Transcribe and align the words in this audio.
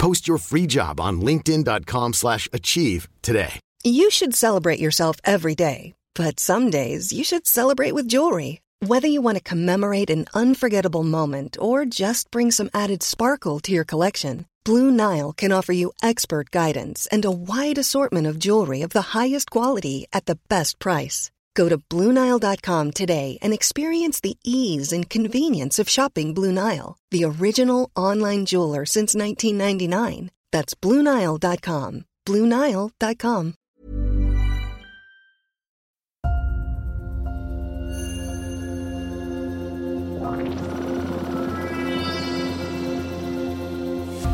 Post 0.00 0.26
your 0.26 0.38
free 0.38 0.66
job 0.66 0.98
on 0.98 1.20
linkedin.com 1.20 2.14
slash 2.14 2.48
achieve 2.54 3.06
today. 3.20 3.60
You 3.84 4.10
should 4.10 4.34
celebrate 4.34 4.80
yourself 4.80 5.16
every 5.24 5.54
day, 5.54 5.92
but 6.14 6.40
some 6.40 6.70
days 6.70 7.12
you 7.12 7.22
should 7.22 7.46
celebrate 7.46 7.92
with 7.92 8.08
jewelry. 8.08 8.62
Whether 8.80 9.08
you 9.08 9.20
want 9.20 9.36
to 9.36 9.50
commemorate 9.50 10.08
an 10.08 10.24
unforgettable 10.32 11.02
moment 11.02 11.58
or 11.60 11.84
just 11.84 12.30
bring 12.30 12.50
some 12.50 12.70
added 12.72 13.02
sparkle 13.02 13.60
to 13.60 13.72
your 13.72 13.84
collection, 13.84 14.46
Blue 14.64 14.90
Nile 14.90 15.34
can 15.36 15.52
offer 15.52 15.72
you 15.72 15.92
expert 16.02 16.50
guidance 16.50 17.06
and 17.12 17.26
a 17.26 17.30
wide 17.30 17.76
assortment 17.76 18.26
of 18.26 18.38
jewelry 18.38 18.80
of 18.80 18.90
the 18.90 19.18
highest 19.18 19.50
quality 19.50 20.06
at 20.14 20.24
the 20.24 20.38
best 20.48 20.78
price. 20.78 21.30
Go 21.54 21.68
to 21.68 21.78
BlueNile.com 21.78 22.90
today 22.90 23.38
and 23.40 23.52
experience 23.52 24.20
the 24.20 24.36
ease 24.44 24.92
and 24.92 25.08
convenience 25.08 25.78
of 25.78 25.88
shopping 25.88 26.34
Blue 26.34 26.52
Nile, 26.52 26.98
the 27.10 27.24
original 27.24 27.90
online 27.96 28.46
jeweler 28.46 28.84
since 28.84 29.14
1999. 29.14 30.30
That's 30.52 30.74
BlueNile.com. 30.74 32.04
BlueNile.com. 32.26 33.54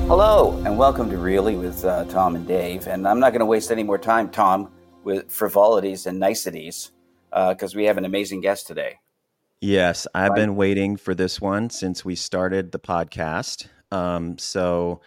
Hello, 0.08 0.62
and 0.64 0.78
welcome 0.78 1.10
to 1.10 1.18
Really 1.18 1.56
with 1.56 1.84
uh, 1.84 2.04
Tom 2.04 2.36
and 2.36 2.46
Dave. 2.46 2.86
And 2.86 3.08
I'm 3.08 3.18
not 3.18 3.32
going 3.32 3.40
to 3.40 3.46
waste 3.46 3.72
any 3.72 3.82
more 3.82 3.98
time, 3.98 4.30
Tom, 4.30 4.70
with 5.02 5.32
frivolities 5.32 6.06
and 6.06 6.20
niceties 6.20 6.92
because 7.30 7.74
uh, 7.74 7.76
we 7.76 7.84
have 7.84 7.98
an 7.98 8.04
amazing 8.04 8.40
guest 8.40 8.66
today. 8.66 8.98
Yes, 9.60 10.06
I've 10.14 10.30
right. 10.30 10.36
been 10.36 10.56
waiting 10.56 10.96
for 10.96 11.14
this 11.14 11.40
one 11.40 11.70
since 11.70 12.04
we 12.04 12.14
started 12.14 12.72
the 12.72 12.78
podcast. 12.78 13.68
Um, 13.90 14.36
so 14.38 15.00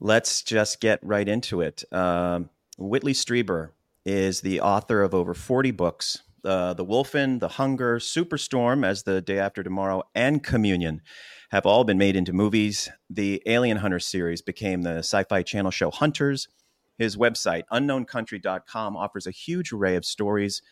let's 0.00 0.42
just 0.42 0.80
get 0.80 0.98
right 1.02 1.28
into 1.28 1.60
it. 1.60 1.84
Um, 1.92 2.50
Whitley 2.76 3.12
Strieber 3.12 3.70
is 4.04 4.40
the 4.40 4.60
author 4.60 5.02
of 5.02 5.14
over 5.14 5.34
40 5.34 5.70
books 5.72 6.22
uh, 6.44 6.74
The 6.74 6.84
Wolfen, 6.84 7.40
The 7.40 7.48
Hunger, 7.48 7.98
Superstorm, 7.98 8.84
as 8.86 9.02
the 9.02 9.20
day 9.20 9.38
after 9.38 9.62
tomorrow, 9.62 10.02
and 10.14 10.42
Communion 10.42 11.02
have 11.50 11.66
all 11.66 11.84
been 11.84 11.98
made 11.98 12.16
into 12.16 12.32
movies. 12.32 12.88
The 13.10 13.42
Alien 13.46 13.78
Hunter 13.78 13.98
series 13.98 14.42
became 14.42 14.82
the 14.82 14.98
sci 14.98 15.24
fi 15.24 15.42
channel 15.42 15.70
show 15.70 15.90
Hunters. 15.90 16.48
His 16.96 17.16
website, 17.16 17.62
unknowncountry.com, 17.70 18.96
offers 18.96 19.26
a 19.26 19.30
huge 19.30 19.72
array 19.72 19.94
of 19.94 20.04
stories, 20.04 20.62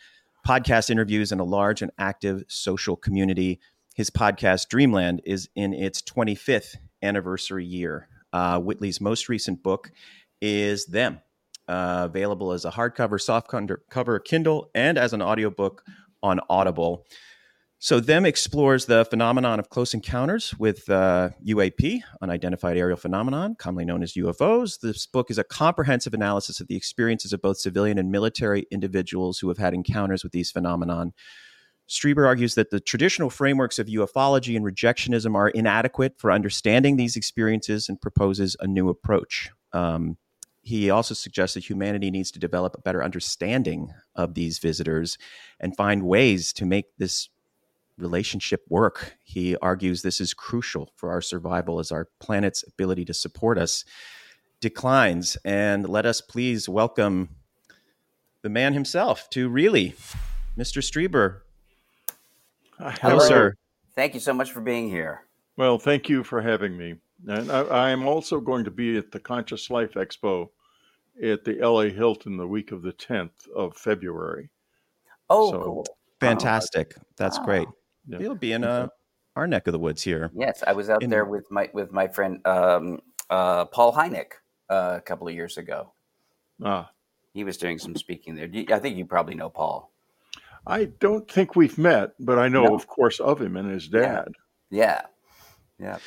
podcast 0.46 0.90
interviews, 0.90 1.32
and 1.32 1.40
a 1.40 1.44
large 1.44 1.82
and 1.82 1.90
active 1.98 2.44
social 2.46 2.94
community. 2.94 3.58
His 3.96 4.10
podcast, 4.10 4.68
Dreamland, 4.68 5.22
is 5.24 5.48
in 5.56 5.74
its 5.74 6.00
25th 6.02 6.76
anniversary 7.02 7.64
year. 7.64 8.08
Uh, 8.32 8.60
Whitley's 8.60 9.00
most 9.00 9.28
recent 9.28 9.64
book 9.64 9.90
is 10.40 10.86
Them, 10.86 11.20
uh, 11.66 12.02
available 12.08 12.52
as 12.52 12.64
a 12.64 12.70
hardcover, 12.70 13.20
soft 13.20 13.52
cover 13.90 14.18
Kindle, 14.20 14.70
and 14.72 14.96
as 14.96 15.12
an 15.12 15.20
audiobook 15.20 15.82
on 16.22 16.38
Audible. 16.48 17.04
So, 17.86 18.00
Them 18.00 18.26
explores 18.26 18.86
the 18.86 19.04
phenomenon 19.04 19.60
of 19.60 19.68
close 19.68 19.94
encounters 19.94 20.52
with 20.58 20.90
uh, 20.90 21.30
UAP, 21.46 22.02
unidentified 22.20 22.76
aerial 22.76 22.96
phenomenon, 22.96 23.54
commonly 23.60 23.84
known 23.84 24.02
as 24.02 24.14
UFOs. 24.14 24.80
This 24.80 25.06
book 25.06 25.30
is 25.30 25.38
a 25.38 25.44
comprehensive 25.44 26.12
analysis 26.12 26.58
of 26.58 26.66
the 26.66 26.74
experiences 26.74 27.32
of 27.32 27.40
both 27.42 27.58
civilian 27.58 27.96
and 27.96 28.10
military 28.10 28.66
individuals 28.72 29.38
who 29.38 29.46
have 29.46 29.58
had 29.58 29.72
encounters 29.72 30.24
with 30.24 30.32
these 30.32 30.50
phenomenon. 30.50 31.12
Strieber 31.88 32.26
argues 32.26 32.56
that 32.56 32.70
the 32.70 32.80
traditional 32.80 33.30
frameworks 33.30 33.78
of 33.78 33.86
ufology 33.86 34.56
and 34.56 34.64
rejectionism 34.64 35.36
are 35.36 35.50
inadequate 35.50 36.14
for 36.18 36.32
understanding 36.32 36.96
these 36.96 37.14
experiences 37.14 37.88
and 37.88 38.00
proposes 38.00 38.56
a 38.58 38.66
new 38.66 38.88
approach. 38.88 39.52
Um, 39.72 40.16
he 40.62 40.90
also 40.90 41.14
suggests 41.14 41.54
that 41.54 41.70
humanity 41.70 42.10
needs 42.10 42.32
to 42.32 42.40
develop 42.40 42.74
a 42.76 42.82
better 42.82 43.04
understanding 43.04 43.92
of 44.16 44.34
these 44.34 44.58
visitors 44.58 45.16
and 45.60 45.76
find 45.76 46.02
ways 46.02 46.52
to 46.54 46.66
make 46.66 46.86
this 46.98 47.28
relationship 47.98 48.64
work. 48.68 49.16
He 49.22 49.56
argues 49.56 50.02
this 50.02 50.20
is 50.20 50.34
crucial 50.34 50.92
for 50.96 51.10
our 51.10 51.20
survival 51.20 51.78
as 51.78 51.90
our 51.90 52.08
planet's 52.20 52.64
ability 52.66 53.04
to 53.06 53.14
support 53.14 53.58
us 53.58 53.84
declines. 54.60 55.36
And 55.44 55.88
let 55.88 56.06
us 56.06 56.20
please 56.20 56.68
welcome 56.68 57.30
the 58.42 58.48
man 58.48 58.72
himself 58.74 59.28
to 59.30 59.48
really, 59.48 59.94
Mr. 60.56 60.82
Strieber. 60.82 61.40
Hello, 62.78 63.18
sir. 63.18 63.54
Thank 63.94 64.14
you 64.14 64.20
so 64.20 64.34
much 64.34 64.52
for 64.52 64.60
being 64.60 64.88
here. 64.88 65.22
Well, 65.56 65.78
thank 65.78 66.08
you 66.08 66.22
for 66.22 66.42
having 66.42 66.76
me. 66.76 66.96
And 67.26 67.50
I, 67.50 67.90
am 67.90 68.06
also 68.06 68.40
going 68.40 68.64
to 68.64 68.70
be 68.70 68.98
at 68.98 69.10
the 69.10 69.20
Conscious 69.20 69.70
Life 69.70 69.94
Expo 69.94 70.50
at 71.22 71.44
the 71.44 71.54
LA 71.54 71.84
Hilton 71.84 72.36
the 72.36 72.46
week 72.46 72.72
of 72.72 72.82
the 72.82 72.92
10th 72.92 73.48
of 73.54 73.74
February. 73.74 74.50
Oh, 75.30 75.50
so, 75.50 75.62
cool. 75.62 75.86
Fantastic. 76.20 76.94
That's 77.16 77.38
ah. 77.38 77.44
great. 77.44 77.68
Yeah. 78.06 78.18
He'll 78.18 78.34
be 78.34 78.52
in 78.52 78.64
uh, 78.64 78.88
our 79.34 79.46
neck 79.46 79.66
of 79.66 79.72
the 79.72 79.78
woods 79.78 80.02
here. 80.02 80.30
Yes, 80.34 80.62
I 80.66 80.72
was 80.72 80.90
out 80.90 81.02
in, 81.02 81.10
there 81.10 81.24
with 81.24 81.50
my 81.50 81.70
with 81.72 81.92
my 81.92 82.08
friend 82.08 82.46
um, 82.46 83.00
uh, 83.30 83.66
Paul 83.66 83.92
Hynek 83.92 84.32
uh, 84.70 84.94
a 84.96 85.00
couple 85.00 85.28
of 85.28 85.34
years 85.34 85.56
ago. 85.56 85.92
Ah, 86.64 86.90
he 87.32 87.44
was 87.44 87.56
doing 87.56 87.78
some 87.78 87.96
speaking 87.96 88.34
there. 88.34 88.48
I 88.72 88.78
think 88.78 88.96
you 88.96 89.04
probably 89.04 89.34
know 89.34 89.50
Paul. 89.50 89.92
I 90.66 90.86
don't 90.86 91.30
think 91.30 91.54
we've 91.54 91.78
met, 91.78 92.14
but 92.18 92.38
I 92.38 92.48
know, 92.48 92.64
no. 92.64 92.74
of 92.74 92.88
course, 92.88 93.20
of 93.20 93.40
him 93.40 93.56
and 93.56 93.70
his 93.70 93.86
dad. 93.86 94.28
Yeah, 94.70 95.02
yeah. 95.78 95.86
yeah. 95.86 95.98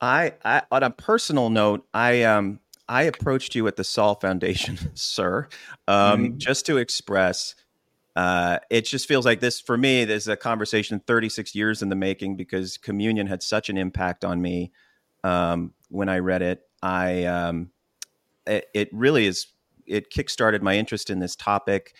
I, 0.00 0.34
I, 0.44 0.62
on 0.70 0.82
a 0.82 0.90
personal 0.90 1.48
note, 1.48 1.86
I 1.94 2.24
um 2.24 2.60
I 2.88 3.04
approached 3.04 3.54
you 3.54 3.66
at 3.68 3.76
the 3.76 3.84
Sol 3.84 4.16
Foundation, 4.16 4.78
sir, 4.94 5.48
um, 5.88 6.24
mm-hmm. 6.24 6.38
just 6.38 6.66
to 6.66 6.76
express 6.76 7.54
uh, 8.14 8.58
it 8.70 8.82
just 8.82 9.08
feels 9.08 9.24
like 9.24 9.40
this 9.40 9.60
for 9.60 9.76
me. 9.76 10.04
There's 10.04 10.28
a 10.28 10.36
conversation 10.36 11.00
36 11.06 11.54
years 11.54 11.82
in 11.82 11.88
the 11.88 11.96
making 11.96 12.36
because 12.36 12.76
communion 12.76 13.26
had 13.26 13.42
such 13.42 13.70
an 13.70 13.78
impact 13.78 14.24
on 14.24 14.42
me 14.42 14.72
um, 15.24 15.72
when 15.88 16.08
I 16.08 16.18
read 16.18 16.42
it. 16.42 16.62
I 16.82 17.24
um, 17.24 17.70
it, 18.46 18.66
it, 18.74 18.88
really 18.92 19.26
is. 19.26 19.46
It 19.86 20.10
kickstarted 20.10 20.62
my 20.62 20.76
interest 20.76 21.10
in 21.10 21.20
this 21.20 21.36
topic, 21.36 21.94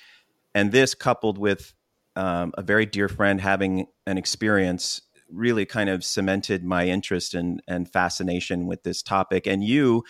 and 0.54 0.70
this 0.70 0.94
coupled 0.94 1.38
with 1.38 1.72
um, 2.14 2.52
a 2.58 2.62
very 2.62 2.84
dear 2.84 3.08
friend 3.08 3.40
having 3.40 3.86
an 4.06 4.18
experience 4.18 5.00
really 5.30 5.64
kind 5.64 5.88
of 5.88 6.04
cemented 6.04 6.62
my 6.62 6.86
interest 6.86 7.32
and 7.32 7.62
and 7.66 7.90
fascination 7.90 8.66
with 8.66 8.82
this 8.82 9.02
topic. 9.02 9.46
And 9.46 9.64
you 9.64 10.04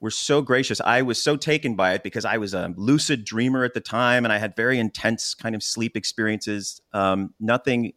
were 0.00 0.10
so 0.10 0.42
gracious. 0.42 0.80
I 0.80 1.02
was 1.02 1.20
so 1.20 1.36
taken 1.36 1.74
by 1.74 1.94
it 1.94 2.02
because 2.02 2.24
I 2.24 2.38
was 2.38 2.54
a 2.54 2.72
lucid 2.76 3.24
dreamer 3.24 3.64
at 3.64 3.74
the 3.74 3.80
time, 3.80 4.24
and 4.24 4.32
I 4.32 4.38
had 4.38 4.54
very 4.54 4.78
intense 4.78 5.34
kind 5.34 5.54
of 5.54 5.62
sleep 5.62 5.96
experiences. 5.96 6.80
Um, 6.92 7.34
nothing, 7.40 7.92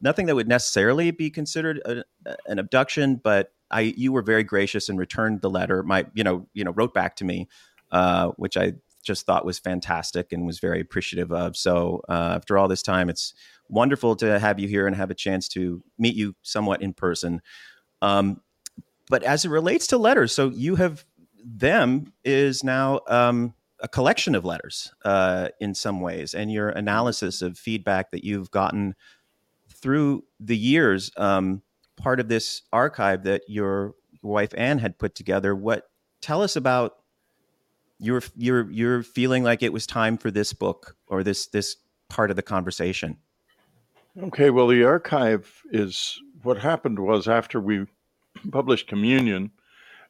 nothing 0.00 0.26
that 0.26 0.34
would 0.34 0.48
necessarily 0.48 1.10
be 1.10 1.30
considered 1.30 1.80
a, 1.86 2.04
an 2.46 2.58
abduction, 2.58 3.20
but 3.22 3.52
I, 3.70 3.80
you 3.96 4.12
were 4.12 4.22
very 4.22 4.44
gracious 4.44 4.88
and 4.88 4.98
returned 4.98 5.40
the 5.40 5.50
letter. 5.50 5.82
My, 5.82 6.06
you 6.14 6.24
know, 6.24 6.46
you 6.52 6.62
know, 6.62 6.72
wrote 6.72 6.92
back 6.92 7.16
to 7.16 7.24
me, 7.24 7.48
uh, 7.90 8.28
which 8.36 8.56
I 8.56 8.74
just 9.02 9.24
thought 9.24 9.46
was 9.46 9.58
fantastic 9.58 10.32
and 10.32 10.46
was 10.46 10.58
very 10.58 10.80
appreciative 10.80 11.32
of. 11.32 11.56
So 11.56 12.02
uh, 12.08 12.34
after 12.36 12.58
all 12.58 12.68
this 12.68 12.82
time, 12.82 13.08
it's 13.08 13.32
wonderful 13.68 14.14
to 14.16 14.38
have 14.38 14.58
you 14.58 14.68
here 14.68 14.86
and 14.86 14.94
have 14.94 15.10
a 15.10 15.14
chance 15.14 15.48
to 15.48 15.82
meet 15.98 16.14
you 16.16 16.34
somewhat 16.42 16.82
in 16.82 16.92
person. 16.92 17.40
Um, 18.02 18.42
but 19.08 19.22
as 19.22 19.44
it 19.44 19.48
relates 19.48 19.86
to 19.88 19.98
letters, 19.98 20.32
so 20.32 20.50
you 20.50 20.76
have 20.76 21.05
them 21.46 22.12
is 22.24 22.64
now 22.64 23.00
um, 23.06 23.54
a 23.80 23.88
collection 23.88 24.34
of 24.34 24.44
letters 24.44 24.92
uh, 25.04 25.48
in 25.60 25.74
some 25.74 26.00
ways, 26.00 26.34
and 26.34 26.50
your 26.50 26.70
analysis 26.70 27.40
of 27.42 27.56
feedback 27.56 28.10
that 28.10 28.24
you've 28.24 28.50
gotten 28.50 28.94
through 29.68 30.24
the 30.40 30.56
years. 30.56 31.10
Um, 31.16 31.62
part 31.96 32.20
of 32.20 32.28
this 32.28 32.62
archive 32.72 33.22
that 33.24 33.42
your 33.48 33.94
wife 34.22 34.52
Anne 34.56 34.78
had 34.78 34.98
put 34.98 35.14
together. 35.14 35.54
What 35.54 35.84
tell 36.20 36.42
us 36.42 36.56
about 36.56 36.96
your 37.98 38.22
your 38.34 38.70
your 38.70 39.02
feeling 39.02 39.44
like 39.44 39.62
it 39.62 39.72
was 39.72 39.86
time 39.86 40.18
for 40.18 40.30
this 40.30 40.52
book 40.52 40.96
or 41.06 41.22
this 41.22 41.46
this 41.46 41.76
part 42.08 42.30
of 42.30 42.36
the 42.36 42.42
conversation? 42.42 43.18
Okay, 44.22 44.50
well, 44.50 44.66
the 44.66 44.82
archive 44.82 45.62
is 45.70 46.20
what 46.42 46.58
happened 46.58 46.98
was 46.98 47.28
after 47.28 47.60
we 47.60 47.86
published 48.50 48.88
Communion, 48.88 49.50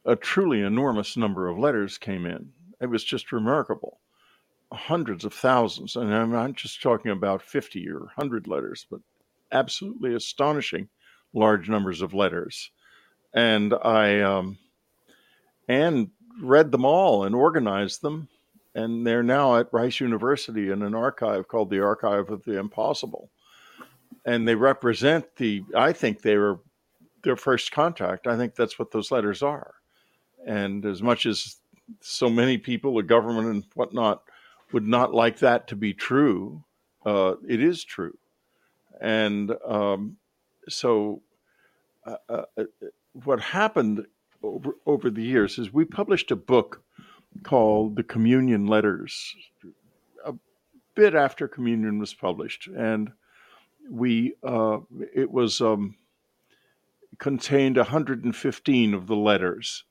a 0.06 0.16
truly 0.16 0.62
enormous 0.62 1.16
number 1.16 1.48
of 1.48 1.58
letters 1.58 1.98
came 1.98 2.26
in. 2.26 2.50
It 2.80 2.86
was 2.86 3.04
just 3.04 3.32
remarkable. 3.32 4.00
Hundreds 4.72 5.24
of 5.24 5.34
thousands. 5.34 5.96
And 5.96 6.14
I'm 6.14 6.32
not 6.32 6.54
just 6.54 6.82
talking 6.82 7.10
about 7.10 7.42
50 7.42 7.88
or 7.88 8.00
100 8.00 8.46
letters, 8.46 8.86
but 8.90 9.00
absolutely 9.52 10.14
astonishing 10.14 10.88
large 11.34 11.68
numbers 11.68 12.02
of 12.02 12.14
letters. 12.14 12.70
And 13.34 13.74
I, 13.74 14.20
um, 14.20 14.58
and 15.68 16.10
read 16.40 16.72
them 16.72 16.84
all 16.84 17.24
and 17.24 17.34
organized 17.34 18.02
them. 18.02 18.28
And 18.74 19.06
they're 19.06 19.22
now 19.22 19.56
at 19.56 19.72
Rice 19.72 20.00
University 20.00 20.70
in 20.70 20.82
an 20.82 20.94
archive 20.94 21.48
called 21.48 21.70
the 21.70 21.82
Archive 21.82 22.30
of 22.30 22.44
the 22.44 22.58
Impossible 22.58 23.30
and 24.26 24.46
they 24.46 24.56
represent 24.56 25.24
the. 25.36 25.64
I 25.74 25.92
think 25.92 26.20
they 26.20 26.36
were 26.36 26.58
their 27.22 27.36
first 27.36 27.70
contact. 27.72 28.26
I 28.26 28.36
think 28.36 28.54
that's 28.54 28.78
what 28.78 28.90
those 28.90 29.10
letters 29.10 29.42
are. 29.42 29.74
And 30.46 30.86
as 30.86 31.02
much 31.02 31.26
as 31.26 31.56
so 32.00 32.30
many 32.30 32.56
people, 32.56 32.94
the 32.94 33.02
government 33.02 33.48
and 33.48 33.64
whatnot, 33.74 34.22
would 34.72 34.86
not 34.86 35.14
like 35.14 35.38
that 35.38 35.68
to 35.68 35.76
be 35.76 35.92
true, 35.92 36.64
uh, 37.04 37.34
it 37.46 37.62
is 37.62 37.84
true. 37.84 38.16
And 39.00 39.52
um, 39.66 40.16
so, 40.68 41.22
uh, 42.04 42.16
uh, 42.28 42.64
what 43.24 43.40
happened 43.40 44.06
over, 44.42 44.76
over 44.86 45.10
the 45.10 45.22
years 45.22 45.58
is 45.58 45.72
we 45.72 45.84
published 45.84 46.30
a 46.30 46.36
book 46.36 46.82
called 47.42 47.96
The 47.96 48.02
Communion 48.02 48.66
Letters 48.66 49.34
a 50.24 50.34
bit 50.94 51.14
after 51.14 51.46
Communion 51.48 51.98
was 51.98 52.14
published. 52.14 52.68
And 52.68 53.10
we 53.90 54.34
uh, 54.42 54.78
it 55.14 55.30
was 55.30 55.60
um, 55.60 55.96
contained 57.18 57.76
115 57.76 58.94
of 58.94 59.06
the 59.06 59.16
letters 59.16 59.84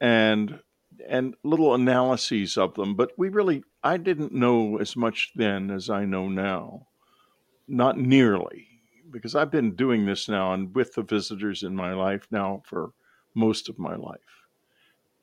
and 0.00 0.60
and 1.08 1.34
little 1.44 1.74
analyses 1.74 2.56
of 2.56 2.74
them 2.74 2.94
but 2.94 3.12
we 3.16 3.28
really 3.28 3.62
i 3.82 3.96
didn't 3.96 4.32
know 4.32 4.78
as 4.78 4.96
much 4.96 5.32
then 5.36 5.70
as 5.70 5.88
i 5.90 6.04
know 6.04 6.28
now. 6.28 6.86
Not 7.70 7.98
nearly 7.98 8.66
because 9.10 9.34
i've 9.34 9.50
been 9.50 9.74
doing 9.74 10.06
this 10.06 10.28
now 10.28 10.52
and 10.52 10.74
with 10.74 10.94
the 10.94 11.02
visitors 11.02 11.62
in 11.62 11.74
my 11.74 11.92
life 11.92 12.26
now 12.30 12.62
for 12.64 12.92
most 13.34 13.68
of 13.68 13.78
my 13.78 13.94
life. 13.94 14.20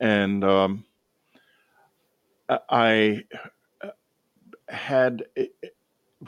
And 0.00 0.44
um, 0.44 0.84
i 2.48 3.24
had 4.68 5.24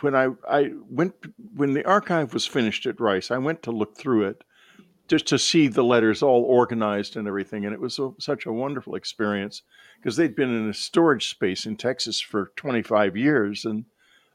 when 0.01 0.15
I, 0.15 0.29
I 0.49 0.73
went 0.89 1.15
when 1.55 1.73
the 1.73 1.85
archive 1.85 2.35
was 2.35 2.47
finished 2.47 2.87
at 2.87 3.01
Rice, 3.01 3.31
I 3.31 3.39
went 3.39 3.63
to 3.65 3.71
look 3.71 3.97
through 3.97 4.29
it 4.29 4.45
just 5.09 5.27
to 5.29 5.39
see 5.39 5.69
the 5.69 5.83
letters 5.83 6.23
all 6.23 6.43
organized 6.43 7.17
and 7.17 7.27
everything, 7.27 7.65
and 7.65 7.75
it 7.75 7.81
was 7.81 7.95
so, 7.95 8.15
such 8.19 8.47
a 8.47 8.53
wonderful 8.53 8.95
experience 8.95 9.63
because 9.97 10.17
they'd 10.17 10.37
been 10.37 10.55
in 10.55 10.69
a 10.69 10.75
storage 10.75 11.29
space 11.31 11.67
in 11.67 11.77
Texas 11.77 12.21
for 12.21 12.53
25 12.57 13.17
years, 13.17 13.65
and 13.65 13.87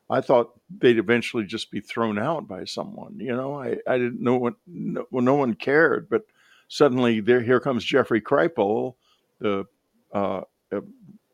I 0.10 0.22
thought 0.22 0.60
they'd 0.70 0.98
eventually 0.98 1.46
just 1.46 1.72
be 1.72 1.80
thrown 1.80 2.20
out 2.20 2.48
by 2.48 2.66
someone. 2.66 3.16
You 3.20 3.36
know, 3.36 3.56
I, 3.56 3.78
I 3.88 3.98
didn't 3.98 4.22
know 4.22 4.38
what 4.38 4.56
no, 4.68 5.06
well, 5.12 5.24
no 5.24 5.36
one 5.36 5.54
cared, 5.54 6.10
but 6.10 6.25
suddenly 6.68 7.20
there 7.20 7.42
here 7.42 7.60
comes 7.60 7.86
Jeffrey 7.86 8.22
Kripal, 8.22 8.96
the 9.40 9.66
uh, 10.12 10.42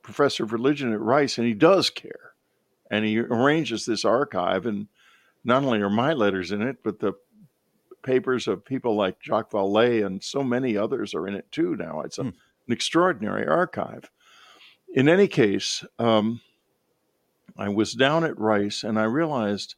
professor 0.04 0.44
of 0.44 0.54
religion 0.54 0.94
at 0.94 1.00
Rice, 1.00 1.38
and 1.38 1.48
he 1.48 1.54
does 1.54 1.90
care 1.90 2.30
and 2.90 3.06
he 3.06 3.20
arranges 3.20 3.86
this 3.86 4.04
archive 4.04 4.66
and 4.66 4.88
not 5.44 5.64
only 5.64 5.82
are 5.82 5.90
my 5.90 6.14
letters 6.14 6.52
in 6.52 6.62
it 6.62 6.78
but 6.84 7.00
the 7.00 7.14
papers 8.04 8.48
of 8.48 8.66
people 8.66 8.96
like 8.96 9.18
jacques 9.22 9.52
vallée 9.52 10.06
and 10.06 10.24
so 10.24 10.44
many 10.44 10.78
others 10.78 11.14
are 11.14 11.28
in 11.28 11.36
it 11.36 11.50
too 11.52 11.76
now 11.76 12.02
it's 12.02 12.18
a, 12.18 12.24
hmm. 12.24 12.30
an 12.30 12.72
extraordinary 12.74 13.48
archive 13.48 14.10
in 14.94 15.08
any 15.10 15.28
case 15.28 15.84
um, 15.98 16.42
i 17.58 17.70
was 17.70 17.94
down 17.94 18.24
at 18.24 18.38
rice 18.40 18.84
and 18.84 19.00
i 19.00 19.04
realized 19.04 19.76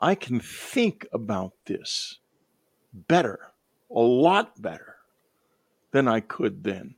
i 0.00 0.14
can 0.14 0.40
think 0.40 1.06
about 1.12 1.52
this 1.66 2.18
better 2.92 3.52
a 3.90 4.00
lot 4.00 4.60
better 4.60 4.96
than 5.90 6.08
i 6.08 6.20
could 6.20 6.64
then 6.64 6.94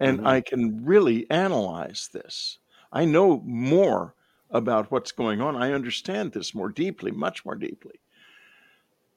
and 0.00 0.18
mm-hmm. 0.18 0.26
i 0.26 0.40
can 0.40 0.84
really 0.84 1.28
analyze 1.30 2.08
this 2.12 2.58
I 2.92 3.04
know 3.04 3.42
more 3.44 4.14
about 4.50 4.90
what's 4.90 5.12
going 5.12 5.40
on. 5.40 5.56
I 5.56 5.72
understand 5.72 6.32
this 6.32 6.54
more 6.54 6.70
deeply, 6.70 7.10
much 7.10 7.44
more 7.44 7.54
deeply. 7.54 8.00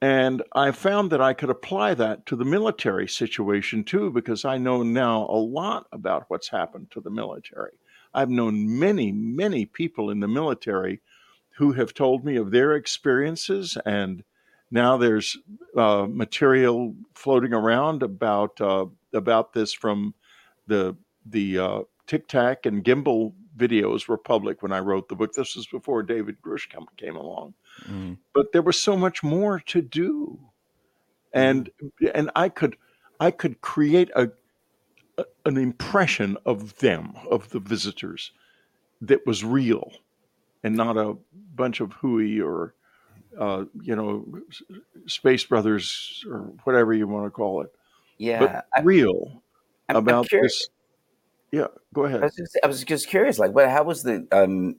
And 0.02 0.44
I 0.54 0.72
found 0.72 1.12
that 1.12 1.22
I 1.22 1.34
could 1.34 1.50
apply 1.50 1.94
that 1.96 2.26
to 2.28 2.38
the 2.38 2.46
military 2.46 3.08
situation 3.08 3.84
too, 3.84 4.12
because 4.12 4.46
I 4.46 4.58
know 4.58 4.82
now 4.82 5.26
a 5.30 5.36
lot 5.36 5.88
about 5.92 6.26
what's 6.30 6.48
happened 6.48 6.90
to 6.92 7.02
the 7.02 7.10
military. 7.10 7.74
I've 8.14 8.30
known 8.30 8.80
many, 8.80 9.12
many 9.12 9.66
people 9.66 10.10
in 10.10 10.20
the 10.20 10.28
military 10.28 11.02
who 11.58 11.74
have 11.74 11.94
told 11.94 12.24
me 12.24 12.38
of 12.38 12.52
their 12.52 12.74
experiences, 12.74 13.78
and 13.86 14.24
now 14.72 14.96
there's 14.96 15.38
uh, 15.76 16.08
material 16.10 16.96
floating 17.14 17.54
around 17.54 18.02
about 18.02 18.60
uh, 18.62 18.86
about 19.14 19.52
this 19.52 19.74
from 19.74 20.14
the 20.68 20.96
the 21.26 21.60
uh, 21.60 21.80
Tic 22.08 22.30
Tac 22.30 22.66
and 22.66 22.84
Gimbal 22.84 23.34
videos 23.58 24.08
were 24.08 24.18
public 24.18 24.64
when 24.64 24.72
I 24.72 24.80
wrote 24.80 25.10
the 25.10 25.16
book. 25.16 25.34
This 25.34 25.56
was 25.56 25.68
before 25.68 26.02
David 26.02 26.38
Grusch 26.42 26.70
came 26.98 27.16
along, 27.18 27.54
mm. 27.88 28.18
but 28.34 28.52
there 28.52 28.62
was 28.62 28.80
so 28.80 28.98
much 28.98 29.24
more 29.24 29.60
to 29.60 29.82
do, 29.82 30.40
and 31.34 31.70
mm. 31.82 32.12
and 32.14 32.32
I 32.36 32.50
could 32.50 32.76
I 33.20 33.32
could 33.32 33.62
create 33.62 34.10
a, 34.16 34.30
a 35.18 35.26
an 35.46 35.58
impression 35.58 36.38
of 36.46 36.78
them 36.78 37.14
of 37.30 37.50
the 37.50 37.60
visitors 37.60 38.32
that 39.02 39.26
was 39.26 39.44
real, 39.44 39.92
and 40.64 40.76
not 40.76 40.98
a 40.98 41.16
bunch 41.56 41.80
of 41.80 41.94
hooey 41.94 42.42
or 42.42 42.74
uh, 43.40 43.66
you 43.82 43.96
know 43.96 44.26
space 45.08 45.44
brothers 45.44 46.26
or 46.30 46.54
whatever 46.64 46.94
you 46.94 47.08
want 47.08 47.26
to 47.26 47.32
call 47.32 47.62
it. 47.62 47.72
Yeah, 48.18 48.40
but 48.40 48.66
I, 48.76 48.82
real 48.82 49.42
I'm, 49.88 49.96
about 49.98 50.28
I'm 50.34 50.42
this 50.42 50.70
yeah, 51.52 51.68
go 51.94 52.06
ahead. 52.06 52.22
I 52.22 52.26
was 52.26 52.36
just, 52.36 52.60
I 52.64 52.68
was 52.68 52.84
just 52.84 53.08
curious, 53.08 53.40
like, 53.40 53.54
what? 53.54 53.70
How 53.70 53.84
was 53.84 54.04
the? 54.04 54.28
Um, 54.32 54.76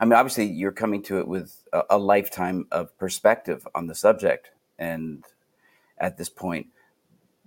I 0.00 0.04
mean, 0.04 0.14
obviously, 0.14 0.46
you're 0.46 0.72
coming 0.72 1.02
to 1.04 1.18
it 1.18 1.26
with 1.26 1.62
a, 1.72 1.82
a 1.90 1.98
lifetime 1.98 2.66
of 2.70 2.96
perspective 2.98 3.66
on 3.74 3.86
the 3.86 3.94
subject, 3.94 4.50
and 4.78 5.24
at 5.98 6.16
this 6.16 6.28
point, 6.28 6.68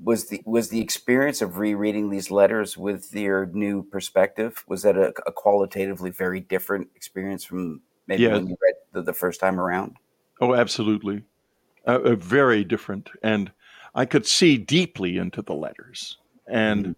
was 0.03 0.29
the 0.29 0.41
was 0.45 0.69
the 0.69 0.81
experience 0.81 1.41
of 1.41 1.57
rereading 1.57 2.09
these 2.09 2.29
letters 2.29 2.77
with 2.77 3.13
your 3.13 3.45
new 3.47 3.83
perspective 3.83 4.63
was 4.67 4.81
that 4.83 4.97
a, 4.97 5.13
a 5.25 5.31
qualitatively 5.31 6.09
very 6.09 6.39
different 6.39 6.89
experience 6.95 7.43
from 7.43 7.81
maybe 8.07 8.23
yeah. 8.23 8.33
when 8.33 8.47
you 8.47 8.57
read 8.61 8.75
the, 8.91 9.01
the, 9.01 9.13
first 9.13 9.39
time 9.39 9.59
around? 9.59 9.95
Oh, 10.41 10.53
absolutely, 10.55 11.23
uh, 11.85 12.15
very 12.15 12.63
different, 12.63 13.09
and 13.23 13.51
I 13.95 14.05
could 14.05 14.25
see 14.25 14.57
deeply 14.57 15.17
into 15.17 15.41
the 15.41 15.55
letters, 15.55 16.17
and. 16.47 16.83
Mm-hmm 16.83 16.91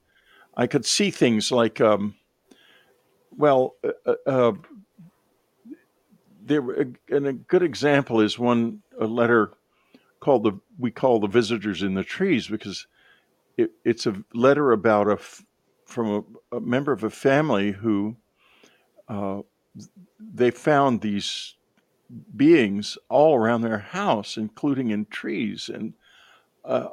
I 0.56 0.68
could 0.68 0.86
see 0.86 1.12
things 1.12 1.52
like, 1.52 1.82
um, 1.82 2.16
well, 3.36 3.76
uh, 3.84 3.92
uh, 4.06 4.30
uh 4.30 4.54
there. 6.46 6.62
And 7.10 7.28
a 7.28 7.34
good 7.34 7.64
example 7.64 8.20
is 8.20 8.38
one 8.38 8.82
a 9.00 9.08
letter 9.08 9.52
called 10.20 10.44
the 10.44 10.54
we 10.78 10.92
call 10.92 11.20
the 11.20 11.28
visitors 11.28 11.84
in 11.84 11.94
the 11.94 12.04
trees 12.04 12.48
because 12.48 12.88
it, 13.58 13.72
it's 13.84 14.06
a 14.06 14.16
letter 14.34 14.72
about 14.72 15.08
a 15.08 15.18
from 15.86 16.26
a, 16.52 16.58
a, 16.58 16.60
member 16.62 16.92
of 16.92 17.04
a 17.04 17.10
family 17.10 17.72
who 17.72 18.16
uh, 19.10 19.42
they 20.20 20.50
found 20.50 21.02
these 21.02 21.56
beings 22.36 22.98
all 23.10 23.36
around 23.36 23.62
their 23.62 23.80
house, 23.80 24.38
including 24.38 24.90
in 24.90 25.06
trees, 25.06 25.70
and 25.74 25.94
uh, 26.66 26.88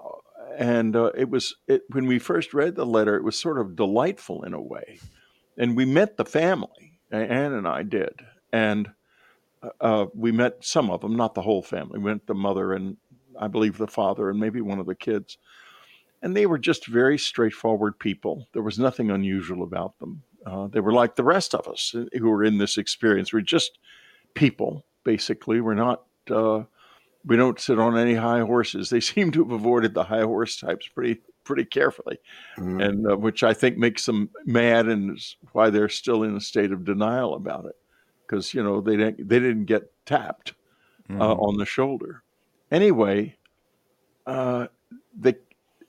and 0.59 0.97
uh, 0.97 1.13
it 1.17 1.31
was 1.31 1.55
it, 1.69 1.83
when 1.91 2.07
we 2.07 2.19
first 2.19 2.53
read 2.53 2.75
the 2.75 2.87
letter, 2.87 3.17
it 3.17 3.25
was 3.25 3.39
sort 3.39 3.59
of 3.59 3.77
delightful 3.77 4.43
in 4.45 4.55
a 4.55 4.61
way, 4.61 4.99
and 5.57 5.77
we 5.77 5.85
met 5.85 6.17
the 6.17 6.25
family. 6.25 6.99
Anne 7.13 7.53
and 7.53 7.67
I 7.67 7.83
did, 7.83 8.21
and 8.53 8.91
uh, 9.63 9.69
uh, 9.81 10.07
we 10.15 10.33
met 10.33 10.65
some 10.65 10.91
of 10.91 11.01
them, 11.01 11.17
not 11.17 11.35
the 11.35 11.43
whole 11.43 11.63
family. 11.63 11.99
We 11.99 12.11
met 12.11 12.27
the 12.27 12.35
mother 12.35 12.73
and 12.73 12.97
I 13.39 13.49
believe 13.49 13.79
the 13.79 13.87
father 13.87 14.31
and 14.31 14.39
maybe 14.39 14.61
one 14.61 14.79
of 14.79 14.87
the 14.87 14.95
kids, 14.95 15.39
and 16.23 16.37
they 16.37 16.47
were 16.47 16.59
just 16.59 16.87
very 16.87 17.19
straightforward 17.19 17.99
people. 17.99 18.49
There 18.53 18.63
was 18.63 18.79
nothing 18.79 19.11
unusual 19.11 19.63
about 19.63 19.99
them, 19.99 20.23
Uh, 20.45 20.69
they 20.69 20.81
were 20.81 20.93
like 20.93 21.17
the 21.17 21.25
rest 21.25 21.55
of 21.55 21.69
us 21.69 21.95
who 22.13 22.29
were 22.29 22.45
in 22.45 22.59
this 22.59 22.79
experience. 22.79 23.33
We're 23.33 23.41
just 23.41 23.79
people, 24.35 24.85
basically. 25.05 25.61
We're 25.61 25.75
not. 25.75 26.05
Uh, 26.31 26.65
we 27.27 27.37
don't 27.37 27.61
sit 27.61 27.79
on 27.79 27.99
any 27.99 28.15
high 28.15 28.41
horses. 28.41 28.89
They 28.89 29.01
seem 29.13 29.31
to 29.33 29.43
have 29.45 29.53
avoided 29.53 29.93
the 29.95 30.05
high 30.05 30.23
horse 30.23 30.59
types 30.59 30.89
pretty 30.89 31.21
pretty 31.45 31.65
carefully, 31.65 32.19
mm-hmm. 32.57 32.81
and 32.81 33.11
uh, 33.11 33.17
which 33.17 33.43
I 33.43 33.55
think 33.55 33.77
makes 33.77 34.07
them 34.07 34.31
mad 34.45 34.87
and 34.87 35.17
is 35.17 35.37
why 35.53 35.71
they're 35.71 35.89
still 35.89 36.23
in 36.23 36.37
a 36.37 36.41
state 36.41 36.73
of 36.73 36.85
denial 36.85 37.35
about 37.35 37.67
it 37.67 37.77
because 38.31 38.55
you 38.55 38.63
know 38.63 38.81
they 38.81 38.97
didn't 38.97 39.29
they 39.29 39.41
didn't 39.41 39.65
get 39.65 39.91
tapped 40.07 40.55
uh, 41.09 41.13
mm-hmm. 41.13 41.23
on 41.23 41.57
the 41.57 41.67
shoulder. 41.67 42.23
Anyway, 42.71 43.37
uh, 44.27 44.69
the 45.19 45.37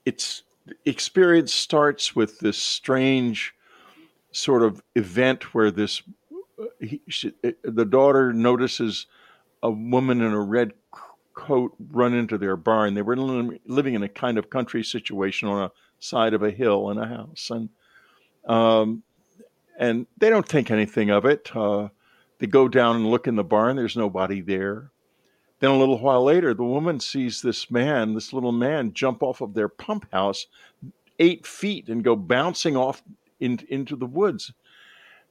it's 0.06 0.44
experience 0.86 1.54
starts 1.54 2.16
with 2.16 2.40
this 2.40 2.58
strange 2.58 3.54
sort 4.32 4.64
of 4.64 4.82
event 4.96 5.54
where 5.54 5.70
this 5.70 6.02
he, 6.80 7.02
she, 7.08 7.34
the 7.64 7.86
daughter 7.86 8.34
notices 8.34 9.06
a 9.62 9.70
woman 9.70 10.22
in 10.22 10.32
a 10.32 10.42
red 10.42 10.74
coat 11.34 11.74
run 11.92 12.14
into 12.14 12.38
their 12.38 12.56
barn. 12.58 12.96
They 12.96 13.02
were 13.02 13.16
living 13.16 13.94
in 13.94 14.04
a 14.04 14.10
kind 14.10 14.38
of 14.38 14.50
country 14.50 14.84
situation 14.84 15.48
on 15.48 15.66
a 15.66 15.72
side 16.00 16.34
of 16.34 16.42
a 16.42 16.52
hill 16.52 16.90
in 16.90 16.98
a 16.98 17.08
house, 17.08 17.52
and 17.52 17.70
um, 18.48 19.04
and 19.78 20.08
they 20.18 20.30
don't 20.32 20.48
think 20.48 20.72
anything 20.72 21.12
of 21.12 21.26
it. 21.26 21.56
Uh, 21.56 21.90
they 22.42 22.48
go 22.48 22.68
down 22.68 22.96
and 22.96 23.12
look 23.12 23.28
in 23.28 23.36
the 23.36 23.44
barn. 23.44 23.76
There's 23.76 23.96
nobody 23.96 24.42
there. 24.42 24.90
Then 25.60 25.70
a 25.70 25.78
little 25.78 26.00
while 26.00 26.24
later, 26.24 26.56
the 26.56 26.64
woman 26.64 27.00
sees 27.00 27.40
this 27.40 27.70
man, 27.70 28.16
this 28.16 28.34
little 28.34 28.52
man, 28.52 28.94
jump 28.94 29.22
off 29.22 29.42
of 29.42 29.54
their 29.54 29.68
pump 29.68 30.08
house 30.12 30.48
eight 31.20 31.46
feet 31.46 31.88
and 31.88 32.04
go 32.04 32.16
bouncing 32.16 32.76
off 32.76 33.04
in, 33.40 33.60
into 33.70 33.96
the 33.96 34.08
woods. 34.08 34.54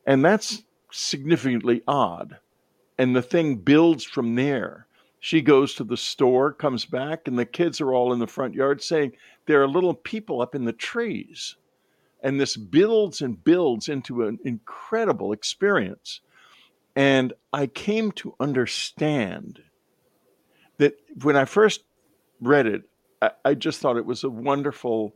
And 0.07 0.25
that's 0.25 0.63
significantly 0.93 1.83
odd. 1.89 2.39
And 2.97 3.17
the 3.17 3.23
thing 3.23 3.57
builds 3.57 4.05
from 4.05 4.37
there. 4.37 4.87
She 5.19 5.43
goes 5.43 5.75
to 5.75 5.85
the 5.85 5.97
store, 5.97 6.53
comes 6.53 6.85
back, 6.85 7.27
and 7.27 7.37
the 7.37 7.45
kids 7.45 7.81
are 7.81 7.93
all 7.93 8.13
in 8.13 8.21
the 8.21 8.29
front 8.29 8.55
yard 8.55 8.85
saying, 8.85 9.15
There 9.47 9.61
are 9.61 9.69
little 9.69 9.95
people 9.95 10.41
up 10.41 10.55
in 10.55 10.65
the 10.65 10.73
trees. 10.73 11.57
And 12.23 12.41
this 12.41 12.57
builds 12.57 13.21
and 13.21 13.43
builds 13.43 13.89
into 13.89 14.29
an 14.29 14.39
incredible 14.45 15.33
experience. 15.33 16.21
And 17.01 17.33
I 17.51 17.67
came 17.67 18.13
to 18.13 18.35
understand 18.39 19.63
that 20.77 20.99
when 21.23 21.35
I 21.35 21.47
first 21.47 21.85
read 22.43 22.67
it, 22.67 22.83
I, 23.23 23.31
I 23.43 23.55
just 23.55 23.81
thought 23.81 23.97
it 23.97 24.05
was 24.05 24.23
a 24.23 24.29
wonderful 24.29 25.15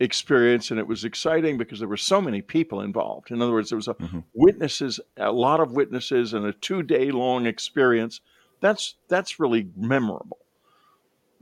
experience 0.00 0.70
and 0.70 0.80
it 0.80 0.86
was 0.86 1.04
exciting 1.04 1.58
because 1.58 1.80
there 1.80 1.88
were 1.88 1.98
so 1.98 2.22
many 2.22 2.40
people 2.40 2.80
involved. 2.80 3.30
In 3.30 3.42
other 3.42 3.52
words, 3.52 3.68
there 3.68 3.76
was 3.76 3.88
a 3.88 3.94
mm-hmm. 3.94 4.20
witnesses, 4.32 5.00
a 5.18 5.30
lot 5.30 5.60
of 5.60 5.72
witnesses 5.72 6.32
and 6.32 6.46
a 6.46 6.52
two 6.54 6.82
day 6.82 7.10
long 7.10 7.44
experience. 7.44 8.22
That's 8.62 8.94
that's 9.08 9.38
really 9.38 9.68
memorable. 9.76 10.38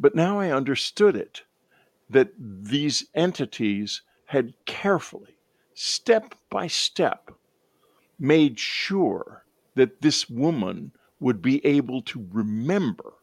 But 0.01 0.17
now 0.17 0.41
I 0.41 0.51
understood 0.51 1.15
it 1.15 1.43
that 2.11 2.31
these 2.37 3.07
entities 3.15 4.03
had 4.25 4.55
carefully, 4.65 5.37
step 5.75 6.35
by 6.51 6.67
step, 6.67 7.31
made 8.19 8.59
sure 8.59 9.45
that 9.77 10.03
this 10.03 10.29
woman 10.29 10.93
would 11.21 11.41
be 11.41 11.65
able 11.65 12.03
to 12.03 12.27
remember 12.33 13.15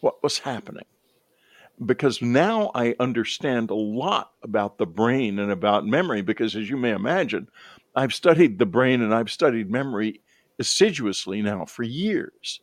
what 0.00 0.22
was 0.22 0.38
happening 0.38 0.84
because 1.86 2.22
now 2.22 2.70
I 2.74 2.94
understand 3.00 3.70
a 3.70 3.74
lot 3.74 4.32
about 4.42 4.78
the 4.78 4.86
brain 4.86 5.38
and 5.38 5.50
about 5.50 5.86
memory. 5.86 6.22
Because 6.22 6.54
as 6.54 6.68
you 6.68 6.76
may 6.76 6.92
imagine, 6.92 7.48
I've 7.96 8.14
studied 8.14 8.58
the 8.58 8.66
brain 8.66 9.02
and 9.02 9.14
I've 9.14 9.30
studied 9.30 9.70
memory 9.70 10.20
assiduously 10.58 11.42
now 11.42 11.64
for 11.64 11.82
years. 11.82 12.60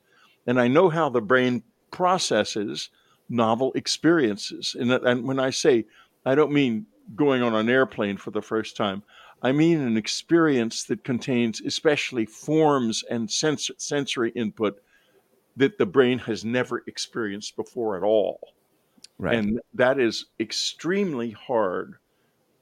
And 0.48 0.60
I 0.60 0.68
know 0.68 0.90
how 0.90 1.10
the 1.10 1.22
brain 1.22 1.64
processes 1.92 2.90
novel 3.30 3.72
experiences. 3.76 4.76
And, 4.80 4.92
and 4.92 5.24
when 5.24 5.40
I 5.40 5.50
say, 5.50 5.86
I 6.26 6.36
don't 6.36 6.52
mean 6.52 6.86
going 7.16 7.42
on 7.42 7.56
an 7.56 7.70
airplane 7.70 8.18
for 8.18 8.32
the 8.32 8.42
first 8.42 8.78
time, 8.78 9.04
I 9.42 9.52
mean 9.52 9.80
an 9.80 9.98
experience 9.98 10.84
that 10.86 11.04
contains 11.04 11.62
especially 11.62 12.26
forms 12.26 13.04
and 13.10 13.30
sens- 13.30 13.72
sensory 13.78 14.32
input 14.32 14.82
that 15.58 15.78
the 15.78 15.86
brain 15.86 16.20
has 16.20 16.46
never 16.46 16.84
experienced 16.88 17.56
before 17.56 17.98
at 17.98 18.04
all. 18.04 18.40
Right. 19.18 19.36
And 19.36 19.60
that 19.74 20.00
is 20.00 20.26
extremely 20.40 21.32
hard 21.32 21.96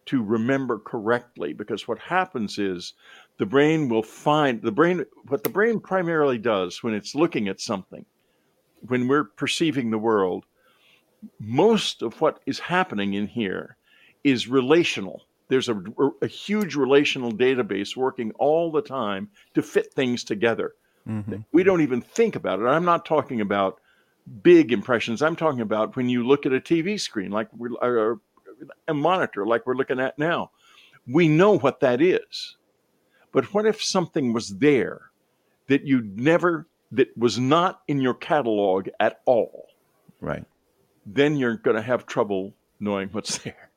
to 0.08 0.24
remember 0.24 0.80
correctly 0.80 1.54
because 1.54 1.88
what 1.88 2.00
happens 2.00 2.58
is 2.58 2.94
the 3.38 3.46
brain 3.46 3.90
will 3.90 4.02
find 4.02 4.60
the 4.62 4.72
brain 4.72 5.06
what 5.28 5.44
the 5.44 5.50
brain 5.50 5.80
primarily 5.80 6.40
does 6.40 6.82
when 6.82 6.96
it's 6.96 7.14
looking 7.14 7.48
at 7.48 7.62
something 7.62 8.04
when 8.88 9.08
we're 9.08 9.26
perceiving 9.26 9.92
the 9.92 10.00
world 10.00 10.46
most 11.40 12.02
of 12.02 12.20
what 12.20 12.40
is 12.48 12.58
happening 12.58 13.14
in 13.14 13.28
here 13.28 13.78
is 14.24 14.48
relational 14.48 15.28
there's 15.50 15.68
a, 15.70 15.76
a 16.22 16.28
huge 16.28 16.76
relational 16.76 17.32
database 17.32 17.96
working 17.96 18.32
all 18.40 18.72
the 18.72 18.82
time 18.82 19.30
to 19.54 19.62
fit 19.62 19.94
things 19.94 20.24
together 20.24 20.74
mm-hmm. 21.08 21.38
we 21.52 21.64
don't 21.64 21.82
even 21.82 22.02
think 22.02 22.36
about 22.36 22.60
it 22.60 22.66
i'm 22.66 22.86
not 22.86 23.06
talking 23.06 23.42
about 23.42 23.80
big 24.44 24.72
impressions. 24.72 25.22
I'm 25.22 25.36
talking 25.36 25.62
about 25.62 25.96
when 25.96 26.10
you 26.10 26.24
look 26.26 26.46
at 26.46 26.54
a 26.54 26.60
TV 26.60 27.00
screen, 27.00 27.32
like 27.32 27.50
we're, 27.56 27.74
or 27.82 28.20
a 28.88 28.94
monitor, 28.94 29.46
like 29.46 29.66
we're 29.66 29.76
looking 29.76 30.00
at 30.00 30.18
now. 30.18 30.52
We 31.08 31.28
know 31.28 31.58
what 31.58 31.80
that 31.80 32.02
is. 32.02 32.56
But 33.32 33.54
what 33.54 33.66
if 33.66 33.84
something 33.84 34.34
was 34.34 34.58
there 34.58 35.02
that 35.68 35.86
you 35.86 36.02
never, 36.02 36.68
that 36.92 37.16
was 37.18 37.40
not 37.40 37.82
in 37.88 38.02
your 38.02 38.14
catalog 38.14 38.90
at 39.00 39.22
all? 39.26 39.68
Right. 40.22 40.46
Then 41.06 41.38
you're 41.38 41.56
going 41.56 41.76
to 41.76 41.82
have 41.82 42.06
trouble 42.06 42.54
knowing 42.80 43.10
what's 43.10 43.38
there. 43.40 43.69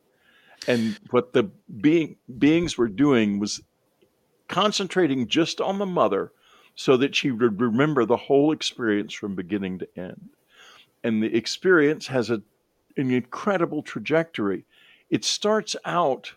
And 0.69 0.99
what 1.11 1.33
the 1.33 1.51
being, 1.81 2.17
beings 2.39 2.79
were 2.79 2.89
doing 2.89 3.39
was 3.39 3.63
concentrating 4.49 5.27
just 5.27 5.61
on 5.61 5.79
the 5.79 5.87
mother 5.87 6.33
so 6.75 6.97
that 6.97 7.15
she 7.15 7.31
would 7.31 7.61
remember 7.61 8.05
the 8.05 8.17
whole 8.17 8.53
experience 8.53 9.13
from 9.13 9.35
beginning 9.35 9.79
to 9.81 9.89
end 9.97 10.31
and 11.05 11.23
the 11.23 11.35
experience 11.35 12.07
has 12.07 12.31
a, 12.31 12.43
an 12.97 13.11
incredible 13.11 13.83
trajectory. 13.83 14.65
It 15.11 15.25
starts 15.25 15.77
out 15.85 16.33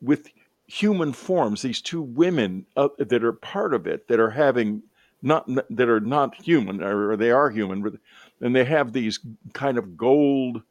with 0.00 0.28
human 0.66 1.12
forms, 1.12 1.62
these 1.62 1.80
two 1.80 2.02
women 2.02 2.66
uh, 2.76 2.88
that 2.98 3.24
are 3.24 3.32
part 3.32 3.74
of 3.74 3.86
it, 3.86 4.08
that 4.08 4.20
are 4.20 4.30
having 4.30 4.82
not 5.20 5.48
that 5.70 5.88
are 5.88 6.00
not 6.00 6.36
human, 6.36 6.80
or 6.80 7.16
they 7.16 7.32
are 7.32 7.50
human, 7.50 7.82
but, 7.82 7.94
and 8.40 8.54
they 8.54 8.64
have 8.64 8.92
these 8.92 9.18
kind 9.52 9.76
of 9.76 9.96
gold, 9.96 10.62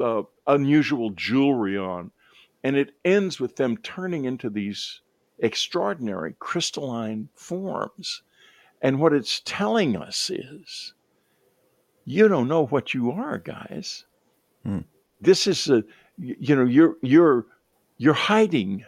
uh, 0.00 0.22
unusual 0.46 1.10
jewelry 1.10 1.78
on, 1.78 2.10
and 2.62 2.76
it 2.76 2.94
ends 3.04 3.40
with 3.40 3.56
them 3.56 3.76
turning 3.78 4.24
into 4.24 4.50
these 4.50 5.00
extraordinary 5.38 6.34
crystalline 6.38 7.28
forms. 7.34 8.22
And 8.82 9.00
what 9.00 9.12
it's 9.12 9.40
telling 9.44 9.96
us 9.96 10.30
is 10.30 10.94
you 12.04 12.28
don't 12.28 12.48
know 12.48 12.66
what 12.66 12.94
you 12.94 13.10
are, 13.10 13.38
guys. 13.38 14.04
Hmm. 14.62 14.80
This 15.20 15.46
is 15.46 15.68
a, 15.70 15.84
you 16.18 16.54
know, 16.54 16.64
you're 16.64 16.96
you're 17.02 17.46
you're 17.96 18.14
hiding 18.14 18.84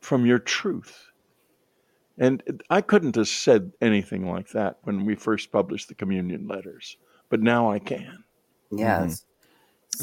from 0.00 0.24
your 0.24 0.38
truth. 0.38 1.04
And 2.20 2.42
I 2.68 2.80
couldn't 2.80 3.14
have 3.14 3.28
said 3.28 3.72
anything 3.80 4.28
like 4.28 4.48
that 4.50 4.78
when 4.82 5.04
we 5.04 5.14
first 5.14 5.52
published 5.52 5.88
the 5.88 5.94
communion 5.94 6.48
letters, 6.48 6.96
but 7.28 7.40
now 7.40 7.70
I 7.70 7.78
can. 7.78 8.24
Yeah. 8.72 9.08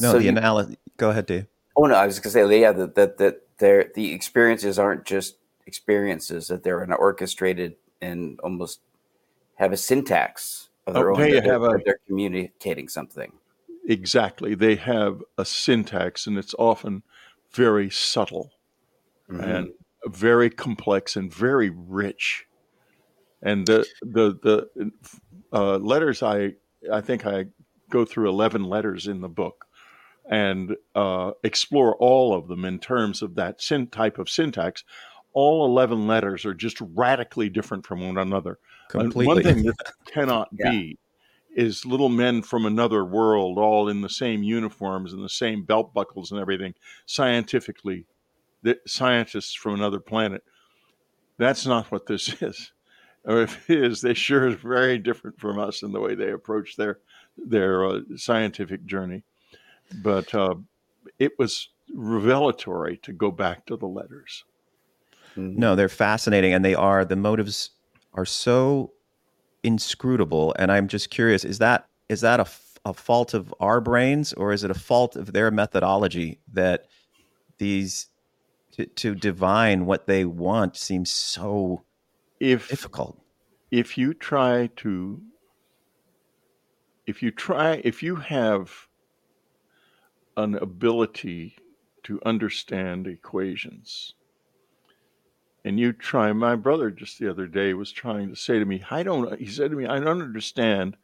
No, 0.02 0.12
so 0.14 0.20
the 0.20 0.28
analysis. 0.28 0.76
Go 0.98 1.10
ahead, 1.10 1.26
Dave. 1.26 1.48
Oh 1.76 1.86
no, 1.86 1.96
I 1.96 2.06
was 2.06 2.20
going 2.20 2.24
to 2.24 2.30
say, 2.30 2.62
yeah, 2.62 2.72
that 2.72 2.96
that 2.96 3.18
that 3.18 3.42
they're, 3.58 3.92
the 3.94 4.14
experiences 4.14 4.80
aren't 4.80 5.06
just 5.06 5.38
experiences; 5.66 6.48
that 6.48 6.64
they're 6.64 6.82
an 6.82 6.94
orchestrated 6.94 7.76
and 8.02 8.40
almost 8.42 8.80
have 9.56 9.72
a 9.72 9.78
syntax 9.78 10.70
of 10.88 10.94
their 10.94 11.12
okay, 11.12 11.38
own. 11.38 11.44
They're, 11.44 11.54
have 11.54 11.64
a, 11.64 11.80
they're 11.84 12.00
communicating 12.08 12.88
something. 12.88 13.32
Exactly. 13.88 14.56
They 14.56 14.76
have 14.76 15.22
a 15.38 15.46
syntax, 15.46 16.28
and 16.28 16.38
it's 16.38 16.56
often 16.58 17.04
very 17.52 17.90
subtle 17.90 18.52
mm-hmm. 19.30 19.44
and 19.44 19.70
very 20.06 20.50
complex 20.50 21.16
and 21.16 21.34
very 21.34 21.70
rich. 21.70 22.46
And 23.42 23.66
the 23.66 23.86
the 24.02 24.40
the 24.74 24.92
uh, 25.54 25.78
letters 25.78 26.24
I 26.24 26.54
I 26.92 27.02
think 27.02 27.26
I 27.26 27.46
go 27.90 28.06
through 28.06 28.30
eleven 28.30 28.64
letters 28.64 29.08
in 29.08 29.22
the 29.22 29.30
book 29.30 29.66
and 30.30 30.76
uh, 30.96 31.32
explore 31.44 31.96
all 31.98 32.34
of 32.34 32.48
them 32.48 32.66
in 32.66 32.80
terms 32.80 33.22
of 33.22 33.36
that 33.36 33.62
syn- 33.62 33.88
type 33.88 34.18
of 34.18 34.30
syntax. 34.30 34.84
All 35.34 35.66
eleven 35.66 36.08
letters 36.08 36.46
are 36.46 36.54
just 36.54 36.78
radically 36.82 37.50
different 37.50 37.86
from 37.86 38.06
one 38.06 38.18
another. 38.18 38.60
Completely. 38.90 39.28
One 39.28 39.44
thing 39.44 39.64
that 39.64 39.76
cannot 40.06 40.50
yeah. 40.54 40.72
be 40.72 40.98
is 41.56 41.86
little 41.86 42.10
men 42.10 42.42
from 42.42 42.66
another 42.66 43.06
world, 43.06 43.58
all 43.58 43.88
in 43.88 44.02
the 44.02 44.10
same 44.10 44.44
uniforms 44.44 45.14
and 45.14 45.24
the 45.24 45.30
same 45.30 45.64
belt 45.64 45.94
buckles 45.94 46.32
and 46.32 46.40
everything. 46.40 46.74
Scientifically, 47.06 48.06
the 48.62 48.80
scientists 48.86 49.54
from 49.54 49.76
another 49.76 50.00
planet 50.00 50.44
That's 51.38 51.66
not 51.66 51.92
what 51.92 52.08
this 52.08 52.42
is. 52.42 52.72
Or 53.24 53.42
if 53.42 53.70
it 53.70 53.84
is, 53.84 54.02
they 54.02 54.14
sure 54.14 54.48
is 54.48 54.56
very 54.56 55.00
different 55.00 55.40
from 55.40 55.60
us 55.60 55.82
in 55.82 55.92
the 55.92 56.00
way 56.00 56.16
they 56.16 56.32
approach 56.32 56.76
their 56.76 57.00
their 57.38 57.86
uh, 57.86 58.00
scientific 58.16 58.86
journey. 58.86 59.24
But 60.04 60.34
uh, 60.34 60.56
it 61.20 61.34
was 61.38 61.70
revelatory 61.94 62.98
to 62.98 63.14
go 63.14 63.32
back 63.32 63.66
to 63.68 63.78
the 63.78 63.88
letters. 63.88 64.44
No, 65.36 65.76
they're 65.76 65.90
fascinating, 65.90 66.54
and 66.54 66.64
they 66.64 66.76
are 66.76 67.04
the 67.04 67.16
motives 67.16 67.72
are 68.14 68.26
so 68.26 68.94
inscrutable. 69.64 70.56
And 70.58 70.72
I'm 70.72 70.88
just 70.88 71.10
curious: 71.10 71.44
is 71.44 71.60
that 71.60 71.88
is 72.08 72.22
that 72.22 72.40
a, 72.40 72.48
a 72.86 72.94
fault 72.94 73.34
of 73.34 73.54
our 73.60 73.82
brains, 73.82 74.34
or 74.34 74.54
is 74.54 74.64
it 74.64 74.72
a 74.72 74.76
fault 74.76 75.16
of 75.16 75.34
their 75.34 75.52
methodology 75.52 76.40
that 76.54 76.86
these 77.58 78.08
to, 78.74 78.86
to 78.86 79.16
divine 79.16 79.86
what 79.86 80.08
they 80.08 80.26
want 80.26 80.78
seems 80.78 81.10
so 81.10 81.84
if 82.40 82.70
difficult? 82.70 83.20
If 83.72 83.98
you 83.98 84.14
try 84.14 84.70
to, 84.78 85.22
if 87.08 87.22
you 87.22 87.32
try, 87.32 87.82
if 87.84 88.04
you 88.04 88.16
have 88.18 88.88
an 90.38 90.56
ability 90.56 91.56
to 92.04 92.22
understand 92.26 93.08
equations. 93.08 94.14
And 95.64 95.80
you 95.80 95.92
try 95.92 96.32
my 96.34 96.56
brother 96.56 96.92
just 96.92 97.18
the 97.18 97.30
other 97.30 97.48
day 97.48 97.74
was 97.74 97.92
trying 97.92 98.30
to 98.30 98.36
say 98.36 98.60
to 98.60 98.66
me 98.66 98.84
i 98.92 99.02
don't 99.02 99.40
he 99.40 99.48
said 99.48 99.72
to 99.72 99.78
me 99.78 99.88
i 99.88 100.00
don't 100.00 100.22
understand 100.22 100.96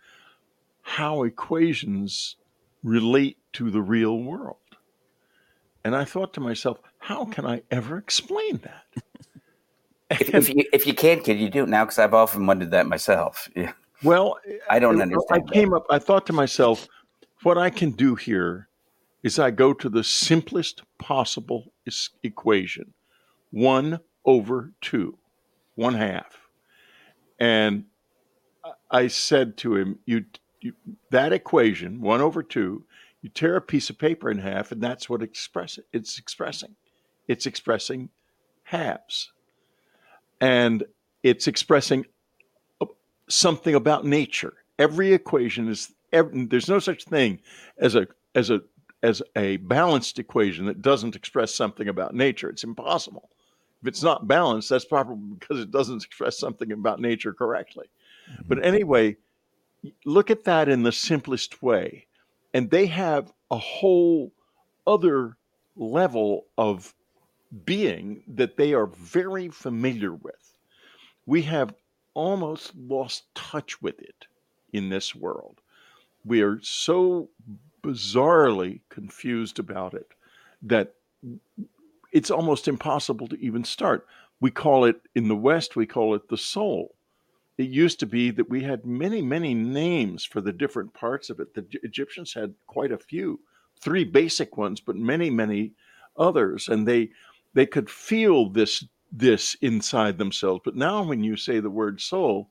how 0.83 1.23
equations 1.23 2.35
relate 2.83 3.38
to 3.53 3.69
the 3.71 3.81
real 3.81 4.19
world. 4.19 4.57
And 5.83 5.95
i 5.95 6.05
thought 6.05 6.33
to 6.35 6.39
myself 6.39 6.79
how 7.00 7.25
can 7.25 7.45
i 7.45 7.63
ever 7.71 7.97
explain 7.97 8.57
that? 8.63 8.85
If, 10.11 10.35
if, 10.35 10.50
you 10.50 10.65
if 10.73 10.85
you 10.85 10.93
can 10.93 11.21
can 11.21 11.38
you 11.38 11.50
do 11.50 11.63
it 11.63 11.69
now? 11.69 11.85
Because 11.85 11.97
i've 11.97 12.13
often 12.13 12.45
wondered 12.45 12.71
that 12.71 12.85
myself. 12.85 13.50
Yeah. 13.55 13.71
Well 14.03 14.38
i 14.69 14.77
don't 14.77 15.01
understand 15.01 15.50
i 15.50 15.53
came 15.53 15.69
that. 15.69 15.77
up 15.77 15.85
i 15.89 15.97
thought 16.00 16.27
to 16.27 16.33
myself 16.33 16.88
what 17.43 17.57
i 17.57 17.69
can 17.69 17.91
do 17.91 18.15
here 18.15 18.67
is 19.23 19.37
i 19.39 19.51
go 19.51 19.73
to 19.73 19.89
the 19.89 20.03
simplest 20.03 20.81
possible 20.97 21.71
equation 22.23 22.93
1 23.51 23.99
over 24.25 24.71
2, 24.81 25.17
one 25.75 25.93
half. 25.95 26.47
And 27.39 27.85
I 28.89 29.07
said 29.07 29.57
to 29.57 29.75
him, 29.75 29.99
you, 30.05 30.25
you, 30.59 30.73
that 31.09 31.33
equation, 31.33 32.01
1 32.01 32.21
over 32.21 32.43
2, 32.43 32.83
you 33.21 33.29
tear 33.29 33.55
a 33.55 33.61
piece 33.61 33.89
of 33.89 33.97
paper 33.97 34.29
in 34.29 34.39
half, 34.39 34.71
and 34.71 34.81
that's 34.81 35.09
what 35.09 35.21
express 35.21 35.79
it's 35.91 36.17
expressing. 36.17 36.75
It's 37.27 37.45
expressing 37.45 38.09
halves. 38.63 39.31
And 40.39 40.83
it's 41.23 41.47
expressing 41.47 42.05
something 43.27 43.75
about 43.75 44.05
nature. 44.05 44.53
Every 44.79 45.13
equation 45.13 45.67
is 45.67 45.93
every, 46.11 46.45
there's 46.45 46.67
no 46.67 46.79
such 46.79 47.05
thing 47.05 47.39
as 47.77 47.95
a 47.95 48.07
as 48.33 48.49
a 48.49 48.61
as 49.03 49.22
a 49.36 49.58
balanced 49.58 50.20
equation 50.20 50.65
that 50.65 50.81
doesn't 50.81 51.15
express 51.15 51.53
something 51.53 51.88
about 51.88 52.13
nature. 52.13 52.50
It's 52.50 52.63
impossible. 52.63 53.29
If 53.81 53.88
it's 53.88 54.03
not 54.03 54.27
balanced, 54.27 54.70
that's 54.70 54.86
probably 54.86 55.15
because 55.39 55.60
it 55.60 55.72
doesn't 55.72 56.03
express 56.03 56.38
something 56.38 56.72
about 56.72 57.00
nature 57.00 57.34
correctly. 57.34 57.89
Mm-hmm. 58.31 58.43
But 58.48 58.65
anyway, 58.65 59.17
look 60.05 60.29
at 60.29 60.43
that 60.43 60.70
in 60.70 60.84
the 60.84 60.91
simplest 60.91 61.62
way. 61.63 62.05
And 62.53 62.70
they 62.70 62.86
have 62.88 63.31
a 63.50 63.58
whole 63.58 64.31
other 64.86 65.38
level 65.75 66.46
of 66.58 66.93
being 67.65 68.24
that 68.27 68.58
they 68.58 68.74
are 68.74 68.88
very 68.88 69.50
familiar 69.50 70.13
with. 70.13 70.58
We 71.25 71.43
have 71.43 71.74
almost 72.13 72.75
lost 72.75 73.34
touch 73.36 73.81
with 73.81 74.00
it 74.01 74.27
in 74.73 74.89
this 74.89 75.15
world. 75.15 75.62
We 76.25 76.41
are 76.41 76.60
so 76.62 77.30
bizarrely 77.84 78.82
confused 78.89 79.60
about 79.60 79.94
it 79.94 80.08
that 80.62 80.94
it's 82.12 82.32
almost 82.32 82.67
impossible 82.67 83.28
to 83.28 83.39
even 83.39 83.63
start. 83.63 84.06
We 84.39 84.52
call 84.52 84.86
it, 84.86 85.02
in 85.15 85.28
the 85.28 85.36
West, 85.36 85.76
we 85.76 85.86
call 85.86 86.15
it 86.15 86.30
the 86.30 86.38
soul. 86.38 86.96
It 87.58 87.70
used 87.70 88.00
to 88.00 88.06
be 88.06 88.32
that 88.32 88.50
we 88.50 88.63
had 88.63 88.86
many, 88.86 89.22
many 89.22 89.54
names 89.54 90.26
for 90.26 90.41
the 90.41 90.52
different 90.52 90.94
parts 90.94 91.30
of 91.30 91.39
it. 91.39 91.54
The 91.54 91.65
Egyptians 91.84 92.34
had 92.34 92.54
quite 92.67 92.91
a 92.91 92.98
few, 92.98 93.39
three 93.80 94.04
basic 94.04 94.58
ones, 94.58 94.80
but 94.80 94.96
many, 94.96 95.30
many 95.30 95.74
others. 96.17 96.67
And 96.70 96.88
they, 96.88 97.12
they 97.54 97.65
could 97.65 97.89
feel 97.89 98.50
this, 98.50 98.84
this 99.12 99.56
inside 99.62 100.17
themselves. 100.17 100.62
But 100.65 100.76
now 100.76 101.04
when 101.04 101.24
you 101.24 101.36
say 101.38 101.60
the 101.60 101.70
word 101.70 102.02
soul, 102.02 102.50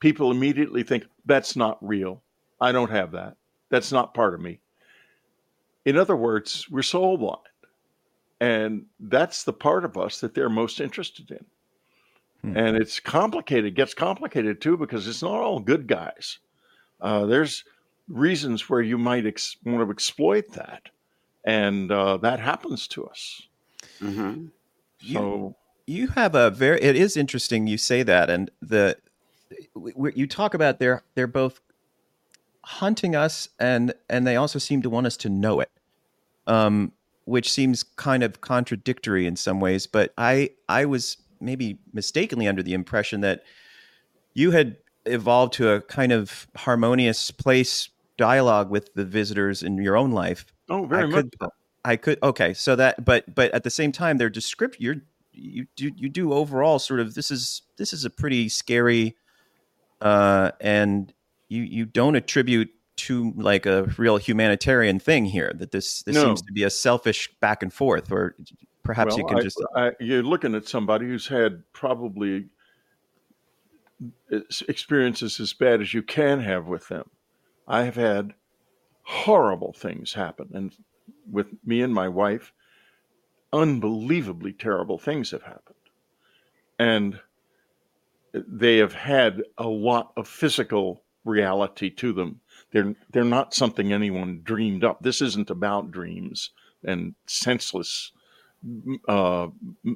people 0.00 0.30
immediately 0.30 0.82
think, 0.82 1.04
that's 1.26 1.54
not 1.54 1.78
real. 1.86 2.22
I 2.60 2.72
don't 2.72 2.90
have 2.90 3.12
that. 3.12 3.36
That's 3.70 3.92
not 3.92 4.14
part 4.14 4.34
of 4.34 4.40
me. 4.40 4.60
In 5.84 5.96
other 5.96 6.16
words, 6.16 6.68
we're 6.70 6.82
soul 6.82 7.16
blind. 7.16 7.38
And 8.40 8.86
that's 8.98 9.44
the 9.44 9.52
part 9.52 9.84
of 9.84 9.96
us 9.96 10.20
that 10.20 10.34
they're 10.34 10.48
most 10.48 10.80
interested 10.80 11.30
in. 11.30 11.44
Hmm. 12.42 12.56
And 12.56 12.76
it's 12.76 12.98
complicated, 12.98 13.66
it 13.66 13.74
gets 13.74 13.94
complicated 13.94 14.60
too, 14.60 14.76
because 14.76 15.06
it's 15.06 15.22
not 15.22 15.40
all 15.40 15.60
good 15.60 15.86
guys. 15.86 16.38
Uh, 17.00 17.26
there's 17.26 17.64
reasons 18.08 18.68
where 18.68 18.80
you 18.80 18.98
might 18.98 19.26
ex- 19.26 19.56
want 19.64 19.86
to 19.86 19.90
exploit 19.90 20.52
that. 20.52 20.88
And 21.44 21.90
uh, 21.92 22.16
that 22.18 22.40
happens 22.40 22.88
to 22.88 23.06
us. 23.06 23.42
Mm-hmm. 24.00 24.46
So 25.12 25.56
you, 25.86 26.02
you 26.02 26.08
have 26.08 26.34
a 26.34 26.50
very, 26.50 26.80
it 26.82 26.96
is 26.96 27.16
interesting 27.16 27.66
you 27.66 27.78
say 27.78 28.02
that. 28.02 28.30
And 28.30 28.50
the, 28.60 28.96
you 30.14 30.26
talk 30.26 30.54
about 30.54 30.78
they're, 30.78 31.02
they're 31.14 31.26
both 31.26 31.60
hunting 32.64 33.14
us 33.16 33.48
and, 33.58 33.94
and 34.08 34.26
they 34.26 34.36
also 34.36 34.58
seem 34.58 34.82
to 34.82 34.90
want 34.90 35.06
us 35.06 35.16
to 35.18 35.28
know 35.28 35.60
it. 35.60 35.70
Um, 36.46 36.92
which 37.30 37.50
seems 37.52 37.84
kind 37.84 38.24
of 38.24 38.40
contradictory 38.40 39.24
in 39.24 39.36
some 39.36 39.60
ways. 39.60 39.86
But 39.86 40.12
I 40.18 40.50
I 40.68 40.84
was 40.84 41.16
maybe 41.40 41.78
mistakenly 41.92 42.48
under 42.48 42.62
the 42.62 42.74
impression 42.74 43.20
that 43.20 43.44
you 44.34 44.50
had 44.50 44.76
evolved 45.06 45.52
to 45.54 45.70
a 45.70 45.80
kind 45.80 46.10
of 46.10 46.48
harmonious 46.56 47.30
place 47.30 47.88
dialogue 48.18 48.68
with 48.68 48.92
the 48.94 49.04
visitors 49.04 49.62
in 49.62 49.78
your 49.78 49.96
own 49.96 50.10
life. 50.10 50.44
Oh, 50.68 50.84
very 50.86 51.04
I 51.04 51.06
much. 51.06 51.14
Could, 51.14 51.50
I 51.84 51.96
could 51.96 52.18
okay, 52.22 52.52
so 52.52 52.74
that 52.76 53.04
but 53.04 53.32
but 53.32 53.52
at 53.52 53.62
the 53.62 53.70
same 53.70 53.92
time, 53.92 54.18
their 54.18 54.30
description 54.30 54.82
you're 54.82 54.96
you 55.32 55.66
do 55.76 55.92
you 55.96 56.08
do 56.08 56.32
overall 56.32 56.80
sort 56.80 56.98
of 56.98 57.14
this 57.14 57.30
is 57.30 57.62
this 57.76 57.92
is 57.92 58.04
a 58.04 58.10
pretty 58.10 58.48
scary 58.48 59.16
uh 60.00 60.50
and 60.60 61.14
you 61.50 61.62
you 61.62 61.84
don't 61.84 62.14
attribute 62.14 62.70
to 62.96 63.32
like 63.36 63.66
a 63.66 63.84
real 63.98 64.16
humanitarian 64.16 64.98
thing 64.98 65.26
here. 65.26 65.52
That 65.54 65.72
this 65.72 66.02
this 66.04 66.14
no. 66.14 66.24
seems 66.24 66.42
to 66.42 66.52
be 66.52 66.62
a 66.62 66.70
selfish 66.70 67.28
back 67.40 67.62
and 67.62 67.72
forth, 67.72 68.10
or 68.10 68.36
perhaps 68.82 69.10
well, 69.10 69.18
you 69.18 69.26
can 69.26 69.38
I, 69.38 69.42
just 69.42 69.64
I, 69.76 69.90
you're 70.00 70.22
looking 70.22 70.54
at 70.54 70.66
somebody 70.66 71.06
who's 71.06 71.26
had 71.26 71.62
probably 71.72 72.46
uh, 74.32 74.38
experiences 74.68 75.40
as 75.40 75.52
bad 75.52 75.82
as 75.82 75.92
you 75.92 76.02
can 76.02 76.40
have 76.40 76.66
with 76.66 76.88
them. 76.88 77.10
I 77.66 77.82
have 77.82 77.96
had 77.96 78.32
horrible 79.02 79.72
things 79.72 80.12
happen, 80.12 80.50
and 80.54 80.72
with 81.30 81.48
me 81.64 81.82
and 81.82 81.92
my 81.92 82.08
wife, 82.08 82.52
unbelievably 83.52 84.52
terrible 84.54 84.98
things 84.98 85.32
have 85.32 85.42
happened, 85.42 85.74
and 86.78 87.18
they 88.32 88.76
have 88.76 88.92
had 88.92 89.42
a 89.58 89.66
lot 89.66 90.12
of 90.16 90.28
physical 90.28 91.02
reality 91.24 91.90
to 91.90 92.12
them 92.12 92.40
they're 92.72 92.94
they're 93.10 93.24
not 93.24 93.54
something 93.54 93.92
anyone 93.92 94.40
dreamed 94.42 94.84
up. 94.84 95.02
This 95.02 95.20
isn't 95.20 95.50
about 95.50 95.90
dreams 95.90 96.50
and 96.84 97.14
senseless 97.26 98.12
uh, 99.08 99.48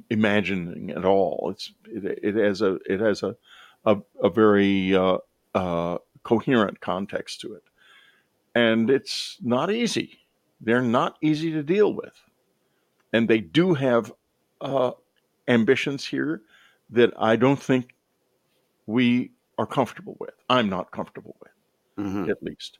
imagining 0.09 0.91
at 0.91 1.05
all. 1.05 1.49
It's 1.51 1.71
it, 1.85 2.19
it, 2.21 2.35
has 2.35 2.61
a 2.61 2.79
it 2.85 2.99
has 2.99 3.23
a 3.23 3.35
a, 3.85 3.97
a 4.21 4.29
very 4.29 4.95
uh, 4.95 5.17
uh, 5.53 5.97
coherent 6.23 6.81
context 6.81 7.41
to 7.41 7.53
it, 7.53 7.63
and 8.53 8.89
it's 8.89 9.37
not 9.41 9.71
easy. 9.71 10.19
They're 10.59 10.81
not 10.81 11.17
easy 11.21 11.51
to 11.53 11.63
deal 11.63 11.93
with, 11.93 12.15
and 13.13 13.27
they 13.27 13.39
do 13.39 13.73
have 13.73 14.11
uh, 14.59 14.91
ambitions 15.47 16.05
here 16.05 16.41
that 16.89 17.13
I 17.17 17.35
don't 17.35 17.61
think 17.61 17.93
we 18.85 19.31
are 19.57 19.65
comfortable 19.65 20.17
with. 20.19 20.33
I'm 20.49 20.69
not 20.69 20.91
comfortable 20.91 21.35
with 21.41 21.51
mm-hmm. 21.97 22.29
at 22.29 22.41
least. 22.43 22.79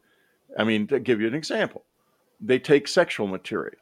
I 0.57 0.63
mean, 0.63 0.87
to 0.87 0.99
give 0.99 1.21
you 1.21 1.27
an 1.27 1.33
example, 1.33 1.83
they 2.39 2.59
take 2.59 2.87
sexual 2.87 3.27
material 3.27 3.79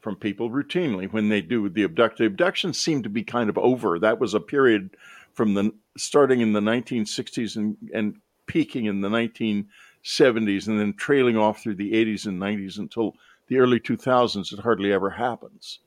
from 0.00 0.16
people 0.16 0.50
routinely 0.50 1.10
when 1.12 1.28
they 1.28 1.40
do 1.40 1.68
the 1.68 1.82
abduction. 1.82 2.26
Abductions 2.26 2.80
seem 2.80 3.02
to 3.02 3.08
be 3.08 3.22
kind 3.22 3.50
of 3.50 3.58
over. 3.58 3.98
That 3.98 4.18
was 4.18 4.34
a 4.34 4.40
period 4.40 4.90
from 5.34 5.54
the 5.54 5.72
starting 5.96 6.40
in 6.40 6.52
the 6.52 6.60
1960s 6.60 7.56
and, 7.56 7.76
and 7.94 8.16
peaking 8.46 8.86
in 8.86 9.00
the 9.00 9.08
1970s 9.08 10.66
and 10.66 10.80
then 10.80 10.94
trailing 10.94 11.36
off 11.36 11.62
through 11.62 11.76
the 11.76 11.92
80s 11.92 12.26
and 12.26 12.40
90s 12.40 12.78
until 12.78 13.14
the 13.48 13.58
early 13.58 13.78
2000s. 13.78 14.52
It 14.52 14.60
hardly 14.60 14.92
ever 14.92 15.10
happens. 15.10 15.80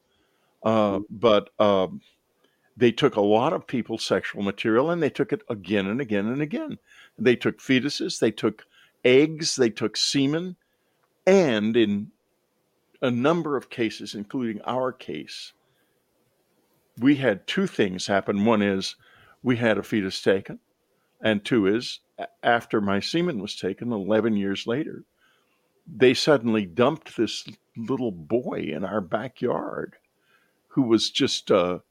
Uh, 0.64 1.00
mm-hmm. 1.00 1.04
but 1.10 1.50
um, 1.60 2.02
they 2.76 2.92
took 2.92 3.16
a 3.16 3.22
lot 3.22 3.54
of 3.54 3.68
people's 3.68 4.04
sexual 4.04 4.42
material 4.42 4.90
and 4.90 5.02
they 5.02 5.10
took 5.10 5.32
it 5.32 5.42
again 5.50 5.88
and 5.88 6.02
again 6.02 6.28
and 6.28 6.42
again. 6.42 6.80
They 7.18 7.36
took 7.36 7.60
fetuses, 7.60 8.20
they 8.20 8.32
took 8.32 8.66
eggs, 9.06 9.56
they 9.56 9.70
took 9.70 9.96
semen, 9.96 10.56
and 11.26 11.78
in 11.78 12.12
a 13.02 13.12
number 13.12 13.56
of 13.56 13.70
cases, 13.70 14.16
including 14.16 14.62
our 14.62 14.92
case, 14.92 15.54
we 16.98 17.16
had 17.16 17.48
two 17.48 17.68
things 17.68 18.08
happen. 18.08 18.46
One 18.46 18.62
is 18.62 18.96
we 19.42 19.58
had 19.58 19.78
a 19.78 19.84
fetus 19.84 20.22
taken, 20.22 20.60
and 21.22 21.44
two 21.44 21.68
is 21.68 22.00
after 22.42 22.82
my 22.82 23.00
semen 23.00 23.40
was 23.40 23.56
taken 23.56 23.92
11 23.92 24.38
years 24.38 24.66
later, 24.68 25.04
they 25.86 26.14
suddenly 26.14 26.66
dumped 26.66 27.18
this 27.18 27.46
little 27.76 28.12
boy 28.12 28.70
in 28.74 28.86
our 28.86 29.02
backyard 29.02 29.96
who 30.70 30.84
was 30.84 31.10
just 31.10 31.52
a 31.52 31.82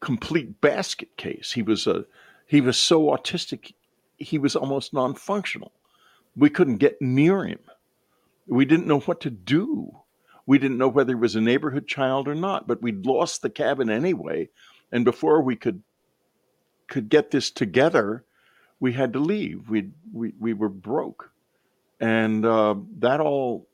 complete 0.00 0.60
basket 0.60 1.16
case. 1.16 1.52
He 1.52 1.62
was 1.62 1.86
a 1.86 2.04
he 2.46 2.60
was 2.60 2.78
so 2.78 3.06
autistic, 3.06 3.74
he 4.16 4.38
was 4.38 4.56
almost 4.56 4.94
non-functional. 4.94 5.72
We 6.34 6.48
couldn't 6.48 6.78
get 6.78 7.02
near 7.02 7.44
him. 7.44 7.58
We 8.46 8.64
didn't 8.64 8.86
know 8.86 9.00
what 9.00 9.20
to 9.22 9.30
do. 9.30 9.98
We 10.46 10.58
didn't 10.58 10.78
know 10.78 10.88
whether 10.88 11.10
he 11.12 11.20
was 11.20 11.36
a 11.36 11.42
neighborhood 11.42 11.86
child 11.86 12.26
or 12.26 12.34
not, 12.34 12.66
but 12.66 12.80
we'd 12.80 13.04
lost 13.04 13.42
the 13.42 13.50
cabin 13.50 13.90
anyway. 13.90 14.48
And 14.90 15.04
before 15.04 15.42
we 15.42 15.56
could 15.56 15.82
could 16.86 17.10
get 17.10 17.30
this 17.30 17.50
together, 17.50 18.24
we 18.80 18.94
had 18.94 19.12
to 19.12 19.18
leave. 19.18 19.68
We 19.68 19.90
we 20.12 20.32
we 20.38 20.54
were 20.54 20.70
broke, 20.70 21.30
and 22.00 22.46
uh, 22.46 22.76
that 22.98 23.20
all 23.20 23.68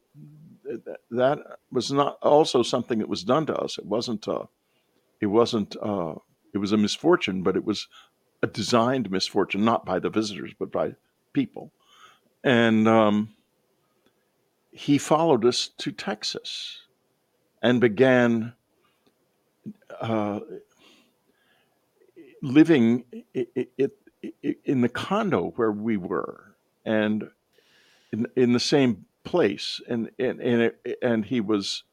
that 1.11 1.39
was 1.71 1.93
not 1.93 2.19
also 2.23 2.63
something 2.65 2.99
that 2.99 3.09
was 3.09 3.23
done 3.23 3.47
to 3.47 3.55
us. 3.55 3.79
It 3.79 3.87
wasn't. 3.87 4.27
Uh, 4.27 4.47
it 5.21 5.27
wasn't. 5.27 5.77
Uh, 5.81 6.15
it 6.53 6.59
was 6.59 6.73
a 6.73 6.77
misfortune, 6.77 7.43
but 7.43 7.57
it 7.57 7.65
was 7.65 7.89
a 8.43 8.47
designed 8.47 9.11
misfortune, 9.11 9.65
not 9.65 9.85
by 9.85 9.99
the 9.99 10.11
visitors, 10.11 10.53
but 10.59 10.71
by 10.71 10.95
people. 11.33 11.73
And 12.45 12.87
um, 12.87 13.35
he 14.71 14.99
followed 14.99 15.45
us 15.45 15.71
to 15.79 15.91
Texas 15.93 16.83
and 17.63 17.81
began 17.81 18.53
uh, 20.01 20.41
living 22.43 23.05
in 23.35 24.81
the 24.81 24.89
condo 24.89 25.53
where 25.57 25.73
we 25.73 25.97
were 25.97 26.55
and 26.85 27.31
in, 28.13 28.27
in 28.37 28.53
the 28.53 28.61
same 28.61 29.07
place 29.25 29.81
and 29.89 30.11
and 30.19 30.41
and, 30.41 30.63
it, 30.63 30.99
and 31.01 31.25
he 31.25 31.41
was 31.41 31.85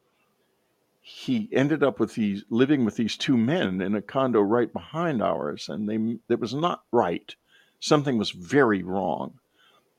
he 1.13 1.49
ended 1.51 1.83
up 1.83 1.99
with 1.99 2.15
these 2.15 2.43
living 2.49 2.85
with 2.85 2.95
these 2.95 3.17
two 3.17 3.37
men 3.37 3.81
in 3.81 3.95
a 3.95 4.01
condo 4.01 4.41
right 4.41 4.71
behind 4.71 5.21
ours 5.21 5.69
and 5.69 5.89
they 5.89 6.33
it 6.33 6.39
was 6.39 6.53
not 6.53 6.83
right 6.91 7.35
something 7.79 8.17
was 8.17 8.31
very 8.31 8.83
wrong 8.83 9.33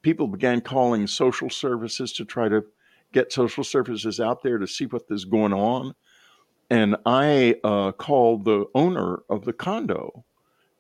people 0.03 0.27
began 0.27 0.61
calling 0.61 1.07
social 1.07 1.51
services 1.51 2.13
to 2.13 2.25
try 2.25 2.49
to 2.49 2.65
get 3.13 3.33
social 3.33 3.65
services 3.65 4.21
out 4.21 4.43
there 4.43 4.59
to 4.59 4.67
see 4.67 4.87
what 4.87 5.03
is 5.11 5.25
going 5.25 5.53
on 5.53 5.95
and 6.71 6.97
i 7.05 7.55
uh, 7.63 7.93
called 7.93 8.45
the 8.45 8.65
owner 8.75 9.23
of 9.29 9.45
the 9.45 9.53
condo 9.53 10.25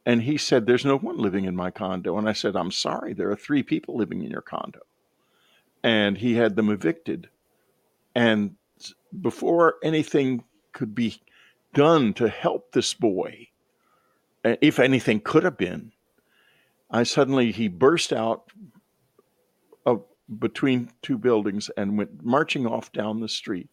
and 0.04 0.22
he 0.22 0.36
said, 0.36 0.66
There's 0.66 0.84
no 0.84 0.98
one 0.98 1.18
living 1.18 1.44
in 1.44 1.54
my 1.54 1.70
condo. 1.70 2.18
And 2.18 2.28
I 2.28 2.32
said, 2.32 2.56
I'm 2.56 2.70
sorry, 2.70 3.12
there 3.12 3.30
are 3.30 3.36
three 3.36 3.62
people 3.62 3.96
living 3.96 4.22
in 4.22 4.30
your 4.30 4.42
condo. 4.42 4.80
And 5.82 6.18
he 6.18 6.34
had 6.34 6.56
them 6.56 6.70
evicted. 6.70 7.28
And 8.14 8.56
before 9.20 9.76
anything 9.82 10.44
could 10.72 10.94
be 10.94 11.20
done 11.74 12.14
to 12.14 12.28
help 12.28 12.72
this 12.72 12.94
boy, 12.94 13.48
if 14.44 14.78
anything 14.78 15.20
could 15.20 15.44
have 15.44 15.56
been, 15.56 15.92
I 16.90 17.04
suddenly, 17.04 17.52
he 17.52 17.68
burst 17.68 18.12
out 18.12 18.50
of 19.86 20.04
between 20.38 20.90
two 21.02 21.18
buildings 21.18 21.70
and 21.76 21.96
went 21.96 22.24
marching 22.24 22.66
off 22.66 22.92
down 22.92 23.20
the 23.20 23.28
street. 23.28 23.70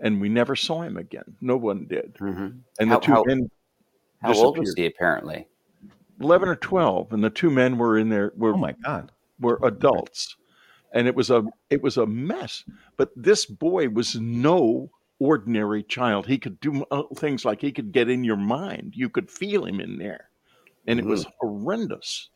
And 0.00 0.20
we 0.20 0.28
never 0.28 0.56
saw 0.56 0.82
him 0.82 0.96
again. 0.96 1.36
No 1.40 1.56
one 1.56 1.86
did. 1.86 2.14
Mm-hmm. 2.14 2.58
And 2.80 2.88
how, 2.88 2.98
the 2.98 3.06
two 3.06 3.12
how, 3.12 3.24
men. 3.24 3.50
How 4.22 4.34
old 4.34 4.58
was 4.58 4.74
he 4.74 4.86
apparently? 4.86 5.46
11 6.20 6.48
or 6.48 6.56
12 6.56 7.12
and 7.12 7.24
the 7.24 7.30
two 7.30 7.50
men 7.50 7.76
were 7.76 7.98
in 7.98 8.08
there 8.08 8.32
were 8.36 8.54
oh 8.54 8.56
my 8.56 8.72
god 8.84 9.10
were 9.40 9.58
adults 9.64 10.36
and 10.94 11.08
it 11.08 11.14
was 11.14 11.28
a 11.28 11.44
it 11.68 11.82
was 11.82 11.98
a 11.98 12.06
mess. 12.06 12.64
But 12.96 13.10
this 13.16 13.44
boy 13.44 13.88
was 13.88 14.14
no 14.14 14.90
ordinary 15.18 15.82
child. 15.82 16.26
He 16.26 16.38
could 16.38 16.60
do 16.60 16.84
uh, 16.90 17.02
things 17.16 17.44
like 17.44 17.60
he 17.60 17.72
could 17.72 17.92
get 17.92 18.08
in 18.08 18.24
your 18.24 18.36
mind. 18.36 18.94
You 18.96 19.10
could 19.10 19.30
feel 19.30 19.66
him 19.66 19.80
in 19.80 19.98
there. 19.98 20.30
And 20.86 20.98
it 20.98 21.04
was 21.04 21.24
mm-hmm. 21.24 21.48
horrendous. 21.48 22.30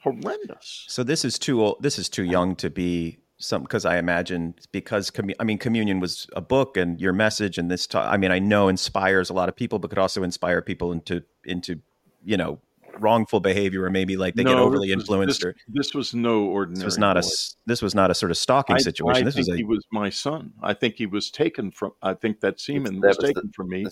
Horrendous. 0.00 0.84
So 0.88 1.02
this 1.02 1.24
is 1.24 1.38
too 1.38 1.62
old 1.62 1.82
this 1.82 1.98
is 1.98 2.08
too 2.08 2.24
young 2.24 2.54
to 2.56 2.70
be 2.70 3.18
some 3.36 3.62
because 3.62 3.84
i 3.84 3.98
imagine 3.98 4.54
because 4.70 5.10
commu- 5.10 5.34
i 5.40 5.44
mean 5.44 5.58
communion 5.58 5.98
was 5.98 6.28
a 6.36 6.40
book 6.40 6.76
and 6.76 7.00
your 7.00 7.12
message 7.12 7.58
and 7.58 7.68
this 7.68 7.84
ta- 7.84 8.08
i 8.08 8.16
mean 8.16 8.30
i 8.30 8.38
know 8.38 8.68
inspires 8.68 9.28
a 9.28 9.32
lot 9.32 9.48
of 9.48 9.56
people 9.56 9.80
but 9.80 9.90
could 9.90 9.98
also 9.98 10.22
inspire 10.22 10.62
people 10.62 10.92
into 10.92 11.20
into 11.44 11.80
you 12.24 12.36
know 12.36 12.60
wrongful 13.00 13.40
behavior 13.40 13.84
or 13.84 13.90
maybe 13.90 14.16
like 14.16 14.34
they 14.34 14.44
no, 14.44 14.54
get 14.54 14.58
overly 14.58 14.88
this 14.88 14.94
influenced 14.94 15.44
was, 15.44 15.52
or 15.52 15.56
this 15.68 15.94
was 15.94 16.14
no 16.14 16.44
ordinary 16.44 16.78
this 16.78 16.84
was 16.84 16.98
not 16.98 17.14
boy. 17.14 17.20
a 17.20 17.30
this 17.66 17.82
was 17.82 17.94
not 17.94 18.10
a 18.10 18.14
sort 18.14 18.30
of 18.30 18.36
stalking 18.36 18.76
I, 18.76 18.78
situation. 18.78 19.22
I 19.22 19.24
this 19.24 19.34
think 19.34 19.48
was 19.48 19.54
a, 19.54 19.56
he 19.56 19.64
was 19.64 19.86
my 19.92 20.10
son. 20.10 20.52
I 20.62 20.74
think 20.74 20.96
he 20.96 21.06
was 21.06 21.30
taken 21.30 21.70
from 21.70 21.92
i 22.02 22.14
think 22.14 22.40
that 22.40 22.60
semen 22.60 23.00
was, 23.00 23.16
was, 23.16 23.26
taken 23.26 23.46
the, 23.46 23.52
from 23.52 23.68
me 23.68 23.86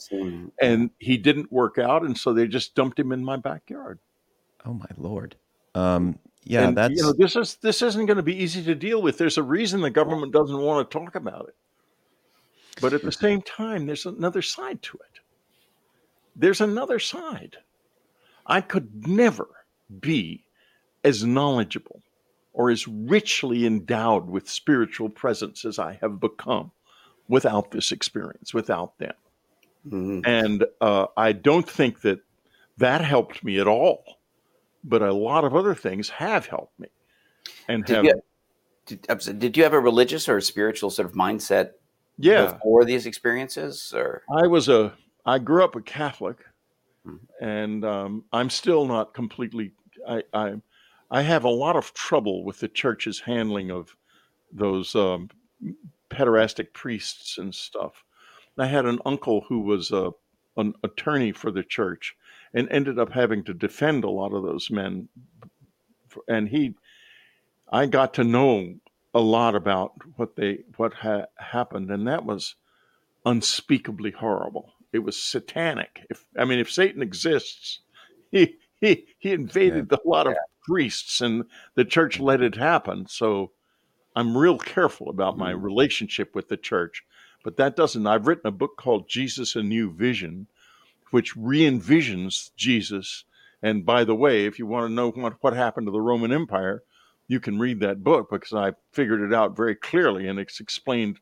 and 0.60 0.90
he 0.98 1.16
didn't 1.16 1.52
work 1.52 1.78
out 1.78 2.02
and 2.02 2.16
so 2.16 2.32
they 2.32 2.46
just 2.46 2.74
dumped 2.74 2.98
him 2.98 3.12
in 3.12 3.24
my 3.24 3.36
backyard. 3.36 3.98
Oh 4.64 4.74
my 4.74 4.88
lord. 4.96 5.36
Um 5.74 6.18
yeah 6.44 6.66
and, 6.66 6.76
that's 6.76 6.94
you 6.94 7.02
know 7.02 7.14
this 7.16 7.36
is 7.36 7.56
this 7.56 7.82
isn't 7.82 8.06
going 8.06 8.16
to 8.16 8.22
be 8.22 8.36
easy 8.36 8.62
to 8.64 8.74
deal 8.74 9.02
with. 9.02 9.18
There's 9.18 9.38
a 9.38 9.42
reason 9.42 9.80
the 9.80 9.90
government 9.90 10.32
doesn't 10.32 10.58
want 10.58 10.90
to 10.90 10.98
talk 10.98 11.14
about 11.14 11.48
it. 11.48 11.56
But 12.80 12.94
at 12.94 13.02
the 13.02 13.12
same 13.12 13.42
time 13.42 13.86
there's 13.86 14.06
another 14.06 14.42
side 14.42 14.82
to 14.82 14.98
it. 14.98 15.20
There's 16.34 16.60
another 16.60 16.98
side 16.98 17.58
I 18.46 18.60
could 18.60 19.06
never 19.06 19.48
be 20.00 20.44
as 21.04 21.24
knowledgeable 21.24 22.02
or 22.52 22.70
as 22.70 22.86
richly 22.86 23.66
endowed 23.66 24.28
with 24.28 24.48
spiritual 24.48 25.08
presence 25.08 25.64
as 25.64 25.78
I 25.78 25.98
have 26.00 26.20
become 26.20 26.70
without 27.28 27.70
this 27.70 27.92
experience, 27.92 28.52
without 28.52 28.98
them. 28.98 29.14
Mm-hmm. 29.86 30.20
And 30.24 30.64
uh, 30.80 31.06
I 31.16 31.32
don't 31.32 31.68
think 31.68 32.02
that 32.02 32.20
that 32.78 33.00
helped 33.00 33.42
me 33.42 33.58
at 33.58 33.66
all, 33.66 34.04
but 34.84 35.02
a 35.02 35.12
lot 35.12 35.44
of 35.44 35.54
other 35.54 35.74
things 35.74 36.10
have 36.10 36.46
helped 36.46 36.78
me. 36.78 36.88
And 37.68 37.84
did 37.84 37.96
have. 37.96 38.04
You, 38.04 38.22
did, 38.86 39.38
did 39.38 39.56
you 39.56 39.62
have 39.62 39.72
a 39.72 39.80
religious 39.80 40.28
or 40.28 40.36
a 40.36 40.42
spiritual 40.42 40.90
sort 40.90 41.06
of 41.08 41.14
mindset 41.14 41.72
yeah. 42.18 42.52
before 42.52 42.84
these 42.84 43.06
experiences? 43.06 43.92
Or 43.96 44.22
I 44.30 44.46
was 44.46 44.68
a 44.68 44.92
I 45.24 45.38
grew 45.38 45.64
up 45.64 45.76
a 45.76 45.80
Catholic, 45.80 46.38
and 47.40 47.84
um, 47.84 48.24
I'm 48.32 48.50
still 48.50 48.86
not 48.86 49.14
completely 49.14 49.72
I, 50.08 50.22
I, 50.32 50.54
I 51.10 51.22
have 51.22 51.44
a 51.44 51.50
lot 51.50 51.76
of 51.76 51.92
trouble 51.94 52.44
with 52.44 52.60
the 52.60 52.68
church's 52.68 53.20
handling 53.20 53.70
of 53.70 53.96
those 54.52 54.94
um, 54.94 55.30
pederastic 56.10 56.72
priests 56.72 57.38
and 57.38 57.54
stuff. 57.54 58.04
I 58.58 58.66
had 58.66 58.86
an 58.86 58.98
uncle 59.04 59.44
who 59.48 59.60
was 59.60 59.90
a, 59.90 60.12
an 60.56 60.74
attorney 60.82 61.32
for 61.32 61.50
the 61.50 61.62
church 61.62 62.14
and 62.54 62.68
ended 62.70 62.98
up 62.98 63.12
having 63.12 63.44
to 63.44 63.54
defend 63.54 64.04
a 64.04 64.10
lot 64.10 64.32
of 64.32 64.42
those 64.42 64.70
men. 64.70 65.08
And 66.28 66.48
he, 66.48 66.74
I 67.70 67.86
got 67.86 68.14
to 68.14 68.24
know 68.24 68.74
a 69.14 69.20
lot 69.20 69.54
about 69.54 69.92
what 70.16 70.36
they 70.36 70.58
what 70.76 70.92
ha- 70.94 71.26
happened, 71.38 71.90
and 71.90 72.06
that 72.06 72.24
was 72.24 72.54
unspeakably 73.24 74.10
horrible. 74.10 74.72
It 74.92 75.00
was 75.00 75.16
satanic. 75.16 76.06
If 76.10 76.24
I 76.38 76.44
mean, 76.44 76.58
if 76.58 76.70
Satan 76.70 77.02
exists, 77.02 77.80
he 78.30 78.56
he 78.80 79.06
he 79.18 79.32
invaded 79.32 79.88
yeah. 79.90 79.98
a 80.04 80.08
lot 80.08 80.26
of 80.26 80.34
priests, 80.66 81.20
and 81.20 81.44
the 81.74 81.84
church 81.84 82.20
let 82.20 82.42
it 82.42 82.56
happen. 82.56 83.06
So 83.06 83.52
I'm 84.14 84.36
real 84.36 84.58
careful 84.58 85.08
about 85.08 85.38
my 85.38 85.52
mm. 85.52 85.62
relationship 85.62 86.34
with 86.34 86.48
the 86.48 86.56
church. 86.56 87.04
But 87.44 87.56
that 87.56 87.74
doesn't. 87.74 88.06
I've 88.06 88.26
written 88.26 88.46
a 88.46 88.52
book 88.52 88.76
called 88.76 89.08
Jesus: 89.08 89.56
A 89.56 89.62
New 89.62 89.92
Vision, 89.92 90.46
which 91.10 91.36
re-envisions 91.36 92.50
Jesus. 92.56 93.24
And 93.62 93.86
by 93.86 94.04
the 94.04 94.14
way, 94.14 94.46
if 94.46 94.58
you 94.58 94.66
want 94.66 94.88
to 94.88 94.92
know 94.92 95.10
what, 95.10 95.36
what 95.40 95.54
happened 95.54 95.86
to 95.86 95.92
the 95.92 96.00
Roman 96.00 96.32
Empire, 96.32 96.82
you 97.28 97.40
can 97.40 97.58
read 97.58 97.80
that 97.80 98.02
book 98.02 98.28
because 98.30 98.52
I 98.52 98.72
figured 98.92 99.20
it 99.20 99.32
out 99.32 99.56
very 99.56 99.76
clearly 99.76 100.26
and 100.26 100.38
it's 100.38 100.60
explained 100.60 101.20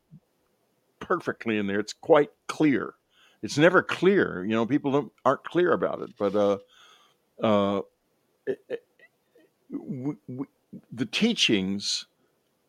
perfectly 0.99 1.57
in 1.57 1.67
there. 1.67 1.79
It's 1.79 1.93
quite 1.93 2.31
clear. 2.47 2.95
It's 3.41 3.57
never 3.57 3.81
clear, 3.81 4.45
you 4.45 4.51
know. 4.51 4.65
People 4.65 5.11
aren't 5.25 5.43
clear 5.43 5.73
about 5.73 6.01
it, 6.01 6.11
but 6.17 6.35
uh, 6.35 6.57
uh, 7.43 7.81
we, 9.69 10.15
we, 10.27 10.45
the 10.91 11.05
teachings 11.05 12.05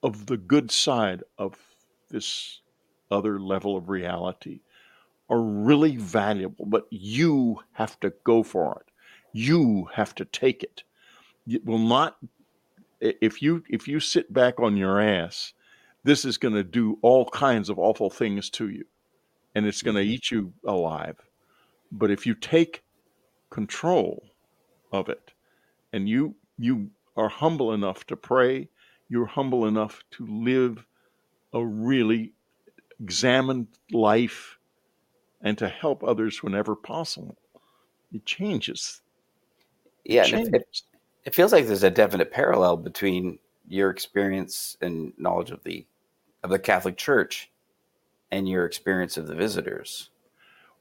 of 0.03 0.27
the 0.27 0.37
good 0.37 0.71
side 0.71 1.23
of 1.39 1.57
this 2.11 2.61
other 3.11 3.39
level 3.39 3.77
of 3.77 3.89
reality 3.89 4.61
are 5.29 5.41
really 5.41 5.97
valuable, 5.97 6.67
but 6.67 6.87
you 6.91 7.59
have 7.73 7.99
to 8.01 8.13
go 8.25 8.43
for 8.43 8.83
it. 8.85 8.93
You 9.33 9.89
have 9.95 10.15
to 10.17 10.25
take 10.25 10.63
it. 10.63 10.83
It 11.47 11.65
will 11.65 11.79
not 11.79 12.17
if 13.01 13.43
you 13.43 13.65
if 13.69 13.89
you 13.89 14.01
sit 14.01 14.33
back 14.33 14.61
on 14.61 14.77
your 14.77 15.01
ass, 15.01 15.53
this 16.05 16.25
is 16.25 16.39
going 16.39 16.55
to 16.55 16.65
do 16.65 16.99
all 17.03 17.29
kinds 17.31 17.69
of 17.69 17.79
awful 17.79 18.11
things 18.11 18.49
to 18.51 18.69
you 18.69 18.85
and 19.55 19.67
it's 19.67 19.83
going 19.83 19.97
to 19.97 20.03
mm-hmm. 20.03 20.13
eat 20.13 20.31
you 20.31 20.53
alive. 20.65 21.17
But 21.91 22.11
if 22.11 22.27
you 22.27 22.35
take 22.35 22.83
control 23.51 24.25
of 24.93 25.09
it 25.09 25.33
and 25.93 26.09
you 26.09 26.35
you 26.59 26.91
are 27.17 27.29
humble 27.29 27.73
enough 27.73 28.07
to 28.07 28.17
pray, 28.17 28.69
you're 29.09 29.27
humble 29.27 29.67
enough 29.67 30.03
to 30.13 30.27
live 30.27 30.87
a 31.53 31.65
really 31.65 32.33
examined 33.01 33.67
life 33.91 34.59
and 35.43 35.59
to 35.59 35.69
help 35.69 36.03
others 36.03 36.43
whenever 36.43 36.75
possible. 36.75 37.37
It 38.13 38.25
changes. 38.25 39.03
Yeah, 40.05 40.23
it, 40.23 40.29
changes. 40.29 40.53
It, 40.55 40.83
it 41.25 41.35
feels 41.35 41.53
like 41.53 41.67
there's 41.67 41.83
a 41.83 41.91
definite 41.91 42.31
parallel 42.31 42.77
between 42.79 43.39
your 43.69 43.91
experience 43.91 44.77
and 44.81 45.13
knowledge 45.19 45.51
of 45.51 45.63
the 45.65 45.87
of 46.43 46.51
the 46.51 46.59
Catholic 46.59 46.97
Church 46.97 47.52
and 48.33 48.49
your 48.49 48.67
experience 48.67 49.17
of 49.17 49.29
the 49.29 49.37
visitors. 49.37 50.11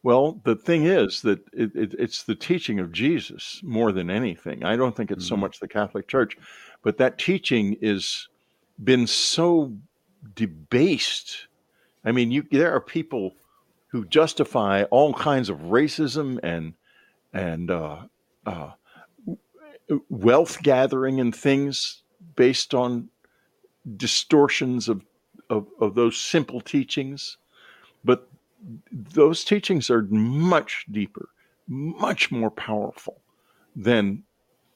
Well, 0.01 0.41
the 0.43 0.55
thing 0.55 0.85
is 0.85 1.21
that 1.21 1.39
it, 1.53 1.75
it, 1.75 1.93
it's 1.99 2.23
the 2.23 2.33
teaching 2.33 2.79
of 2.79 2.91
Jesus 2.91 3.61
more 3.63 3.91
than 3.91 4.09
anything. 4.09 4.63
I 4.63 4.75
don't 4.75 4.95
think 4.95 5.11
it's 5.11 5.25
mm-hmm. 5.25 5.35
so 5.35 5.37
much 5.37 5.59
the 5.59 5.67
Catholic 5.67 6.07
Church, 6.07 6.35
but 6.81 6.97
that 6.97 7.19
teaching 7.19 7.77
is 7.81 8.27
been 8.83 9.05
so 9.05 9.73
debased. 10.33 11.47
I 12.03 12.11
mean, 12.11 12.31
you, 12.31 12.43
there 12.49 12.73
are 12.73 12.81
people 12.81 13.33
who 13.89 14.05
justify 14.05 14.83
all 14.83 15.13
kinds 15.13 15.49
of 15.49 15.57
racism 15.59 16.39
and 16.41 16.73
and 17.33 17.69
uh, 17.69 17.97
uh, 18.45 18.71
wealth 20.09 20.63
gathering 20.63 21.19
and 21.19 21.35
things 21.35 22.01
based 22.35 22.73
on 22.73 23.09
distortions 23.97 24.89
of, 24.89 25.03
of, 25.49 25.67
of 25.79 25.95
those 25.95 26.17
simple 26.17 26.61
teachings. 26.61 27.37
But 28.03 28.27
those 28.91 29.43
teachings 29.43 29.89
are 29.89 30.03
much 30.03 30.85
deeper, 30.91 31.29
much 31.67 32.31
more 32.31 32.51
powerful 32.51 33.21
than 33.75 34.23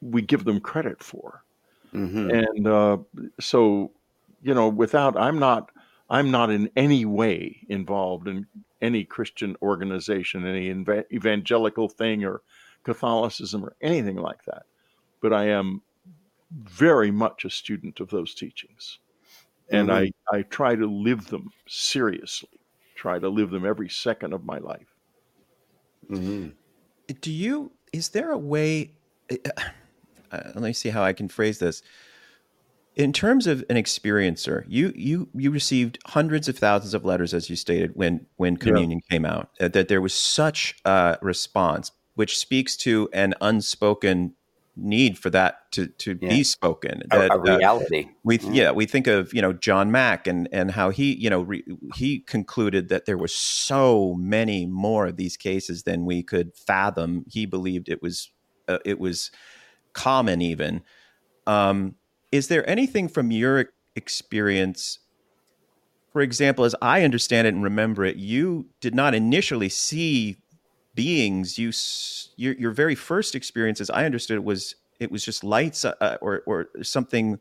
we 0.02 0.22
give 0.22 0.44
them 0.44 0.60
credit 0.60 1.04
for. 1.04 1.44
Mm-hmm. 1.94 2.30
And 2.30 2.68
uh, 2.68 2.98
so, 3.40 3.92
you 4.42 4.54
know, 4.54 4.70
without 4.70 5.18
I'm 5.18 5.40
not 5.40 5.72
I'm 6.10 6.30
not 6.30 6.50
in 6.50 6.70
any 6.76 7.06
way 7.06 7.62
involved 7.70 8.28
in 8.28 8.48
any 8.82 9.04
Christian 9.04 9.56
organization, 9.62 10.46
any 10.46 10.70
evangelical 11.12 11.90
thing 11.90 12.24
or 12.24 12.42
Catholicism 12.84 13.64
or 13.64 13.76
anything 13.82 14.18
like 14.18 14.46
that. 14.46 14.64
But 15.22 15.34
I 15.34 15.50
am 15.50 15.82
very 16.52 17.12
much 17.12 17.46
a 17.46 17.50
student 17.50 18.00
of 18.00 18.10
those 18.10 18.36
teachings. 18.36 19.00
And 19.72 19.90
mm-hmm. 19.90 20.12
I, 20.32 20.38
I 20.38 20.42
try 20.44 20.76
to 20.76 20.86
live 20.86 21.28
them 21.28 21.52
seriously 21.68 22.60
try 22.96 23.20
to 23.20 23.30
live 23.30 23.52
them 23.52 23.66
every 23.66 23.90
second 23.90 24.34
of 24.34 24.46
my 24.46 24.58
life. 24.58 24.88
Mm-hmm. 26.10 26.50
Do 27.22 27.32
you? 27.32 27.72
Is 27.94 28.10
there 28.10 28.32
a 28.32 28.38
way? 28.38 28.92
Uh, 29.32 29.36
uh, 30.32 30.42
let 30.56 30.64
me 30.64 30.74
see 30.74 30.90
how 30.90 31.04
I 31.04 31.14
can 31.14 31.28
phrase 31.28 31.60
this. 31.60 31.82
In 32.96 33.12
terms 33.12 33.46
of 33.46 33.64
an 33.70 33.76
experiencer, 33.76 34.64
you 34.68 34.94
you 34.96 35.28
you 35.34 35.52
received 35.52 36.00
hundreds 36.06 36.48
of 36.48 36.58
thousands 36.58 36.94
of 36.94 37.04
letters, 37.04 37.34
as 37.34 37.50
you 37.50 37.56
stated, 37.56 37.92
when 37.96 38.26
when 38.38 38.58
communion 38.58 39.02
yeah. 39.10 39.14
came 39.14 39.26
out. 39.26 39.50
Uh, 39.60 39.68
that 39.68 39.90
there 39.90 40.02
was 40.02 40.14
such 40.14 40.76
a 40.86 41.18
response, 41.22 41.92
which 42.16 42.38
speaks 42.38 42.78
to 42.78 43.10
an 43.12 43.34
unspoken 43.42 44.34
need 44.76 45.18
for 45.18 45.30
that 45.30 45.72
to 45.72 45.88
to 45.88 46.18
yeah. 46.22 46.30
be 46.30 46.44
spoken. 46.44 47.04
That, 47.10 47.32
a, 47.32 47.34
a 47.34 47.38
uh, 47.38 47.58
reality. 47.58 48.06
Uh, 48.06 48.14
we 48.24 48.40
yeah. 48.40 48.52
yeah. 48.52 48.72
we 48.72 48.86
think 48.86 49.08
of 49.08 49.34
you 49.34 49.42
know 49.42 49.54
John 49.54 49.92
Mack 49.92 50.28
and 50.28 50.50
and 50.52 50.72
how 50.72 50.90
he 50.90 51.16
you 51.16 51.30
know 51.30 51.42
re, 51.42 51.64
he 51.96 52.20
concluded 52.20 52.90
that 52.90 53.06
there 53.06 53.18
were 53.18 53.28
so 53.28 54.16
many 54.16 54.66
more 54.66 55.08
of 55.08 55.18
these 55.18 55.38
cases 55.38 55.84
than 55.84 56.06
we 56.06 56.24
could 56.24 56.56
fathom. 56.56 57.26
He 57.28 57.46
believed 57.46 57.90
it 57.90 58.02
was 58.02 58.32
uh, 58.68 58.80
it 58.86 59.00
was 59.00 59.32
common 59.94 60.42
even. 60.42 60.82
Um, 61.48 61.96
is 62.32 62.48
there 62.48 62.68
anything 62.70 63.08
from 63.08 63.32
your 63.32 63.70
experience? 63.96 65.00
For 66.12 66.22
example, 66.22 66.64
as 66.66 66.76
I 66.82 67.04
understand 67.04 67.48
it 67.48 67.54
and 67.54 67.64
remember 67.64 68.06
it, 68.06 68.16
you 68.16 68.68
did 68.80 68.96
not 68.96 69.14
initially 69.14 69.70
see 69.70 70.38
beings 70.96 71.60
you 71.60 71.72
your, 72.38 72.54
your 72.56 72.72
very 72.72 72.96
first 72.96 73.36
experience 73.36 73.82
as 73.82 73.90
i 73.90 74.06
understood 74.06 74.38
it 74.38 74.44
was 74.44 74.76
it 75.00 75.12
was 75.12 75.24
just 75.24 75.44
lights 75.44 75.86
uh, 75.86 75.94
uh, 76.02 76.18
or 76.22 76.42
or 76.46 76.70
something 76.82 77.40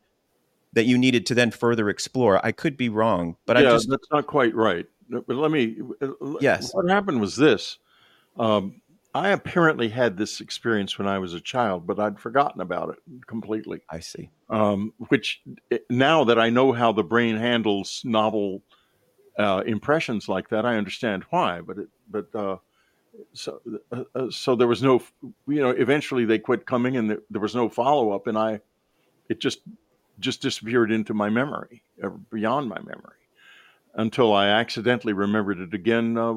that 0.73 0.87
you 0.87 0.99
needed 0.99 1.25
to 1.27 1.35
then 1.35 1.53
further 1.53 1.89
explore. 1.89 2.45
I 2.45 2.53
could 2.53 2.77
be 2.77 2.89
wrong 2.89 3.37
but 3.47 3.57
yeah, 3.57 3.69
i 3.69 3.73
just 3.73 3.89
that's 3.89 4.09
not 4.11 4.27
quite 4.27 4.55
right. 4.55 4.87
But 5.09 5.29
let 5.29 5.51
me 5.51 5.77
uh, 6.03 6.09
yes. 6.41 6.75
what 6.75 6.89
happened 6.89 7.21
was 7.21 7.37
this. 7.37 7.79
Um, 8.37 8.81
i 9.15 9.29
apparently 9.29 9.89
had 9.89 10.17
this 10.17 10.41
experience 10.41 10.99
when 10.99 11.07
i 11.07 11.21
was 11.21 11.35
a 11.35 11.41
child 11.41 11.87
but 11.87 12.01
i'd 12.01 12.19
forgotten 12.19 12.61
about 12.61 12.89
it 12.91 12.99
completely. 13.27 13.81
I 13.89 14.01
see. 14.01 14.31
Um, 14.51 14.93
which 15.09 15.41
eh, 15.71 15.79
now 15.89 16.25
that 16.25 16.39
i 16.39 16.51
know 16.51 16.73
how 16.73 16.91
the 16.91 17.05
brain 17.05 17.37
handles 17.37 18.03
novel 18.05 18.63
uh, 19.39 19.63
impressions 19.67 20.29
like 20.29 20.49
that 20.49 20.67
i 20.67 20.77
understand 20.77 21.25
why 21.31 21.61
but 21.61 21.79
it 21.79 21.89
but 22.11 22.35
uh, 22.35 22.57
so 23.33 23.61
uh, 23.93 24.05
uh, 24.15 24.31
so 24.31 24.55
there 24.55 24.67
was 24.67 24.83
no 24.83 25.03
you 25.47 25.61
know 25.61 25.71
eventually 25.71 26.25
they 26.25 26.39
quit 26.39 26.67
coming 26.67 26.97
and 26.97 27.19
there, 27.31 27.41
was 27.41 27.55
no 27.55 27.69
follow 27.69 28.13
up 28.13 28.27
and 28.27 28.39
I 28.39 28.61
it 29.29 29.41
just 29.41 29.61
just 30.21 30.43
disappeared 30.43 30.93
into 30.93 31.15
my 31.15 31.29
memory 31.29 31.83
uh, 32.03 32.11
beyond 32.33 32.69
my 32.69 32.79
memory 32.81 33.17
until 33.95 34.33
I 34.33 34.49
accidentally 34.49 35.13
remembered 35.13 35.59
it 35.59 35.75
again 35.75 36.17
uh, 36.17 36.35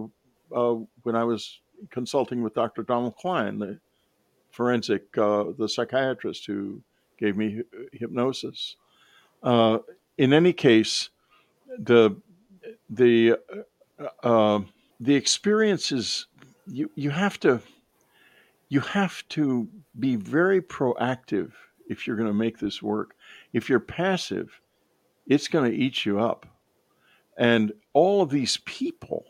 uh, 0.55 0.75
when 1.03 1.15
I 1.15 1.23
was 1.23 1.59
consulting 1.89 2.41
with 2.41 2.53
Dr. 2.53 2.83
Donald 2.83 3.15
Klein, 3.17 3.59
the 3.59 3.79
forensic, 4.51 5.15
uh, 5.17 5.45
the 5.57 5.67
psychiatrist 5.67 6.45
who 6.45 6.81
gave 7.19 7.35
me 7.35 7.61
hypnosis. 7.91 8.75
in 9.43 10.33
any 10.33 10.53
case, 10.53 11.09
the 11.77 12.15
the 12.89 13.37
the 14.99 15.15
experience 15.15 15.91
is 15.91 16.27
you 16.67 16.91
you 16.95 17.09
have 17.09 17.39
to 17.41 17.61
you 18.69 18.81
have 18.81 19.27
to 19.29 19.67
be 19.97 20.15
very 20.15 20.61
proactive 20.61 21.51
if 21.87 22.05
you're 22.05 22.17
going 22.17 22.27
to 22.27 22.33
make 22.33 22.59
this 22.59 22.81
work. 22.81 23.15
If 23.53 23.69
you're 23.69 23.79
passive, 23.79 24.59
it's 25.25 25.47
going 25.47 25.71
to 25.71 25.77
eat 25.77 26.05
you 26.05 26.19
up. 26.19 26.45
And 27.37 27.71
all 27.93 28.21
of 28.21 28.29
these 28.29 28.57
people, 28.65 29.25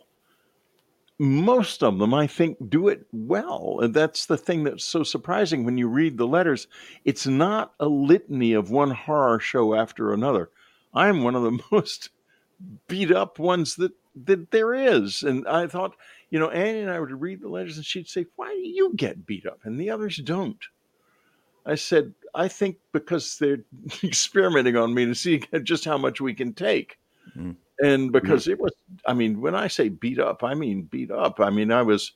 most 1.20 1.84
of 1.84 2.00
them, 2.00 2.14
I 2.14 2.26
think, 2.26 2.70
do 2.70 2.88
it 2.88 3.06
well. 3.12 3.80
And 3.82 3.94
that's 3.94 4.26
the 4.26 4.38
thing 4.38 4.64
that's 4.64 4.84
so 4.84 5.04
surprising 5.04 5.66
when 5.66 5.78
you 5.78 5.88
read 5.88 6.18
the 6.18 6.28
letters. 6.28 6.68
It's 7.06 7.28
not 7.28 7.74
a 7.80 7.88
litany 7.88 8.54
of 8.54 8.72
one 8.72 8.92
horror 8.92 9.40
show 9.40 9.76
after 9.76 10.14
another. 10.14 10.50
I'm 10.94 11.24
one 11.24 11.36
of 11.36 11.44
the 11.44 11.60
most 11.72 12.10
beat 12.88 13.12
up 13.12 13.40
ones 13.40 13.76
that, 13.76 13.92
that 14.26 14.52
there 14.52 14.74
is. 14.74 15.22
And 15.22 15.48
I 15.48 15.68
thought, 15.68 15.96
you 16.30 16.40
know, 16.40 16.50
Annie 16.50 16.82
and 16.82 16.92
I 16.92 17.00
would 17.00 17.12
read 17.12 17.42
the 17.42 17.50
letters 17.50 17.78
and 17.78 17.86
she'd 17.86 18.10
say, 18.10 18.26
Why 18.36 18.50
do 18.54 18.68
you 18.68 18.94
get 18.96 19.26
beat 19.26 19.46
up 19.46 19.62
and 19.64 19.80
the 19.80 19.90
others 19.90 20.18
don't? 20.18 20.64
I 21.66 21.76
said, 21.76 22.14
I 22.34 22.48
think 22.48 22.78
because 22.94 23.38
they're 23.38 23.64
experimenting 24.04 24.78
on 24.78 24.94
me 24.94 25.06
to 25.06 25.16
see 25.16 25.44
just 25.64 25.86
how 25.86 25.98
much 25.98 26.22
we 26.22 26.34
can 26.34 26.54
take. 26.54 26.98
Mm-hmm. 27.38 27.52
And 27.80 28.12
because 28.12 28.44
mm-hmm. 28.44 28.54
it 28.54 28.60
was, 28.60 28.74
I 29.06 29.14
mean, 29.14 29.42
when 29.42 29.54
I 29.54 29.68
say 29.68 29.90
beat 29.90 30.20
up, 30.20 30.44
I 30.44 30.54
mean 30.54 30.84
beat 30.84 31.12
up. 31.12 31.40
I 31.40 31.50
mean, 31.50 31.72
I 31.72 31.84
was 31.84 32.14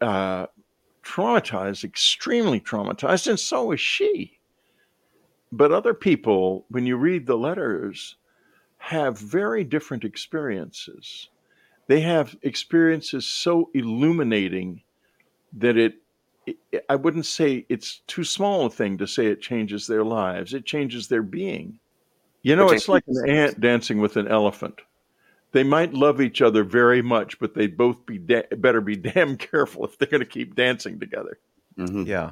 uh, 0.00 0.46
traumatized, 1.02 1.84
extremely 1.84 2.60
traumatized, 2.60 3.26
and 3.26 3.40
so 3.40 3.66
was 3.66 3.80
she. 3.80 4.38
But 5.52 5.72
other 5.72 5.94
people, 5.94 6.66
when 6.68 6.86
you 6.86 6.96
read 6.96 7.26
the 7.26 7.38
letters, 7.38 8.16
have 8.78 9.18
very 9.18 9.64
different 9.64 10.04
experiences 10.04 11.28
they 11.90 12.02
have 12.02 12.36
experiences 12.42 13.26
so 13.26 13.68
illuminating 13.74 14.80
that 15.54 15.76
it, 15.76 15.94
it, 16.46 16.84
I 16.88 16.94
wouldn't 16.94 17.26
say 17.26 17.66
it's 17.68 18.02
too 18.06 18.22
small 18.22 18.66
a 18.66 18.70
thing 18.70 18.96
to 18.98 19.08
say 19.08 19.26
it 19.26 19.42
changes 19.42 19.88
their 19.88 20.04
lives. 20.04 20.54
It 20.54 20.64
changes 20.64 21.08
their 21.08 21.24
being. 21.24 21.80
You 22.42 22.54
know, 22.54 22.70
it's 22.70 22.88
like 22.88 23.02
an 23.08 23.28
ant 23.28 23.60
dancing 23.60 23.98
with 24.00 24.16
an 24.16 24.28
elephant. 24.28 24.82
They 25.50 25.64
might 25.64 25.92
love 25.92 26.20
each 26.20 26.40
other 26.40 26.62
very 26.62 27.02
much, 27.02 27.40
but 27.40 27.54
they'd 27.54 27.76
both 27.76 28.06
be 28.06 28.18
da- 28.18 28.46
better 28.56 28.80
be 28.80 28.94
damn 29.12 29.36
careful 29.36 29.84
if 29.84 29.98
they're 29.98 30.06
going 30.06 30.20
to 30.20 30.24
keep 30.24 30.54
dancing 30.54 31.00
together. 31.00 31.40
Mm-hmm. 31.76 32.04
Yeah, 32.04 32.30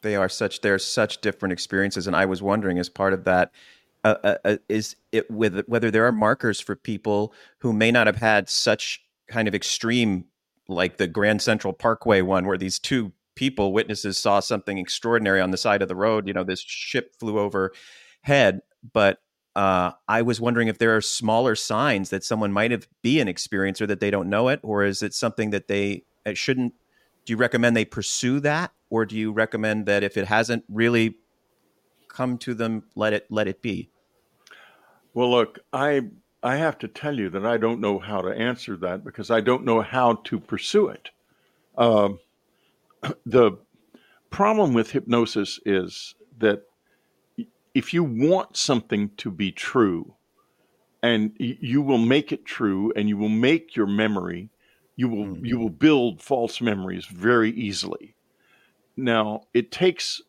they 0.00 0.16
are 0.16 0.30
such. 0.30 0.62
They're 0.62 0.78
such 0.78 1.20
different 1.20 1.52
experiences, 1.52 2.06
and 2.06 2.16
I 2.16 2.24
was 2.24 2.40
wondering, 2.40 2.78
as 2.78 2.88
part 2.88 3.12
of 3.12 3.24
that, 3.24 3.52
uh, 4.04 4.14
uh, 4.22 4.34
uh, 4.44 4.56
is 4.68 4.96
it 5.12 5.30
with 5.30 5.64
whether 5.66 5.90
there 5.90 6.06
are 6.06 6.12
markers 6.12 6.60
for 6.60 6.76
people 6.76 7.32
who 7.58 7.72
may 7.72 7.90
not 7.90 8.06
have 8.06 8.16
had 8.16 8.48
such 8.48 9.02
kind 9.28 9.48
of 9.48 9.54
extreme 9.54 10.24
like 10.68 10.98
the 10.98 11.06
Grand 11.06 11.42
Central 11.42 11.72
Parkway 11.72 12.20
one, 12.22 12.46
where 12.46 12.58
these 12.58 12.78
two 12.78 13.12
people, 13.34 13.72
witnesses, 13.72 14.18
saw 14.18 14.40
something 14.40 14.78
extraordinary 14.78 15.40
on 15.40 15.50
the 15.50 15.56
side 15.56 15.82
of 15.82 15.88
the 15.88 15.96
road. 15.96 16.26
You 16.26 16.34
know, 16.34 16.44
this 16.44 16.60
ship 16.60 17.14
flew 17.18 17.38
overhead, 17.38 18.60
but 18.92 19.18
uh, 19.56 19.92
I 20.06 20.22
was 20.22 20.40
wondering 20.40 20.68
if 20.68 20.78
there 20.78 20.96
are 20.96 21.00
smaller 21.00 21.56
signs 21.56 22.10
that 22.10 22.22
someone 22.22 22.52
might 22.52 22.70
have 22.70 22.86
be 23.02 23.18
an 23.18 23.28
experiencer 23.28 23.88
that 23.88 24.00
they 24.00 24.10
don't 24.10 24.30
know 24.30 24.48
it, 24.48 24.60
or 24.62 24.84
is 24.84 25.02
it 25.02 25.14
something 25.14 25.50
that 25.50 25.68
they 25.68 26.04
it 26.24 26.38
shouldn't? 26.38 26.74
Do 27.24 27.32
you 27.32 27.36
recommend 27.36 27.76
they 27.76 27.84
pursue 27.84 28.40
that, 28.40 28.72
or 28.90 29.04
do 29.04 29.16
you 29.16 29.32
recommend 29.32 29.86
that 29.86 30.02
if 30.02 30.16
it 30.16 30.26
hasn't 30.26 30.64
really 30.68 31.16
come 32.08 32.38
to 32.38 32.54
them, 32.54 32.84
let 32.94 33.12
it 33.12 33.26
let 33.30 33.48
it 33.48 33.62
be? 33.62 33.90
Well, 35.14 35.30
look, 35.30 35.58
I 35.72 36.02
I 36.42 36.56
have 36.56 36.78
to 36.78 36.88
tell 36.88 37.18
you 37.18 37.30
that 37.30 37.44
I 37.44 37.56
don't 37.56 37.80
know 37.80 37.98
how 37.98 38.20
to 38.22 38.30
answer 38.30 38.76
that 38.78 39.04
because 39.04 39.30
I 39.30 39.40
don't 39.40 39.64
know 39.64 39.80
how 39.80 40.14
to 40.24 40.38
pursue 40.38 40.88
it. 40.88 41.10
Uh, 41.76 42.10
the 43.26 43.58
problem 44.30 44.74
with 44.74 44.92
hypnosis 44.92 45.58
is 45.64 46.14
that 46.38 46.62
if 47.74 47.92
you 47.92 48.04
want 48.04 48.56
something 48.56 49.10
to 49.16 49.30
be 49.30 49.52
true, 49.52 50.14
and 51.02 51.32
you 51.38 51.80
will 51.80 51.98
make 51.98 52.32
it 52.32 52.44
true, 52.44 52.92
and 52.96 53.08
you 53.08 53.16
will 53.16 53.28
make 53.28 53.76
your 53.76 53.86
memory, 53.86 54.50
you 54.96 55.08
will 55.08 55.26
mm-hmm. 55.26 55.44
you 55.44 55.58
will 55.58 55.70
build 55.70 56.20
false 56.20 56.60
memories 56.60 57.06
very 57.06 57.50
easily. 57.52 58.14
Now 58.96 59.42
it 59.54 59.70
takes 59.70 60.20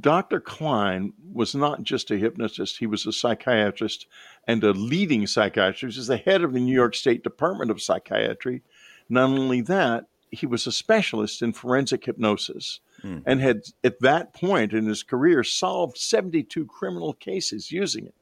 Dr. 0.00 0.40
Klein 0.40 1.12
was 1.32 1.54
not 1.54 1.82
just 1.82 2.10
a 2.10 2.16
hypnotist; 2.16 2.78
he 2.78 2.86
was 2.86 3.06
a 3.06 3.12
psychiatrist 3.12 4.06
and 4.46 4.62
a 4.62 4.72
leading 4.72 5.26
psychiatrist. 5.26 5.96
He's 5.96 6.06
the 6.06 6.16
head 6.16 6.42
of 6.42 6.52
the 6.52 6.60
New 6.60 6.74
York 6.74 6.94
State 6.94 7.22
Department 7.22 7.70
of 7.70 7.82
Psychiatry. 7.82 8.62
Not 9.08 9.30
only 9.30 9.60
that, 9.62 10.06
he 10.30 10.46
was 10.46 10.66
a 10.66 10.72
specialist 10.72 11.42
in 11.42 11.52
forensic 11.52 12.04
hypnosis 12.06 12.80
mm. 13.04 13.22
and 13.26 13.40
had 13.40 13.62
at 13.84 14.00
that 14.00 14.32
point 14.32 14.72
in 14.72 14.86
his 14.86 15.02
career 15.02 15.44
solved 15.44 15.98
72 15.98 16.64
criminal 16.66 17.12
cases 17.12 17.70
using 17.70 18.06
it 18.06 18.14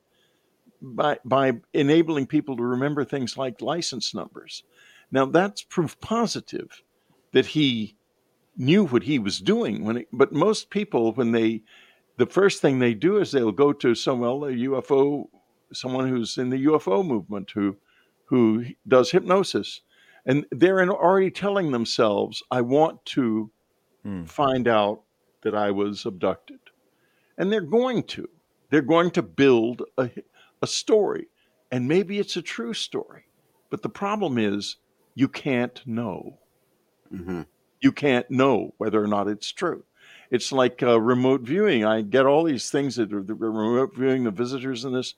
by 0.83 1.19
by 1.25 1.53
enabling 1.73 2.27
people 2.27 2.57
to 2.57 2.65
remember 2.65 3.05
things 3.05 3.37
like 3.37 3.63
license 3.63 4.13
numbers. 4.13 4.65
Now 5.13 5.27
that's 5.27 5.63
proof 5.63 6.01
positive 6.01 6.83
that 7.33 7.47
he 7.47 7.97
knew 8.61 8.85
what 8.85 9.03
he 9.03 9.19
was 9.19 9.39
doing 9.39 9.85
when 9.85 9.97
it, 9.99 10.09
but 10.13 10.33
most 10.33 10.71
people 10.71 11.13
when 11.13 11.33
they 11.33 11.63
the 12.17 12.27
first 12.27 12.61
thing 12.61 12.79
they 12.79 12.95
do 12.95 13.17
is 13.17 13.33
they'll 13.33 13.53
go 13.53 13.73
to 13.73 13.95
some 13.95 14.21
well 14.21 14.45
a 14.45 14.53
UFO 14.53 15.25
someone 15.73 16.09
who's 16.09 16.39
in 16.39 16.51
the 16.51 16.65
UFO 16.67 17.05
movement 17.05 17.51
who 17.53 17.77
who 18.27 18.65
does 18.87 19.11
hypnosis 19.11 19.81
and 20.27 20.47
they're 20.51 20.83
already 20.89 21.31
telling 21.31 21.71
themselves, 21.71 22.43
I 22.51 22.61
want 22.61 23.05
to 23.07 23.51
hmm. 24.03 24.25
find 24.25 24.69
out 24.69 25.03
that 25.43 25.55
I 25.55 25.71
was 25.71 26.05
abducted. 26.05 26.59
And 27.39 27.51
they're 27.51 27.61
going 27.61 28.03
to. 28.05 28.29
They're 28.69 28.83
going 28.83 29.11
to 29.13 29.23
build 29.23 29.83
a, 29.97 30.11
a 30.63 30.67
story. 30.67 31.29
And 31.73 31.89
maybe 31.89 32.19
it's 32.19 32.37
a 32.37 32.43
true 32.43 32.75
story. 32.75 33.25
But 33.71 33.83
the 33.83 33.89
problem 33.89 34.37
is, 34.39 34.77
you 35.15 35.29
can't 35.29 35.81
know. 35.87 36.39
Mm-hmm. 37.13 37.43
You 37.81 37.93
can't 37.93 38.31
know 38.31 38.75
whether 38.79 39.03
or 39.03 39.07
not 39.07 39.29
it's 39.29 39.51
true. 39.53 39.85
It's 40.31 40.53
like 40.53 40.83
uh, 40.83 41.01
remote 41.01 41.41
viewing. 41.41 41.85
I 41.85 42.03
get 42.03 42.27
all 42.27 42.45
these 42.45 42.71
things 42.71 42.97
that 42.97 43.13
are 43.13 43.23
the 43.23 43.35
remote 43.35 43.95
viewing 43.97 44.25
the 44.25 44.31
visitors 44.31 44.85
in 44.85 44.93
this 44.93 45.15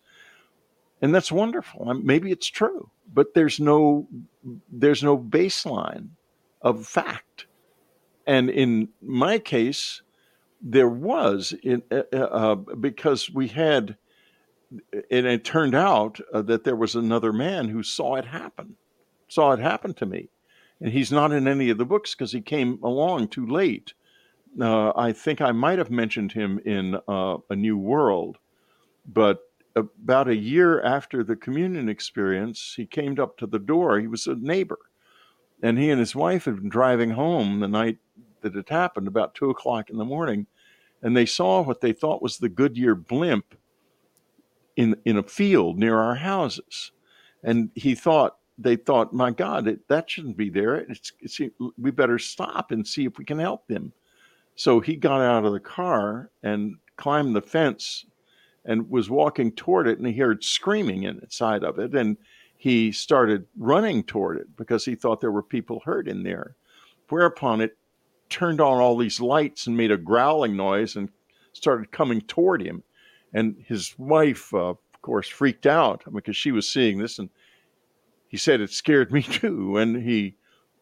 and 1.02 1.12
that's 1.12 1.32
wonderful. 1.32 1.92
Maybe 1.94 2.30
it's 2.30 2.46
true, 2.46 2.88
but 3.12 3.34
there's 3.34 3.58
no 3.58 4.06
there's 4.70 5.02
no 5.02 5.18
baseline 5.18 6.10
of 6.62 6.86
fact. 6.86 7.46
And 8.24 8.48
in 8.48 8.88
my 9.02 9.40
case, 9.40 10.00
there 10.62 10.88
was 10.88 11.52
in 11.64 11.82
uh, 11.90 12.02
uh, 12.12 12.16
uh 12.16 12.54
because 12.54 13.28
we 13.28 13.48
had, 13.48 13.96
and 15.10 15.26
it 15.26 15.44
turned 15.44 15.74
out 15.74 16.20
uh, 16.32 16.42
that 16.42 16.62
there 16.62 16.76
was 16.76 16.94
another 16.94 17.32
man 17.32 17.68
who 17.68 17.82
saw 17.82 18.14
it 18.14 18.24
happen, 18.24 18.76
saw 19.26 19.50
it 19.52 19.58
happen 19.58 19.94
to 19.94 20.06
me, 20.06 20.28
and 20.82 20.92
he's 20.92 21.12
not 21.12 21.32
in 21.32 21.46
any 21.46 21.70
of 21.70 21.78
the 21.78 21.84
books 21.84 22.14
because 22.14 22.32
he 22.32 22.40
came 22.40 22.78
along 22.82 23.28
too 23.28 23.46
late. 23.46 23.94
Uh, 24.60 24.92
I 24.96 25.12
think 25.12 25.40
I 25.40 25.52
might 25.52 25.78
have 25.78 25.90
mentioned 25.90 26.32
him 26.32 26.60
in 26.66 26.96
uh, 27.08 27.38
A 27.48 27.56
New 27.56 27.78
World, 27.78 28.38
but 29.06 29.40
about 29.76 30.28
a 30.28 30.36
year 30.36 30.82
after 30.82 31.24
the 31.24 31.36
communion 31.36 31.88
experience, 31.88 32.74
he 32.76 32.84
came 32.84 33.18
up 33.18 33.38
to 33.38 33.46
the 33.46 33.60
door. 33.60 33.98
He 33.98 34.08
was 34.08 34.26
a 34.26 34.34
neighbor, 34.34 34.78
and 35.62 35.78
he 35.78 35.88
and 35.88 36.00
his 36.00 36.16
wife 36.16 36.44
had 36.44 36.56
been 36.56 36.68
driving 36.68 37.10
home 37.10 37.60
the 37.60 37.68
night 37.68 37.98
that 38.42 38.56
it 38.56 38.68
happened, 38.68 39.06
about 39.06 39.34
two 39.34 39.50
o'clock 39.50 39.88
in 39.88 39.96
the 39.96 40.04
morning, 40.04 40.46
and 41.00 41.16
they 41.16 41.26
saw 41.26 41.62
what 41.62 41.80
they 41.80 41.92
thought 41.92 42.22
was 42.22 42.38
the 42.38 42.48
Goodyear 42.48 42.96
blimp 42.96 43.54
in 44.76 44.96
in 45.04 45.16
a 45.16 45.22
field 45.22 45.78
near 45.78 45.98
our 45.98 46.16
houses, 46.16 46.90
and 47.44 47.70
he 47.74 47.94
thought 47.94 48.36
they 48.58 48.76
thought, 48.76 49.12
my 49.12 49.30
God, 49.30 49.66
it, 49.66 49.86
that 49.88 50.10
shouldn't 50.10 50.36
be 50.36 50.50
there. 50.50 50.76
It's, 50.76 51.12
it's, 51.20 51.40
we 51.78 51.90
better 51.90 52.18
stop 52.18 52.70
and 52.70 52.86
see 52.86 53.04
if 53.04 53.18
we 53.18 53.24
can 53.24 53.38
help 53.38 53.66
them. 53.66 53.92
So 54.54 54.80
he 54.80 54.96
got 54.96 55.20
out 55.20 55.44
of 55.44 55.52
the 55.52 55.60
car 55.60 56.30
and 56.42 56.76
climbed 56.96 57.34
the 57.34 57.42
fence 57.42 58.04
and 58.64 58.88
was 58.90 59.10
walking 59.10 59.52
toward 59.52 59.88
it 59.88 59.98
and 59.98 60.06
he 60.06 60.14
heard 60.14 60.44
screaming 60.44 61.04
inside 61.04 61.64
of 61.64 61.78
it 61.78 61.94
and 61.94 62.16
he 62.56 62.92
started 62.92 63.44
running 63.56 64.04
toward 64.04 64.38
it 64.38 64.56
because 64.56 64.84
he 64.84 64.94
thought 64.94 65.20
there 65.20 65.32
were 65.32 65.42
people 65.42 65.82
hurt 65.84 66.06
in 66.06 66.22
there 66.22 66.54
whereupon 67.08 67.60
it 67.60 67.76
turned 68.28 68.60
on 68.60 68.78
all 68.78 68.96
these 68.96 69.20
lights 69.20 69.66
and 69.66 69.76
made 69.76 69.90
a 69.90 69.96
growling 69.96 70.56
noise 70.56 70.96
and 70.96 71.10
started 71.52 71.90
coming 71.90 72.20
toward 72.22 72.62
him 72.62 72.82
and 73.34 73.56
his 73.66 73.94
wife 73.98 74.54
uh, 74.54 74.68
of 74.68 75.02
course 75.02 75.28
freaked 75.28 75.66
out 75.66 76.04
because 76.12 76.36
she 76.36 76.52
was 76.52 76.68
seeing 76.68 76.98
this 76.98 77.18
and 77.18 77.30
he 78.32 78.36
said 78.36 78.60
it 78.60 78.72
scared 78.72 79.12
me 79.12 79.22
too 79.22 79.76
and 79.76 80.02
he 80.02 80.34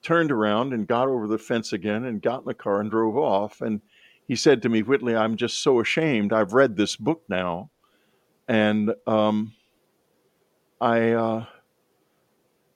turned 0.03 0.33
around 0.33 0.73
and 0.73 0.87
got 0.87 1.09
over 1.09 1.27
the 1.27 1.37
fence 1.37 1.75
again 1.75 2.07
and 2.07 2.23
got 2.23 2.41
in 2.41 2.47
the 2.47 2.55
car 2.55 2.81
and 2.81 2.91
drove 2.91 3.19
off 3.19 3.61
and 3.61 3.83
he 4.31 4.37
said 4.37 4.63
to 4.63 4.69
me, 4.69 4.85
Whitley, 4.85 5.17
I'm 5.17 5.37
just 5.37 5.61
so 5.61 5.81
ashamed. 5.81 6.33
I've 6.33 6.53
read 6.53 6.77
this 6.77 6.95
book 6.95 7.25
now, 7.29 7.69
and 8.47 8.95
um, 9.05 9.55
I 10.81 11.11
uh, 11.11 11.47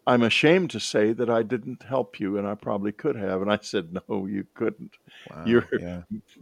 I'm 0.05 0.25
ashamed 0.25 0.71
to 0.73 0.81
say 0.81 1.13
that 1.13 1.31
I 1.31 1.45
didn't 1.45 1.85
help 1.85 2.19
you, 2.19 2.39
and 2.39 2.47
I 2.49 2.57
probably 2.57 2.91
could 2.91 3.15
have. 3.15 3.41
And 3.41 3.53
I 3.53 3.61
said, 3.63 3.97
No, 4.09 4.27
you 4.27 4.45
couldn't. 4.55 4.97
Wow, 5.31 5.45
You're 5.47 5.69
yeah. 5.79 6.01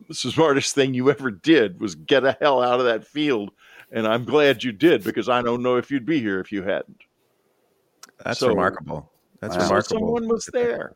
the 0.08 0.14
smartest 0.14 0.74
thing 0.74 0.94
you 0.94 1.10
ever 1.10 1.30
did 1.30 1.78
was 1.78 1.94
get 1.94 2.20
the 2.20 2.38
hell 2.40 2.62
out 2.62 2.80
of 2.80 2.86
that 2.86 3.06
field, 3.06 3.50
and 3.90 4.06
I'm 4.06 4.24
glad 4.24 4.64
you 4.64 4.72
did 4.72 5.04
because 5.04 5.28
I 5.28 5.42
don't 5.42 5.62
know 5.62 5.76
if 5.76 5.90
you'd 5.90 6.06
be 6.06 6.20
here 6.20 6.40
if 6.40 6.50
you 6.50 6.62
hadn't. 6.62 7.02
That's 8.24 8.40
so, 8.40 8.48
remarkable. 8.48 9.10
That's 9.40 9.56
wow. 9.56 9.64
remarkable. 9.64 9.98
Someone 9.98 10.28
was 10.28 10.48
there. 10.52 10.94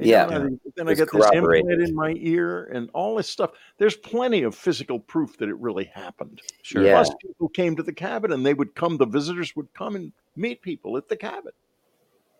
Yeah. 0.00 0.26
Know, 0.26 0.58
then 0.76 0.88
I 0.88 0.94
get 0.94 1.10
this 1.12 1.28
implant 1.32 1.82
in 1.82 1.94
my 1.94 2.14
ear 2.18 2.66
and 2.66 2.88
all 2.92 3.16
this 3.16 3.28
stuff. 3.28 3.50
There's 3.78 3.96
plenty 3.96 4.42
of 4.42 4.54
physical 4.54 5.00
proof 5.00 5.36
that 5.38 5.48
it 5.48 5.56
really 5.56 5.84
happened. 5.86 6.40
Sure. 6.62 6.84
Yeah. 6.84 7.02
Plus, 7.02 7.10
people 7.20 7.48
came 7.48 7.74
to 7.76 7.82
the 7.82 7.92
cabin 7.92 8.32
and 8.32 8.46
they 8.46 8.54
would 8.54 8.74
come, 8.74 8.96
the 8.96 9.06
visitors 9.06 9.56
would 9.56 9.72
come 9.74 9.96
and 9.96 10.12
meet 10.36 10.62
people 10.62 10.96
at 10.96 11.08
the 11.08 11.16
cabin. 11.16 11.52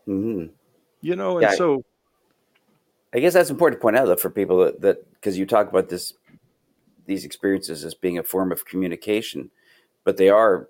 Mm-hmm. 0.07 0.53
You 1.01 1.17
know, 1.17 1.39
and 1.39 1.43
yeah, 1.43 1.55
so. 1.55 1.85
I 3.13 3.21
guess 3.21 3.33
that's 3.33 3.51
important 3.51 3.81
to 3.81 3.83
point 3.83 3.97
out 3.97 4.07
though, 4.07 4.17
for 4.17 4.31
people 4.31 4.73
that, 4.79 5.15
because 5.15 5.39
you 5.39 5.47
talk 5.47 5.69
about 5.69 5.89
this, 5.89 6.15
these 7.07 7.25
experiences 7.25 7.85
as 7.85 7.95
being 7.95 8.19
a 8.19 8.23
form 8.23 8.53
of 8.53 8.67
communication, 8.67 9.51
but 10.05 10.17
they 10.17 10.29
are 10.29 10.63
f- 10.63 10.69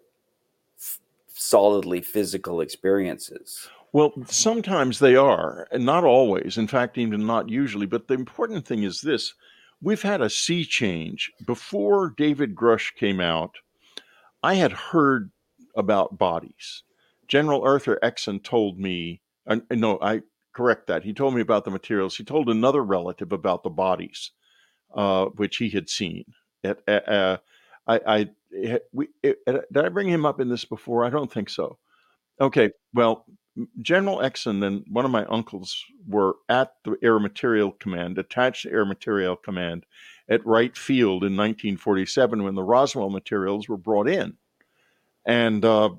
solidly 1.38 2.00
physical 2.00 2.60
experiences. 2.60 3.68
Well, 3.92 4.12
sometimes 4.26 4.98
they 4.98 5.16
are, 5.16 5.66
and 5.70 5.84
not 5.84 6.04
always. 6.04 6.58
In 6.58 6.66
fact, 6.66 6.98
even 6.98 7.26
not 7.26 7.48
usually. 7.48 7.86
But 7.86 8.08
the 8.08 8.14
important 8.14 8.66
thing 8.66 8.82
is 8.82 9.00
this 9.00 9.34
we've 9.80 10.02
had 10.02 10.20
a 10.20 10.28
sea 10.28 10.64
change. 10.64 11.32
Before 11.46 12.12
David 12.16 12.54
Grusch 12.54 12.94
came 12.96 13.20
out, 13.20 13.52
I 14.42 14.54
had 14.54 14.72
heard 14.72 15.30
about 15.76 16.18
bodies. 16.18 16.82
General 17.28 17.62
Arthur 17.62 17.98
Exon 18.02 18.42
told 18.42 18.78
me, 18.78 19.20
no, 19.70 19.98
I 20.02 20.22
correct 20.52 20.86
that. 20.88 21.04
He 21.04 21.12
told 21.12 21.34
me 21.34 21.40
about 21.40 21.64
the 21.64 21.70
materials. 21.70 22.16
He 22.16 22.24
told 22.24 22.48
another 22.48 22.82
relative 22.82 23.32
about 23.32 23.62
the 23.62 23.70
bodies, 23.70 24.32
uh, 24.94 25.26
which 25.36 25.56
he 25.58 25.70
had 25.70 25.88
seen. 25.88 26.24
At, 26.64 26.86
uh, 26.88 27.38
I, 27.86 28.00
I, 28.06 28.28
we, 28.92 29.08
it, 29.22 29.38
did 29.46 29.84
I 29.84 29.88
bring 29.88 30.08
him 30.08 30.26
up 30.26 30.40
in 30.40 30.48
this 30.48 30.64
before? 30.64 31.04
I 31.04 31.10
don't 31.10 31.32
think 31.32 31.50
so. 31.50 31.78
Okay, 32.40 32.70
well, 32.94 33.26
General 33.82 34.18
Exon 34.18 34.64
and 34.64 34.84
one 34.88 35.04
of 35.04 35.10
my 35.10 35.24
uncles 35.26 35.84
were 36.06 36.36
at 36.48 36.72
the 36.84 36.96
Air 37.02 37.18
Materiel 37.18 37.72
Command, 37.72 38.18
attached 38.18 38.62
to 38.62 38.70
Air 38.70 38.84
Materiel 38.84 39.36
Command 39.36 39.84
at 40.28 40.46
Wright 40.46 40.76
Field 40.76 41.24
in 41.24 41.36
1947 41.36 42.44
when 42.44 42.54
the 42.54 42.62
Roswell 42.62 43.10
materials 43.10 43.68
were 43.68 43.76
brought 43.76 44.08
in. 44.08 44.36
And 45.26 45.64
uh, 45.64 45.90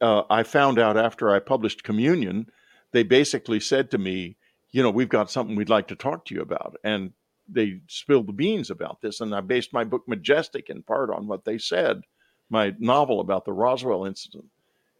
uh, 0.00 0.22
I 0.28 0.42
found 0.42 0.78
out 0.78 0.98
after 0.98 1.34
I 1.34 1.38
published 1.38 1.82
Communion 1.82 2.46
they 2.94 3.02
basically 3.02 3.58
said 3.58 3.90
to 3.90 3.98
me, 3.98 4.36
you 4.70 4.82
know, 4.82 4.90
we've 4.90 5.08
got 5.08 5.30
something 5.30 5.56
we'd 5.56 5.68
like 5.68 5.88
to 5.88 5.96
talk 5.96 6.24
to 6.24 6.34
you 6.34 6.40
about. 6.40 6.76
And 6.84 7.12
they 7.48 7.80
spilled 7.88 8.26
the 8.26 8.32
beans 8.32 8.70
about 8.70 9.00
this. 9.00 9.20
And 9.20 9.34
I 9.34 9.40
based 9.40 9.72
my 9.72 9.84
book 9.84 10.02
Majestic 10.06 10.70
in 10.70 10.82
part 10.82 11.10
on 11.10 11.26
what 11.26 11.44
they 11.44 11.58
said, 11.58 12.02
my 12.50 12.74
novel 12.78 13.20
about 13.20 13.44
the 13.44 13.52
Roswell 13.52 14.04
incident. 14.04 14.46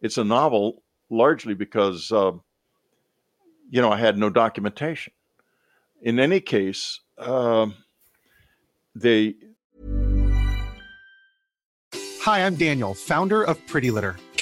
It's 0.00 0.18
a 0.18 0.24
novel 0.24 0.82
largely 1.10 1.54
because, 1.54 2.12
uh, 2.12 2.32
you 3.70 3.80
know, 3.80 3.90
I 3.90 3.96
had 3.96 4.18
no 4.18 4.30
documentation. 4.30 5.12
In 6.02 6.20
any 6.20 6.40
case, 6.40 7.00
uh, 7.18 7.66
they. 8.94 9.34
Hi, 12.20 12.44
I'm 12.44 12.56
Daniel, 12.56 12.94
founder 12.94 13.42
of 13.42 13.64
Pretty 13.66 13.90
Litter. 13.90 14.16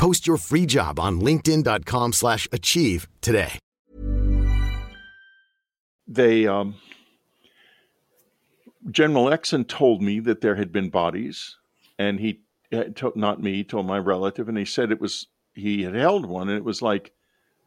Post 0.00 0.26
your 0.26 0.38
free 0.38 0.64
job 0.64 0.98
on 0.98 1.20
linkedin.com 1.20 2.14
slash 2.14 2.48
achieve 2.52 3.06
today. 3.20 3.58
They, 6.08 6.46
um, 6.46 6.76
General 8.90 9.26
Exon 9.26 9.68
told 9.68 10.00
me 10.00 10.18
that 10.20 10.40
there 10.40 10.54
had 10.54 10.72
been 10.72 10.88
bodies, 10.88 11.58
and 11.98 12.18
he, 12.18 12.40
not 13.14 13.42
me, 13.42 13.62
told 13.62 13.84
my 13.84 13.98
relative, 13.98 14.48
and 14.48 14.56
he 14.56 14.64
said 14.64 14.90
it 14.90 15.02
was, 15.02 15.26
he 15.52 15.82
had 15.82 15.94
held 15.94 16.24
one, 16.24 16.48
and 16.48 16.56
it 16.56 16.64
was 16.64 16.80
like 16.80 17.12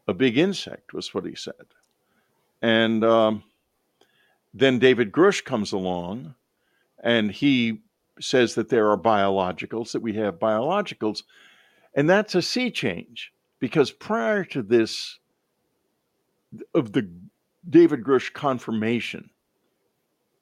a 0.08 0.14
big 0.16 0.36
insect, 0.36 0.92
was 0.92 1.14
what 1.14 1.26
he 1.26 1.36
said. 1.36 1.54
And 2.64 3.06
um, 3.06 3.44
then 4.56 4.80
David 4.80 5.12
Grusch 5.12 5.46
comes 5.46 5.72
along, 5.72 6.34
and 7.04 7.30
he 7.30 7.84
says 8.20 8.56
that 8.56 8.70
there 8.70 8.90
are 8.90 8.98
biologicals, 8.98 9.92
that 9.92 10.02
we 10.02 10.14
have 10.14 10.40
biologicals. 10.40 11.22
And 11.96 12.10
that's 12.10 12.36
a 12.36 12.42
sea 12.42 12.72
change 12.72 13.32
because 13.60 13.92
prior 13.92 14.44
to 14.46 14.62
this, 14.62 15.20
of 16.74 16.92
the 16.92 17.10
David 17.70 18.04
Grusch 18.04 18.34
confirmation, 18.34 19.30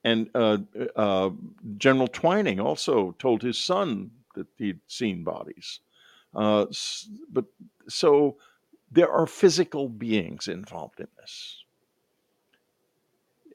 and 0.04 0.30
uh, 0.34 0.58
uh, 0.96 1.30
General 1.78 2.08
Twining 2.08 2.60
also 2.60 3.16
told 3.20 3.42
his 3.42 3.58
son 3.58 4.12
that 4.36 4.48
he'd 4.58 4.80
seen 4.88 5.24
bodies. 5.24 5.80
Uh, 6.34 6.66
but 7.32 7.46
so 7.88 8.38
there 8.92 9.12
are 9.12 9.28
physical 9.28 9.88
beings 9.88 10.48
involved 10.48 11.00
in 11.00 11.08
this. 11.20 11.64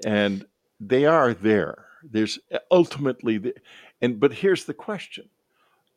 And 0.05 0.47
they 0.79 1.07
are 1.07 1.35
there. 1.35 1.87
There's 2.03 2.39
ultimately, 2.71 3.39
the, 3.39 3.55
and 4.01 4.21
but 4.21 4.33
here's 4.33 4.65
the 4.67 4.75
question 4.75 5.29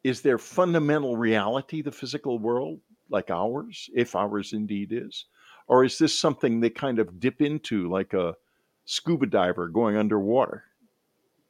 Is 0.04 0.22
there 0.22 0.38
fundamental 0.38 1.18
reality, 1.18 1.82
the 1.82 1.91
physical 1.91 2.39
world, 2.39 2.80
like 3.10 3.30
ours, 3.30 3.89
if 3.93 4.16
ours 4.16 4.54
indeed 4.54 4.91
is? 4.91 5.26
Or 5.68 5.84
is 5.84 5.97
this 5.97 6.18
something 6.18 6.60
they 6.60 6.70
kind 6.70 7.00
of 7.00 7.20
dip 7.20 7.41
into 7.41 7.89
like 7.89 8.14
a 8.14 8.36
scuba 8.86 9.26
diver 9.26 9.68
going 9.68 9.97
underwater? 9.97 10.64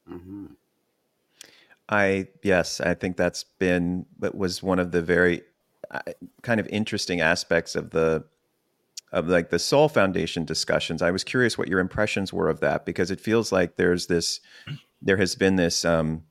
Mm-hmm. 0.10 0.48
I 1.88 2.28
yes, 2.44 2.82
I 2.82 2.94
think 2.94 3.18
that's 3.18 3.44
been 3.44 4.06
that 4.20 4.36
was 4.36 4.62
one 4.62 4.80
of 4.80 4.92
the 4.92 5.02
very 5.02 5.42
uh, 5.90 6.02
kind 6.44 6.60
of 6.60 6.68
interesting 6.68 7.22
aspects 7.22 7.76
of 7.76 7.92
the 7.92 8.26
of 9.12 9.28
like 9.28 9.50
the 9.50 9.58
Sol 9.58 9.90
Foundation 9.90 10.46
discussions. 10.46 11.02
I 11.02 11.12
was 11.12 11.24
curious 11.24 11.58
what 11.58 11.68
your 11.68 11.80
impressions 11.80 12.32
were 12.32 12.48
of 12.48 12.60
that 12.60 12.86
because 12.86 13.10
it 13.10 13.20
feels 13.20 13.52
like 13.52 13.76
there's 13.76 14.06
this 14.06 14.40
there 15.02 15.18
has 15.18 15.34
been 15.36 15.56
this 15.56 15.84
um, 15.84 16.24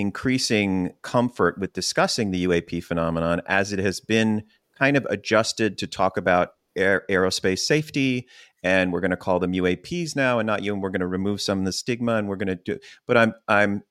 increasing 0.00 0.94
comfort 1.02 1.58
with 1.58 1.74
discussing 1.74 2.30
the 2.30 2.46
UAP 2.46 2.82
phenomenon 2.82 3.42
as 3.46 3.72
it 3.72 3.78
has 3.78 4.00
been 4.00 4.42
kind 4.78 4.96
of 4.96 5.06
adjusted 5.10 5.76
to 5.76 5.86
talk 5.86 6.16
about 6.16 6.54
air, 6.74 7.04
aerospace 7.10 7.58
safety 7.58 8.26
and 8.62 8.92
we're 8.92 9.00
going 9.00 9.10
to 9.10 9.16
call 9.16 9.38
them 9.38 9.52
UAPs 9.52 10.16
now 10.16 10.38
and 10.38 10.46
not 10.46 10.62
you 10.62 10.72
and 10.72 10.82
we're 10.82 10.90
going 10.90 11.00
to 11.00 11.06
remove 11.06 11.40
some 11.40 11.58
of 11.58 11.64
the 11.66 11.72
stigma 11.72 12.14
and 12.14 12.28
we're 12.28 12.36
going 12.36 12.48
to 12.48 12.56
do 12.56 12.78
but 13.06 13.16
I'm 13.16 13.34
I'm 13.46 13.82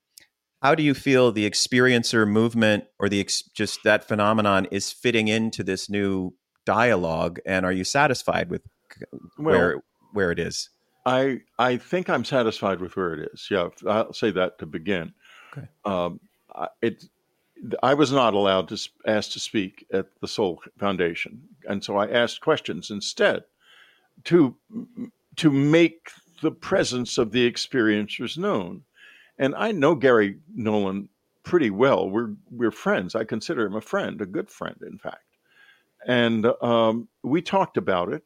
how 0.64 0.74
do 0.76 0.84
you 0.84 0.94
feel 0.94 1.32
the 1.32 1.50
experiencer 1.50 2.28
movement 2.28 2.86
or 2.98 3.08
the 3.08 3.20
ex, 3.22 3.44
just 3.54 3.84
that 3.84 4.04
phenomenon 4.04 4.68
is 4.72 4.92
fitting 4.92 5.28
into 5.28 5.64
this 5.64 5.90
new 5.90 6.34
dialogue 6.66 7.40
and 7.46 7.66
are 7.66 7.72
you 7.72 7.84
satisfied 7.84 8.50
with 8.50 8.64
where 9.38 9.76
well, 9.76 9.84
where 10.14 10.32
it 10.32 10.40
is 10.40 10.70
I 11.06 11.42
I 11.58 11.78
think 11.78 12.10
I'm 12.10 12.26
satisfied 12.26 12.82
with 12.82 12.96
where 12.96 13.14
it 13.14 13.30
is. 13.34 13.48
Yeah, 13.50 13.70
I'll 13.88 14.14
say 14.14 14.32
that 14.32 14.60
to 14.60 14.66
begin. 14.66 15.14
Okay. 15.52 15.68
Um, 15.86 16.20
it, 16.82 17.06
I 17.84 17.94
was 17.94 18.12
not 18.12 18.34
allowed 18.34 18.68
to 18.70 18.90
ask 19.06 19.32
to 19.32 19.40
speak 19.40 19.86
at 19.92 20.08
the 20.22 20.28
Sol 20.28 20.62
Foundation, 20.78 21.42
and 21.68 21.84
so 21.84 21.98
I 21.98 22.10
asked 22.10 22.42
questions 22.42 22.90
instead 22.90 23.44
to 24.26 24.56
to 25.36 25.52
make 25.52 26.10
the 26.42 26.52
presence 26.52 27.18
of 27.18 27.32
the 27.32 27.50
experiencers 27.50 28.38
known. 28.38 28.84
And 29.38 29.56
I 29.56 29.72
know 29.72 29.96
Garry 29.96 30.38
Nolan 30.54 31.10
pretty 31.44 31.70
well. 31.70 32.10
We're 32.10 32.32
we're 32.52 32.72
friends. 32.72 33.16
I 33.16 33.24
consider 33.24 33.66
him 33.66 33.76
a 33.76 33.82
friend, 33.82 34.22
a 34.22 34.26
good 34.26 34.50
friend, 34.50 34.78
in 34.86 34.98
fact. 34.98 35.24
And 36.06 36.46
um, 36.62 37.10
we 37.24 37.42
talked 37.42 37.78
about 37.78 38.12
it, 38.14 38.24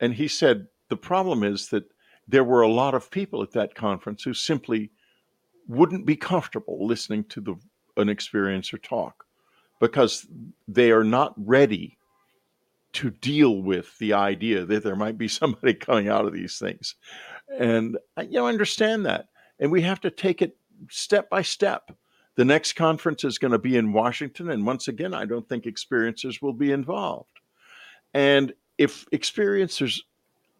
and 0.00 0.14
he 0.14 0.28
said 0.28 0.68
the 0.88 0.96
problem 0.96 1.42
is 1.42 1.68
that 1.68 1.84
there 2.28 2.44
were 2.44 2.62
a 2.62 2.68
lot 2.68 2.94
of 2.94 3.10
people 3.10 3.42
at 3.42 3.52
that 3.52 3.74
conference 3.74 4.22
who 4.22 4.34
simply 4.34 4.90
wouldn't 5.68 6.06
be 6.06 6.16
comfortable 6.16 6.86
listening 6.86 7.24
to 7.24 7.40
the 7.40 7.56
an 7.96 8.08
experiencer 8.08 8.80
talk 8.80 9.24
because 9.80 10.26
they 10.66 10.90
are 10.90 11.04
not 11.04 11.34
ready 11.36 11.98
to 12.94 13.10
deal 13.10 13.62
with 13.62 13.96
the 13.98 14.12
idea 14.12 14.64
that 14.64 14.82
there 14.82 14.96
might 14.96 15.18
be 15.18 15.28
somebody 15.28 15.74
coming 15.74 16.08
out 16.08 16.24
of 16.24 16.32
these 16.32 16.58
things. 16.58 16.94
And 17.58 17.98
uh, 18.16 18.22
you 18.22 18.34
know, 18.38 18.46
understand 18.46 19.06
that. 19.06 19.28
And 19.60 19.70
we 19.70 19.82
have 19.82 20.00
to 20.00 20.10
take 20.10 20.42
it 20.42 20.56
step 20.88 21.28
by 21.28 21.42
step. 21.42 21.90
The 22.36 22.44
next 22.44 22.74
conference 22.74 23.24
is 23.24 23.38
going 23.38 23.50
to 23.50 23.58
be 23.58 23.76
in 23.76 23.92
Washington. 23.92 24.50
And 24.50 24.64
once 24.64 24.86
again, 24.86 25.12
I 25.12 25.24
don't 25.24 25.48
think 25.48 25.64
experiencers 25.64 26.40
will 26.40 26.52
be 26.52 26.70
involved. 26.70 27.40
And 28.14 28.52
if 28.78 29.06
experiencers 29.10 30.00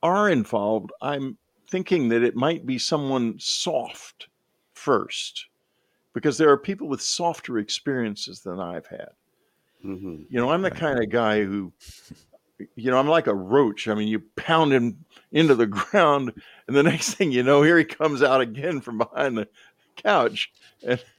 are 0.02 0.28
involved, 0.28 0.90
I'm 1.00 1.38
thinking 1.70 2.08
that 2.08 2.24
it 2.24 2.34
might 2.34 2.66
be 2.66 2.78
someone 2.78 3.36
soft 3.38 4.28
first, 4.78 5.46
because 6.14 6.38
there 6.38 6.50
are 6.50 6.56
people 6.56 6.88
with 6.88 7.02
softer 7.02 7.58
experiences 7.58 8.40
than 8.40 8.60
I've 8.60 8.86
had. 8.86 9.10
Mm-hmm. 9.84 10.22
You 10.28 10.40
know, 10.40 10.50
I'm 10.50 10.62
the 10.62 10.70
kind 10.70 11.02
of 11.02 11.10
guy 11.10 11.44
who, 11.44 11.72
you 12.74 12.90
know, 12.90 12.98
I'm 12.98 13.08
like 13.08 13.26
a 13.26 13.34
roach. 13.34 13.88
I 13.88 13.94
mean, 13.94 14.08
you 14.08 14.20
pound 14.36 14.72
him 14.72 15.04
into 15.32 15.54
the 15.54 15.66
ground, 15.66 16.32
and 16.66 16.76
the 16.76 16.82
next 16.82 17.14
thing 17.14 17.30
you 17.32 17.42
know, 17.42 17.62
here 17.62 17.78
he 17.78 17.84
comes 17.84 18.22
out 18.22 18.40
again 18.40 18.80
from 18.80 18.98
behind 18.98 19.36
the 19.36 19.48
couch. 19.96 20.50
And 20.86 21.02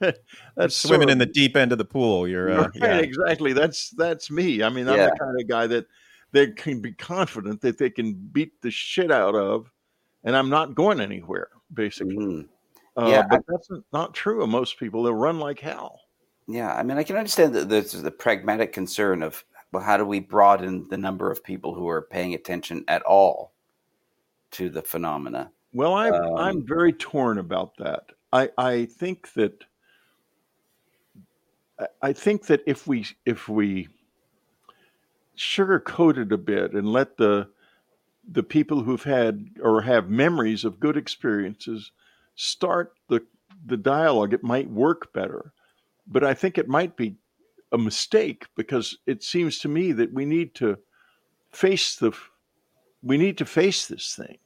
that's 0.56 0.76
swimming 0.76 1.00
sort 1.00 1.02
of, 1.04 1.10
in 1.10 1.18
the 1.18 1.26
deep 1.26 1.56
end 1.56 1.72
of 1.72 1.78
the 1.78 1.84
pool. 1.84 2.26
You're 2.26 2.50
uh, 2.50 2.62
right, 2.62 2.70
yeah. 2.74 2.98
exactly. 2.98 3.52
That's 3.52 3.90
that's 3.90 4.30
me. 4.30 4.62
I 4.62 4.68
mean, 4.68 4.88
I'm 4.88 4.96
yeah. 4.96 5.10
the 5.10 5.16
kind 5.18 5.40
of 5.40 5.48
guy 5.48 5.66
that 5.66 5.86
they 6.32 6.48
can 6.48 6.80
be 6.80 6.92
confident 6.92 7.60
that 7.62 7.78
they 7.78 7.90
can 7.90 8.14
beat 8.14 8.60
the 8.62 8.70
shit 8.70 9.10
out 9.10 9.34
of 9.34 9.70
and 10.24 10.36
I'm 10.36 10.50
not 10.50 10.74
going 10.74 11.00
anywhere, 11.00 11.48
basically. 11.72 12.16
Mm-hmm. 12.16 12.46
Uh, 13.00 13.08
yeah, 13.08 13.22
but 13.28 13.40
I, 13.40 13.42
that's 13.48 13.70
not 13.92 14.14
true 14.14 14.42
of 14.42 14.50
most 14.50 14.78
people. 14.78 15.02
They'll 15.02 15.14
run 15.14 15.38
like 15.38 15.58
hell. 15.58 16.00
Yeah, 16.46 16.74
I 16.74 16.82
mean, 16.82 16.98
I 16.98 17.02
can 17.02 17.16
understand 17.16 17.54
the, 17.54 17.64
the, 17.64 17.80
the 17.80 18.10
pragmatic 18.10 18.72
concern 18.72 19.22
of 19.22 19.44
well, 19.72 19.82
how 19.82 19.96
do 19.96 20.04
we 20.04 20.20
broaden 20.20 20.86
the 20.90 20.96
number 20.96 21.30
of 21.30 21.44
people 21.44 21.74
who 21.74 21.88
are 21.88 22.02
paying 22.02 22.34
attention 22.34 22.84
at 22.88 23.02
all 23.02 23.52
to 24.52 24.68
the 24.68 24.82
phenomena? 24.82 25.50
Well, 25.72 25.94
I'm 25.94 26.12
um, 26.12 26.36
I'm 26.36 26.66
very 26.66 26.92
torn 26.92 27.38
about 27.38 27.76
that. 27.78 28.10
I 28.32 28.50
I 28.58 28.86
think 28.86 29.32
that 29.34 29.64
I 32.02 32.12
think 32.12 32.46
that 32.46 32.62
if 32.66 32.86
we 32.86 33.06
if 33.24 33.48
we 33.48 33.88
sugarcoat 35.38 36.18
it 36.18 36.32
a 36.32 36.36
bit 36.36 36.72
and 36.72 36.92
let 36.92 37.16
the 37.16 37.48
the 38.30 38.42
people 38.42 38.82
who've 38.82 39.04
had 39.04 39.46
or 39.62 39.82
have 39.82 40.10
memories 40.10 40.64
of 40.64 40.80
good 40.80 40.96
experiences 40.96 41.92
start 42.40 42.94
the 43.08 43.20
the 43.66 43.76
dialogue, 43.76 44.32
it 44.32 44.42
might 44.42 44.70
work 44.70 45.12
better. 45.12 45.52
But 46.06 46.24
I 46.24 46.32
think 46.32 46.56
it 46.56 46.68
might 46.68 46.96
be 46.96 47.16
a 47.70 47.78
mistake 47.78 48.46
because 48.56 48.96
it 49.06 49.22
seems 49.22 49.58
to 49.58 49.68
me 49.68 49.92
that 49.92 50.12
we 50.12 50.24
need 50.24 50.54
to 50.56 50.78
face 51.50 51.96
the 51.96 52.12
we 53.02 53.18
need 53.18 53.38
to 53.38 53.44
face 53.44 53.86
this 53.86 54.14
thing 54.14 54.38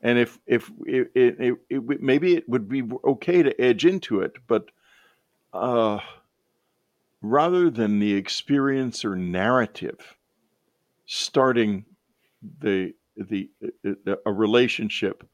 and 0.00 0.18
if 0.18 0.38
if 0.46 0.70
it, 0.86 1.10
it, 1.14 1.58
it, 1.70 2.00
maybe 2.00 2.34
it 2.34 2.48
would 2.48 2.68
be 2.68 2.82
okay 3.04 3.42
to 3.42 3.60
edge 3.60 3.84
into 3.84 4.20
it 4.20 4.32
but 4.46 4.66
uh, 5.52 5.98
rather 7.22 7.70
than 7.70 7.98
the 7.98 8.14
experience 8.14 9.04
or 9.04 9.16
narrative 9.16 10.16
starting 11.06 11.84
the 12.60 12.94
the 13.16 13.50
a 14.24 14.32
relationship 14.32 15.28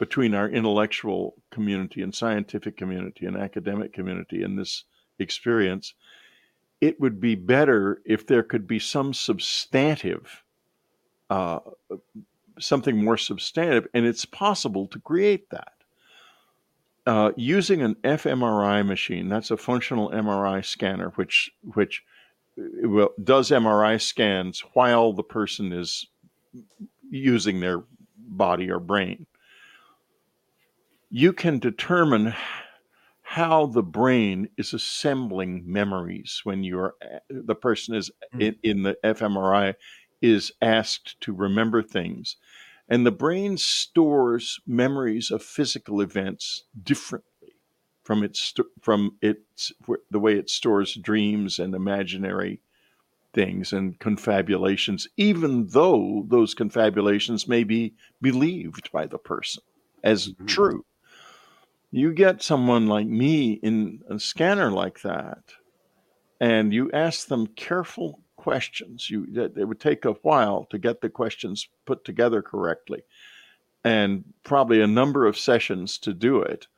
between 0.00 0.34
our 0.34 0.48
intellectual 0.48 1.36
community 1.52 2.02
and 2.02 2.12
scientific 2.12 2.76
community 2.76 3.26
and 3.26 3.36
academic 3.36 3.92
community 3.92 4.42
in 4.42 4.56
this 4.56 4.84
experience 5.20 5.94
it 6.80 6.98
would 6.98 7.20
be 7.20 7.34
better 7.36 8.00
if 8.04 8.26
there 8.26 8.42
could 8.42 8.66
be 8.66 8.80
some 8.80 9.14
substantive 9.14 10.42
uh, 11.28 11.60
something 12.58 13.04
more 13.04 13.16
substantive 13.16 13.86
and 13.94 14.04
it's 14.04 14.24
possible 14.24 14.88
to 14.88 14.98
create 14.98 15.48
that 15.50 15.74
uh, 17.06 17.32
using 17.36 17.82
an 17.82 17.94
fMRI 18.04 18.86
machine, 18.86 19.28
that's 19.28 19.50
a 19.50 19.56
functional 19.56 20.10
MRI 20.10 20.64
scanner, 20.64 21.10
which 21.16 21.50
which 21.74 22.04
uh, 22.58 23.06
does 23.22 23.50
MRI 23.50 24.00
scans 24.00 24.60
while 24.74 25.12
the 25.12 25.22
person 25.22 25.72
is 25.72 26.06
using 27.10 27.60
their 27.60 27.82
body 28.16 28.70
or 28.70 28.78
brain. 28.78 29.26
You 31.10 31.32
can 31.32 31.58
determine 31.58 32.34
how 33.22 33.66
the 33.66 33.82
brain 33.82 34.48
is 34.56 34.72
assembling 34.72 35.62
memories 35.66 36.40
when 36.44 36.64
you're 36.64 36.94
the 37.28 37.54
person 37.54 37.94
is 37.94 38.10
mm. 38.34 38.42
in, 38.42 38.56
in 38.62 38.82
the 38.82 38.96
fMRI 39.04 39.74
is 40.20 40.52
asked 40.60 41.20
to 41.20 41.32
remember 41.32 41.82
things 41.82 42.36
and 42.88 43.06
the 43.06 43.12
brain 43.12 43.56
stores 43.56 44.60
memories 44.66 45.30
of 45.30 45.42
physical 45.42 46.00
events 46.00 46.64
differently 46.82 47.30
from 48.02 48.24
its 48.24 48.52
from 48.80 49.16
its 49.22 49.72
the 50.10 50.18
way 50.18 50.36
it 50.36 50.50
stores 50.50 50.96
dreams 50.96 51.60
and 51.60 51.74
imaginary 51.74 52.60
things 53.32 53.72
and 53.72 53.98
confabulations, 54.00 55.06
even 55.16 55.68
though 55.68 56.24
those 56.28 56.52
confabulations 56.52 57.46
may 57.46 57.62
be 57.62 57.94
believed 58.20 58.90
by 58.90 59.06
the 59.06 59.18
person 59.18 59.62
as 60.02 60.28
mm-hmm. 60.28 60.46
true. 60.46 60.84
You 61.92 62.12
get 62.12 62.42
someone 62.42 62.86
like 62.86 63.06
me 63.06 63.54
in 63.54 64.02
a 64.08 64.18
scanner 64.18 64.70
like 64.70 65.02
that, 65.02 65.42
and 66.40 66.72
you 66.72 66.90
ask 66.92 67.26
them 67.26 67.48
careful 67.48 68.20
questions. 68.36 69.10
You 69.10 69.26
it 69.56 69.64
would 69.66 69.80
take 69.80 70.04
a 70.04 70.12
while 70.12 70.66
to 70.70 70.78
get 70.78 71.00
the 71.00 71.10
questions 71.10 71.68
put 71.86 72.04
together 72.04 72.42
correctly, 72.42 73.02
and 73.84 74.24
probably 74.44 74.80
a 74.80 74.86
number 74.86 75.26
of 75.26 75.38
sessions 75.38 75.98
to 75.98 76.14
do 76.14 76.42
it. 76.42 76.68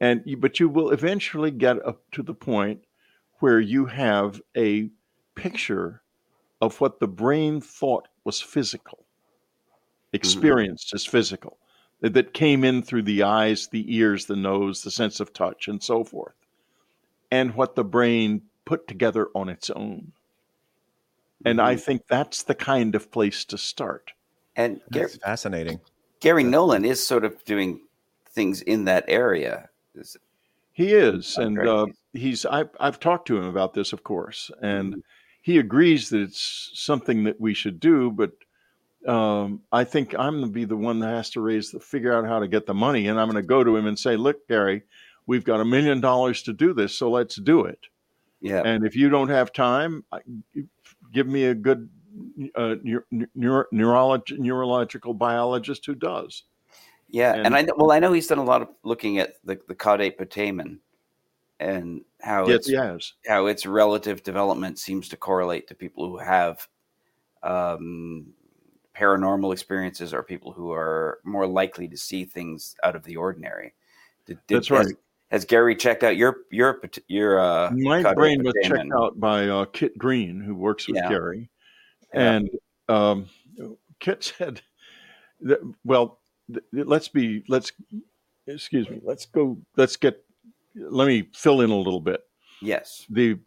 And 0.00 0.22
but 0.38 0.60
you 0.60 0.68
will 0.68 0.90
eventually 0.90 1.50
get 1.50 1.84
up 1.84 2.02
to 2.12 2.22
the 2.22 2.34
point 2.34 2.84
where 3.40 3.60
you 3.60 3.86
have 3.86 4.40
a 4.56 4.90
picture 5.34 6.02
of 6.60 6.80
what 6.80 7.00
the 7.00 7.08
brain 7.08 7.60
thought 7.60 8.08
was 8.24 8.40
physical, 8.40 9.04
experienced 10.12 10.88
mm-hmm. 10.88 10.96
as 10.96 11.04
physical, 11.04 11.58
that 12.14 12.34
came 12.34 12.64
in 12.64 12.82
through 12.82 13.02
the 13.02 13.22
eyes, 13.22 13.68
the 13.68 13.84
ears, 13.96 14.26
the 14.26 14.36
nose, 14.36 14.82
the 14.82 14.90
sense 14.90 15.20
of 15.20 15.32
touch, 15.32 15.68
and 15.68 15.82
so 15.82 16.04
forth, 16.04 16.34
and 17.30 17.54
what 17.54 17.74
the 17.74 17.84
brain 17.84 18.42
put 18.64 18.86
together 18.86 19.28
on 19.34 19.48
its 19.48 19.70
own. 19.70 20.12
And 21.44 21.60
I 21.60 21.74
mm-hmm. 21.74 21.80
think 21.80 22.06
that's 22.08 22.42
the 22.42 22.54
kind 22.54 22.94
of 22.94 23.10
place 23.10 23.44
to 23.46 23.58
start. 23.58 24.12
And 24.56 24.80
Gary, 24.90 25.06
that's 25.06 25.16
fascinating. 25.16 25.80
Garry 26.20 26.44
Nolan 26.44 26.84
is 26.84 27.04
sort 27.04 27.24
of 27.24 27.44
doing 27.44 27.80
things 28.30 28.62
in 28.62 28.84
that 28.84 29.04
area. 29.08 29.68
Is 29.94 30.16
he 30.72 30.92
is, 30.92 31.36
and 31.38 31.58
uh, 31.58 31.86
he's. 32.12 32.44
I, 32.44 32.64
I've 32.80 33.00
talked 33.00 33.26
to 33.28 33.36
him 33.38 33.44
about 33.44 33.74
this, 33.74 33.92
of 33.92 34.02
course, 34.02 34.50
and 34.60 34.92
mm-hmm. 34.92 35.00
he 35.42 35.58
agrees 35.58 36.10
that 36.10 36.20
it's 36.20 36.70
something 36.74 37.24
that 37.24 37.40
we 37.40 37.54
should 37.54 37.80
do. 37.80 38.10
But 38.10 38.32
um, 39.06 39.62
I 39.72 39.84
think 39.84 40.14
I'm 40.18 40.40
going 40.40 40.46
to 40.46 40.52
be 40.52 40.64
the 40.64 40.76
one 40.76 41.00
that 41.00 41.08
has 41.08 41.30
to 41.30 41.40
raise 41.40 41.70
the 41.70 41.80
figure 41.80 42.12
out 42.12 42.26
how 42.26 42.38
to 42.38 42.48
get 42.48 42.66
the 42.66 42.74
money, 42.74 43.08
and 43.08 43.20
I'm 43.20 43.30
going 43.30 43.42
to 43.42 43.46
go 43.46 43.62
to 43.64 43.76
him 43.76 43.86
and 43.86 43.98
say, 43.98 44.16
"Look, 44.16 44.46
Gary, 44.48 44.82
we've 45.26 45.44
got 45.44 45.60
a 45.60 45.64
million 45.64 46.00
dollars 46.00 46.42
to 46.42 46.52
do 46.52 46.74
this, 46.74 46.94
so 46.94 47.10
let's 47.10 47.36
do 47.36 47.64
it." 47.64 47.80
Yeah. 48.40 48.62
And 48.64 48.84
if 48.84 48.94
you 48.94 49.08
don't 49.08 49.28
have 49.28 49.52
time, 49.52 50.04
give 51.12 51.26
me 51.26 51.44
a 51.44 51.54
good 51.54 51.88
uh, 52.54 52.76
neuro, 52.82 53.64
neurolog- 53.72 54.38
neurological 54.38 55.14
biologist 55.14 55.86
who 55.86 55.94
does. 55.94 56.44
Yeah, 57.08 57.34
and, 57.34 57.46
and, 57.46 57.56
I 57.56 57.66
well, 57.76 57.92
I 57.92 57.98
know 57.98 58.12
he's 58.12 58.26
done 58.26 58.38
a 58.38 58.44
lot 58.44 58.62
of 58.62 58.68
looking 58.82 59.18
at 59.18 59.34
the 59.44 59.58
the 59.68 59.74
caudate 59.74 60.16
putamen 60.16 60.78
and 61.60 62.02
how 62.20 62.48
yes, 62.48 62.68
yes. 62.68 63.12
how 63.26 63.46
its 63.46 63.64
relative 63.64 64.22
development 64.22 64.78
seems 64.78 65.08
to 65.08 65.16
correlate 65.16 65.68
to 65.68 65.74
people 65.74 66.08
who 66.08 66.18
have 66.18 66.66
um, 67.42 68.26
paranormal 68.96 69.52
experiences 69.52 70.14
or 70.14 70.22
people 70.22 70.52
who 70.52 70.72
are 70.72 71.18
more 71.24 71.46
likely 71.46 71.88
to 71.88 71.96
see 71.96 72.24
things 72.24 72.74
out 72.82 72.96
of 72.96 73.04
the 73.04 73.16
ordinary. 73.16 73.74
Did, 74.26 74.38
did, 74.46 74.56
That's 74.56 74.70
right 74.70 74.86
has 75.30 75.44
Gary 75.44 75.74
checked 75.74 76.04
out 76.04 76.16
your 76.16 76.38
your 76.50 76.80
your 77.08 77.40
uh, 77.40 77.70
my 77.72 78.14
brain 78.14 78.42
was 78.44 78.54
checked 78.62 78.92
out 78.96 79.18
by 79.18 79.48
uh, 79.48 79.64
Kit 79.66 79.96
Green, 79.98 80.40
who 80.40 80.54
works 80.54 80.86
with 80.86 80.96
yeah. 80.96 81.08
Gary, 81.08 81.50
yeah. 82.14 82.32
and 82.32 82.50
um, 82.88 83.26
Kit 83.98 84.32
said, 84.38 84.62
that, 85.40 85.58
"Well, 85.84 86.20
th- 86.48 86.64
let's 86.72 87.08
be 87.08 87.44
let's 87.48 87.72
excuse 88.46 88.88
me, 88.88 89.00
let's 89.02 89.26
go, 89.26 89.58
let's 89.76 89.96
get, 89.96 90.24
let 90.76 91.08
me 91.08 91.28
fill 91.32 91.60
in 91.60 91.70
a 91.70 91.76
little 91.76 92.00
bit. 92.00 92.20
Yes, 92.62 93.04
the 93.10 93.38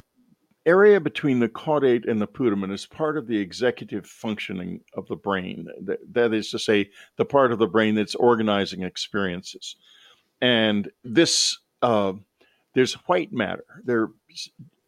area 0.70 1.00
between 1.00 1.40
the 1.40 1.50
caudate 1.50 2.10
and 2.10 2.22
the 2.22 2.28
putamen 2.28 2.72
is 2.72 2.86
part 2.86 3.18
of 3.18 3.28
the 3.28 3.38
executive 3.38 4.06
functioning 4.06 4.82
of 4.94 5.08
the 5.08 5.16
brain. 5.16 5.68
that, 6.12 6.34
is 6.34 6.50
to 6.52 6.60
say, 6.60 6.90
the 7.18 7.26
part 7.26 7.52
of 7.52 7.60
the 7.60 7.68
brain 7.76 7.96
that's 7.96 8.16
organizing 8.16 8.84
experiences." 8.84 9.76
And 10.42 10.90
this 11.04 11.60
uh, 11.82 12.14
there's 12.74 12.94
white 13.08 13.34
matter. 13.34 13.66
There 13.84 14.04
are 14.04 14.12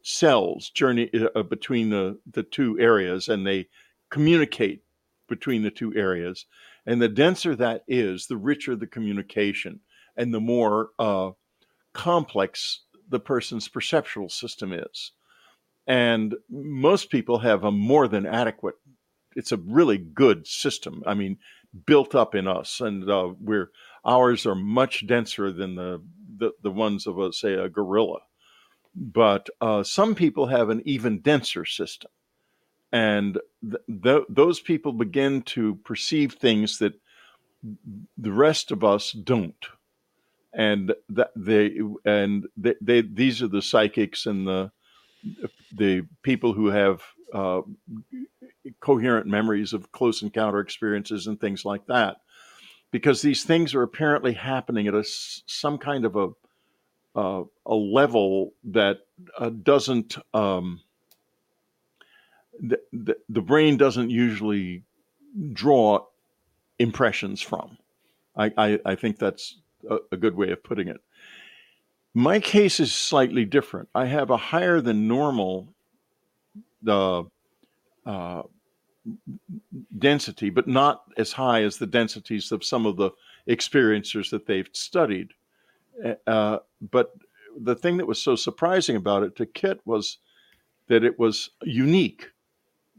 cells 0.03 0.69
journey 0.69 1.09
uh, 1.35 1.43
between 1.43 1.89
the, 1.89 2.19
the 2.31 2.43
two 2.43 2.79
areas 2.79 3.27
and 3.27 3.45
they 3.45 3.67
communicate 4.09 4.83
between 5.27 5.63
the 5.63 5.71
two 5.71 5.93
areas. 5.95 6.45
And 6.85 7.01
the 7.01 7.09
denser 7.09 7.55
that 7.55 7.83
is, 7.87 8.27
the 8.27 8.37
richer 8.37 8.75
the 8.75 8.87
communication 8.87 9.79
and 10.17 10.33
the 10.33 10.39
more 10.39 10.89
uh, 10.99 11.31
complex 11.93 12.81
the 13.09 13.19
person's 13.19 13.67
perceptual 13.67 14.29
system 14.29 14.73
is. 14.73 15.11
And 15.87 16.35
most 16.49 17.09
people 17.09 17.39
have 17.39 17.63
a 17.63 17.71
more 17.71 18.07
than 18.07 18.25
adequate, 18.25 18.75
it's 19.35 19.51
a 19.51 19.57
really 19.57 19.97
good 19.97 20.47
system. 20.47 21.03
I 21.05 21.13
mean, 21.13 21.37
built 21.85 22.15
up 22.15 22.35
in 22.35 22.47
us. 22.47 22.79
And 22.81 23.09
uh, 23.09 23.33
we're, 23.39 23.71
ours 24.05 24.45
are 24.45 24.55
much 24.55 25.07
denser 25.07 25.51
than 25.51 25.75
the 25.75 26.01
the, 26.37 26.51
the 26.63 26.71
ones 26.71 27.05
of, 27.07 27.19
a, 27.19 27.31
say, 27.31 27.53
a 27.53 27.69
gorilla. 27.69 28.19
But 28.95 29.49
uh, 29.59 29.83
some 29.83 30.15
people 30.15 30.47
have 30.47 30.69
an 30.69 30.81
even 30.85 31.21
denser 31.21 31.65
system. 31.65 32.11
And 32.91 33.39
th- 33.61 34.03
th- 34.03 34.23
those 34.27 34.59
people 34.59 34.91
begin 34.91 35.43
to 35.43 35.75
perceive 35.75 36.33
things 36.33 36.79
that 36.79 36.93
the 38.17 38.31
rest 38.31 38.71
of 38.71 38.83
us 38.83 39.11
don't. 39.11 39.65
And 40.53 40.93
that 41.07 41.31
they 41.35 41.79
and 42.03 42.47
they, 42.57 42.75
they 42.81 43.01
these 43.01 43.41
are 43.41 43.47
the 43.47 43.61
psychics 43.61 44.25
and 44.25 44.45
the 44.45 44.71
the 45.73 46.05
people 46.23 46.53
who 46.53 46.67
have 46.67 47.01
uh, 47.33 47.61
coherent 48.79 49.27
memories 49.27 49.73
of 49.73 49.91
close 49.91 50.21
encounter 50.21 50.59
experiences 50.59 51.27
and 51.27 51.39
things 51.39 51.65
like 51.65 51.85
that 51.87 52.17
because 52.91 53.21
these 53.21 53.43
things 53.43 53.73
are 53.73 53.83
apparently 53.83 54.33
happening 54.33 54.87
at 54.87 54.93
a 54.93 55.03
some 55.03 55.77
kind 55.77 56.05
of 56.05 56.15
a 56.15 56.29
uh, 57.13 57.43
a 57.65 57.75
level 57.75 58.53
that 58.63 58.99
uh, 59.37 59.49
doesn't 59.49 60.17
um, 60.33 60.81
the, 62.61 62.79
the, 62.93 63.17
the 63.27 63.41
brain 63.41 63.75
doesn't 63.75 64.09
usually 64.09 64.83
draw 65.51 66.05
impressions 66.79 67.41
from. 67.41 67.77
I, 68.35 68.51
I, 68.57 68.79
I 68.85 68.95
think 68.95 69.19
that's 69.19 69.57
a, 69.89 69.97
a, 70.11 70.17
good 70.17 70.35
way 70.35 70.51
of 70.51 70.63
putting 70.63 70.87
it. 70.87 71.01
My 72.13 72.39
case 72.39 72.79
is 72.79 72.93
slightly 72.93 73.45
different. 73.45 73.89
I 73.95 74.05
have 74.05 74.29
a 74.29 74.37
higher 74.37 74.81
than 74.81 75.07
normal 75.07 75.73
the 76.81 77.23
uh, 78.05 78.41
density, 79.97 80.49
but 80.49 80.67
not 80.67 81.03
as 81.17 81.31
high 81.31 81.63
as 81.63 81.77
the 81.77 81.87
densities 81.87 82.51
of 82.51 82.63
some 82.63 82.85
of 82.85 82.97
the 82.97 83.11
experiencers 83.47 84.29
that 84.31 84.45
they've 84.45 84.69
studied. 84.73 85.29
Uh, 86.27 86.57
but 86.91 87.13
the 87.59 87.75
thing 87.75 87.97
that 87.97 88.07
was 88.07 88.21
so 88.21 88.35
surprising 88.35 88.95
about 88.95 89.23
it 89.23 89.35
to 89.35 89.45
Kit 89.45 89.79
was 89.85 90.17
that 90.87 91.03
it 91.03 91.17
was 91.19 91.51
unique. 91.63 92.27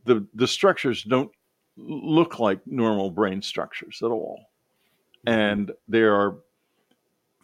The 0.04 0.26
the 0.34 0.48
structures 0.48 1.02
don't 1.02 1.30
look 1.76 2.38
like 2.38 2.60
normal 2.66 3.10
brain 3.10 3.42
structures 3.42 4.00
at 4.02 4.10
all, 4.10 4.46
and 5.26 5.70
there 5.88 6.14
are 6.14 6.36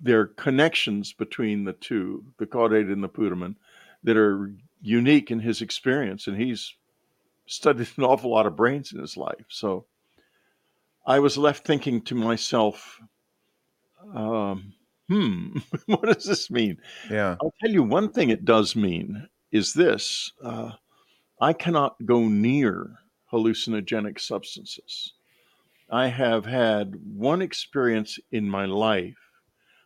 there 0.01 0.21
are 0.21 0.27
connections 0.27 1.13
between 1.13 1.65
the 1.65 1.73
two, 1.73 2.25
the 2.39 2.47
caudate 2.47 2.93
and 2.93 3.03
the 3.03 3.09
putamen, 3.09 3.57
that 4.05 4.17
are 4.17 4.53
unique 4.81 5.31
in 5.31 5.41
his 5.41 5.61
experience, 5.61 6.27
and 6.27 6.41
he's 6.41 6.75
studied 7.47 7.89
an 7.97 8.05
awful 8.05 8.31
lot 8.31 8.47
of 8.47 8.57
brains 8.57 8.93
in 8.93 9.01
his 9.01 9.17
life. 9.17 9.47
So 9.49 9.87
I 11.07 11.19
was 11.19 11.39
left 11.39 11.67
thinking 11.67 12.03
to 12.03 12.15
myself, 12.15 13.01
um, 14.15 14.75
hmm, 15.09 15.59
what 15.87 16.03
does 16.03 16.25
this 16.25 16.51
mean? 16.51 16.79
Yeah. 17.11 17.37
I'll 17.41 17.55
tell 17.61 17.71
you 17.71 17.83
one 17.83 18.11
thing 18.11 18.31
it 18.31 18.45
does 18.45 18.77
mean 18.77 19.29
is 19.51 19.73
this 19.73 20.33
uh, 20.45 20.73
I 21.41 21.53
cannot 21.53 22.05
go 22.05 22.29
near 22.29 22.99
hallucinogenic 23.33 24.21
substances. 24.21 25.15
I 25.91 26.09
have 26.09 26.45
had 26.45 26.95
one 27.17 27.41
experience 27.41 28.19
in 28.31 28.49
my 28.49 28.67
life 28.67 29.17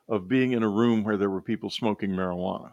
of 0.09 0.29
being 0.29 0.53
in 0.53 0.63
a 0.63 0.69
room 0.69 1.05
where 1.05 1.17
there 1.17 1.31
were 1.31 1.41
people 1.41 1.71
smoking 1.71 2.11
marijuana. 2.11 2.73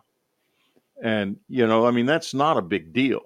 And, 1.02 1.38
you 1.48 1.66
know, 1.66 1.86
I 1.86 1.92
mean, 1.92 2.06
that's 2.06 2.34
not 2.34 2.58
a 2.58 2.62
big 2.62 2.92
deal. 2.94 3.22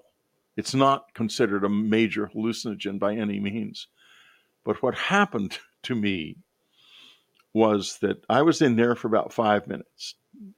It's 0.56 0.74
not 0.74 1.12
considered 1.14 1.64
a 1.64 1.68
major 1.68 2.30
hallucinogen 2.34 2.98
by 2.98 3.16
any 3.16 3.40
means. 3.40 3.88
But 4.64 4.82
what 4.82 4.94
happened 4.94 5.58
to 5.84 5.94
me 5.94 6.36
was 7.52 7.98
that 7.98 8.24
I 8.28 8.42
was 8.42 8.62
in 8.62 8.76
there 8.76 8.94
for 8.94 9.08
about 9.08 9.32
five 9.32 9.66
minutes 9.66 10.14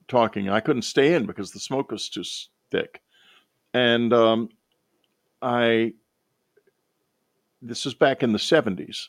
talking. 0.09 0.49
I 0.49 0.61
couldn't 0.61 0.83
stay 0.83 1.15
in 1.15 1.27
because 1.27 1.53
the 1.53 1.61
smoke 1.61 1.91
was 1.91 2.09
too 2.09 2.25
thick. 2.71 3.03
And 3.75 4.13
um, 4.13 4.49
I, 5.43 5.93
this 7.61 7.85
was 7.85 7.95
back 7.95 8.23
in 8.23 8.33
the 8.33 8.39
70s. 8.39 9.09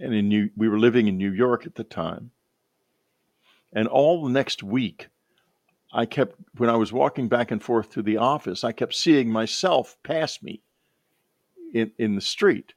And 0.00 0.12
in 0.12 0.28
New, 0.28 0.50
we 0.56 0.68
were 0.68 0.78
living 0.78 1.06
in 1.06 1.16
New 1.16 1.32
York 1.32 1.66
at 1.66 1.76
the 1.76 1.84
time. 1.84 2.32
And 3.74 3.88
all 3.88 4.22
the 4.22 4.30
next 4.30 4.62
week, 4.62 5.08
I 5.92 6.06
kept, 6.06 6.36
when 6.56 6.70
I 6.70 6.76
was 6.76 6.92
walking 6.92 7.28
back 7.28 7.50
and 7.50 7.62
forth 7.62 7.90
to 7.90 8.02
the 8.02 8.16
office, 8.16 8.64
I 8.64 8.72
kept 8.72 8.94
seeing 8.94 9.30
myself 9.30 9.96
pass 10.02 10.42
me 10.42 10.62
in, 11.74 11.90
in 11.98 12.14
the 12.14 12.20
street 12.20 12.74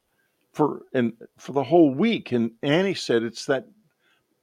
for 0.52 0.82
and 0.94 1.14
for 1.38 1.52
the 1.52 1.64
whole 1.64 1.94
week. 1.94 2.32
And 2.32 2.52
Annie 2.64 2.96
said, 2.96 3.24
"It's 3.24 3.46
that 3.46 3.68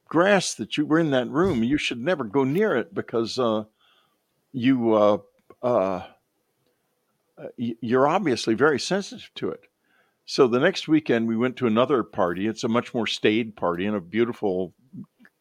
grass 0.07 0.55
that 0.55 0.77
you 0.77 0.85
were 0.85 0.99
in 0.99 1.11
that 1.11 1.29
room. 1.29 1.63
You 1.63 1.77
should 1.77 1.99
never 1.99 2.23
go 2.23 2.43
near 2.43 2.75
it 2.75 2.93
because 2.93 3.37
uh, 3.37 3.65
you 4.53 4.93
uh, 4.93 5.17
uh, 5.61 6.03
you're 7.57 8.07
obviously 8.07 8.53
very 8.53 8.79
sensitive 8.79 9.29
to 9.35 9.49
it." 9.49 9.65
So 10.25 10.47
the 10.47 10.59
next 10.59 10.87
weekend 10.87 11.27
we 11.27 11.37
went 11.37 11.57
to 11.57 11.67
another 11.67 12.01
party. 12.01 12.47
It's 12.47 12.63
a 12.63 12.69
much 12.69 12.93
more 12.93 13.07
staid 13.07 13.55
party 13.55 13.85
in 13.85 13.93
a 13.93 14.01
beautiful 14.01 14.73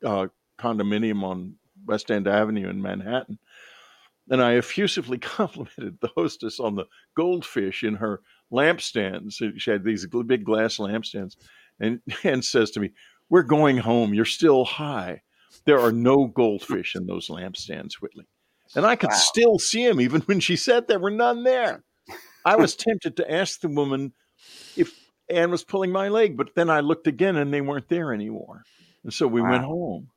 uh, 0.04 0.26
condominium 0.58 1.22
on 1.22 1.56
West 1.86 2.10
End 2.10 2.26
Avenue 2.26 2.68
in 2.68 2.80
Manhattan. 2.80 3.38
And 4.30 4.42
I 4.42 4.54
effusively 4.54 5.18
complimented 5.36 5.98
the 6.00 6.10
hostess 6.16 6.60
on 6.60 6.76
the 6.76 6.86
goldfish 7.16 7.82
in 7.82 7.94
her 7.96 8.20
lampstands. 8.52 9.42
She 9.56 9.70
had 9.70 9.84
these 9.84 10.06
big 10.26 10.44
glass 10.44 10.78
lampstands, 10.78 11.36
and 11.80 12.00
and 12.24 12.44
says 12.44 12.70
to 12.72 12.80
me, 12.80 12.90
"We're 13.28 13.42
going 13.42 13.78
home. 13.78 14.14
You're 14.14 14.24
still 14.24 14.64
high. 14.64 15.22
There 15.66 15.80
are 15.80 15.92
no 15.92 16.26
goldfish 16.26 16.94
in 16.94 17.06
those 17.06 17.28
lampstands, 17.28 17.94
Whitley." 17.94 18.26
And 18.74 18.86
I 18.86 18.96
could 18.96 19.10
wow. 19.10 19.16
still 19.16 19.58
see 19.58 19.86
them 19.86 20.00
even 20.00 20.22
when 20.22 20.40
she 20.40 20.56
said 20.56 20.88
there 20.88 20.98
were 20.98 21.10
none 21.10 21.44
there. 21.44 21.84
I 22.44 22.56
was 22.56 22.76
tempted 22.76 23.16
to 23.16 23.30
ask 23.30 23.60
the 23.60 23.68
woman 23.68 24.12
if 24.76 24.92
Anne 25.30 25.50
was 25.50 25.64
pulling 25.64 25.92
my 25.92 26.08
leg, 26.08 26.36
but 26.36 26.54
then 26.54 26.68
I 26.68 26.80
looked 26.80 27.06
again 27.06 27.36
and 27.36 27.52
they 27.52 27.60
weren't 27.60 27.88
there 27.88 28.12
anymore. 28.12 28.62
And 29.02 29.12
so 29.12 29.26
we 29.26 29.40
wow. 29.40 29.50
went 29.50 29.64
home. 29.64 30.08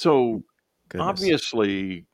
So 0.00 0.42
Goodness. 0.88 1.06
obviously, 1.06 2.06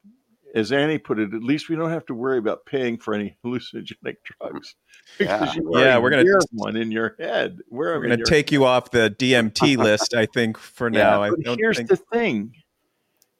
as 0.57 0.72
Annie 0.72 0.99
put 0.99 1.20
it, 1.20 1.32
at 1.32 1.43
least 1.45 1.68
we 1.68 1.76
don't 1.76 1.91
have 1.91 2.05
to 2.07 2.14
worry 2.14 2.39
about 2.39 2.66
paying 2.66 2.99
for 2.99 3.14
any 3.14 3.37
hallucinogenic 3.45 4.16
drugs. 4.24 4.74
Yeah, 5.20 5.55
yeah 5.70 5.99
we're 5.99 6.11
gonna 6.11 6.24
one 6.51 6.74
in 6.74 6.91
your 6.91 7.14
head. 7.20 7.59
We're, 7.70 7.97
we're 7.97 8.09
gonna 8.09 8.24
take 8.24 8.49
head. 8.49 8.55
you 8.55 8.64
off 8.64 8.91
the 8.91 9.14
DMT 9.20 9.76
list. 9.76 10.14
I 10.14 10.26
think 10.26 10.59
for 10.59 10.91
yeah, 10.93 10.99
now. 10.99 11.22
I 11.22 11.30
here's 11.45 11.76
think... 11.76 11.89
the 11.89 11.97
thing: 11.97 12.53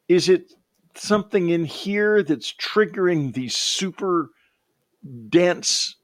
is 0.07 0.29
it 0.29 0.53
something 0.95 1.49
in 1.49 1.65
here 1.65 2.23
that's 2.23 2.53
triggering 2.53 3.33
these 3.33 3.57
super 3.57 4.29
dense 5.27 5.97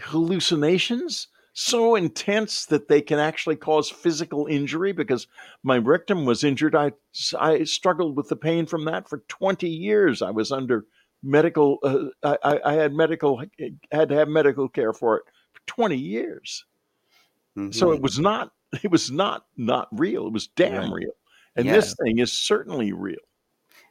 hallucinations? 0.00 1.26
So 1.58 1.96
intense 1.96 2.66
that 2.66 2.86
they 2.86 3.02
can 3.02 3.18
actually 3.18 3.56
cause 3.56 3.90
physical 3.90 4.46
injury 4.46 4.92
because 4.92 5.26
my 5.64 5.76
rectum 5.76 6.24
was 6.24 6.44
injured. 6.44 6.76
I, 6.76 6.92
I 7.36 7.64
struggled 7.64 8.16
with 8.16 8.28
the 8.28 8.36
pain 8.36 8.64
from 8.64 8.84
that 8.84 9.08
for 9.08 9.24
20 9.26 9.68
years. 9.68 10.22
I 10.22 10.30
was 10.30 10.52
under 10.52 10.86
medical, 11.20 11.78
uh, 11.82 12.36
I, 12.44 12.60
I 12.64 12.72
had 12.74 12.92
medical, 12.92 13.42
had 13.90 14.08
to 14.08 14.14
have 14.14 14.28
medical 14.28 14.68
care 14.68 14.92
for 14.92 15.16
it 15.16 15.24
for 15.52 15.60
20 15.66 15.96
years. 15.96 16.64
Mm-hmm. 17.56 17.72
So 17.72 17.90
it 17.90 18.00
was 18.00 18.20
not, 18.20 18.52
it 18.84 18.92
was 18.92 19.10
not, 19.10 19.46
not 19.56 19.88
real. 19.90 20.28
It 20.28 20.32
was 20.32 20.46
damn 20.46 20.92
real. 20.92 21.10
And 21.56 21.66
yeah. 21.66 21.72
this 21.72 21.96
thing 22.00 22.20
is 22.20 22.32
certainly 22.32 22.92
real. 22.92 23.16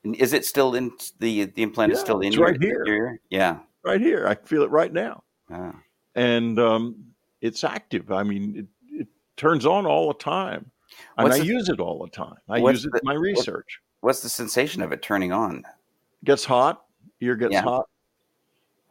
And 0.06 0.16
is 0.16 0.32
it 0.32 0.46
still 0.46 0.74
in 0.74 0.92
the, 1.20 1.44
the 1.44 1.64
implant 1.64 1.90
yeah, 1.90 1.96
is 1.96 2.00
still 2.00 2.22
in 2.22 2.32
your, 2.32 2.46
right 2.46 2.62
here. 2.62 2.86
Your, 2.86 3.20
yeah. 3.30 3.58
Right 3.84 4.00
here. 4.00 4.26
I 4.26 4.36
feel 4.36 4.64
it 4.64 4.70
right 4.70 4.94
now. 4.94 5.24
Ah. 5.52 5.76
And, 6.16 6.58
um, 6.60 7.08
it's 7.42 7.64
active. 7.64 8.12
I 8.12 8.24
mean, 8.24 8.70
it, 8.92 9.02
it 9.02 9.08
turns 9.36 9.66
on 9.66 9.86
all 9.86 10.08
the 10.08 10.20
time, 10.20 10.72
and 11.18 11.26
what's 11.26 11.38
I 11.38 11.40
the, 11.40 11.46
use 11.46 11.70
it 11.70 11.80
all 11.80 12.00
the 12.04 12.10
time. 12.10 12.38
I 12.50 12.58
use 12.58 12.86
it 12.86 12.92
the, 12.92 13.00
in 13.00 13.06
my 13.06 13.14
research. 13.14 13.80
what's 14.02 14.22
the 14.22 14.30
sensation 14.30 14.82
of 14.82 14.92
it 14.92 15.02
turning 15.02 15.32
on? 15.32 15.64
Gets 16.24 16.46
hot. 16.46 16.84
Ear 17.22 17.36
gets 17.36 17.54
yeah. 17.54 17.62
hot. 17.62 17.88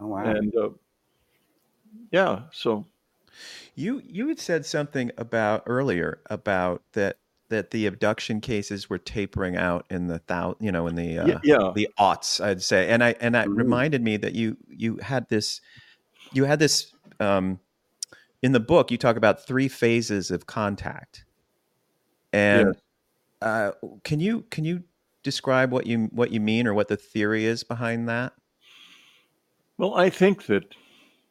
Oh 0.01 0.09
wow! 0.09 0.25
And 0.25 0.55
uh, 0.57 0.71
yeah, 2.11 2.43
so 2.53 2.87
you 3.75 4.03
you 4.07 4.29
had 4.29 4.41
said 4.41 4.67
something 4.67 5.11
about 5.17 5.63
earlier 5.67 6.21
about 6.27 6.83
that 6.93 7.19
that 7.49 7.71
the 7.71 7.87
abduction 7.87 8.41
cases 8.41 8.91
were 8.91 8.99
tapering 8.99 9.57
out 9.57 9.87
in 9.91 10.09
the 10.09 10.21
thou 10.27 10.57
you 10.59 10.73
know 10.73 10.87
in 10.87 10.97
the 10.97 11.19
uh, 11.19 11.27
yeah, 11.27 11.39
yeah. 11.45 11.73
the 11.75 11.89
aughts 11.99 12.45
I'd 12.45 12.63
say 12.63 12.89
and 12.89 13.05
I 13.05 13.15
and 13.21 13.35
that 13.35 13.47
mm-hmm. 13.47 13.59
reminded 13.59 14.03
me 14.03 14.17
that 14.17 14.35
you 14.35 14.57
you 14.69 14.97
had 14.97 15.29
this 15.29 15.61
you 16.33 16.45
had 16.45 16.59
this 16.59 16.93
um, 17.21 17.61
in 18.43 18.53
the 18.53 18.61
book 18.61 18.91
you 18.91 18.99
talk 18.99 19.17
about 19.17 19.45
three 19.45 19.69
phases 19.69 20.31
of 20.31 20.47
contact. 20.47 21.25
And 22.33 22.77
uh, 23.41 23.73
can 24.05 24.21
you 24.21 24.45
can 24.51 24.65
you 24.65 24.85
describe 25.23 25.73
what 25.73 25.87
you 25.87 26.09
what 26.13 26.31
you 26.31 26.41
mean 26.41 26.67
or 26.67 26.75
what 26.75 26.89
the 26.89 26.97
theory 26.97 27.45
is 27.45 27.65
behind 27.65 28.09
that? 28.09 28.33
Well 29.79 29.95
i 29.95 30.09
think 30.09 30.47
that 30.47 30.75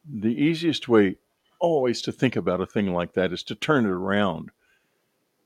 the 0.08 0.34
easiest 0.40 0.88
way 0.88 1.16
always 1.58 2.00
to 2.02 2.12
think 2.12 2.36
about 2.36 2.60
a 2.60 2.66
thing 2.66 2.92
like 2.92 3.14
that 3.14 3.32
is 3.32 3.42
to 3.42 3.54
turn 3.54 3.86
it 3.86 3.90
around 3.90 4.50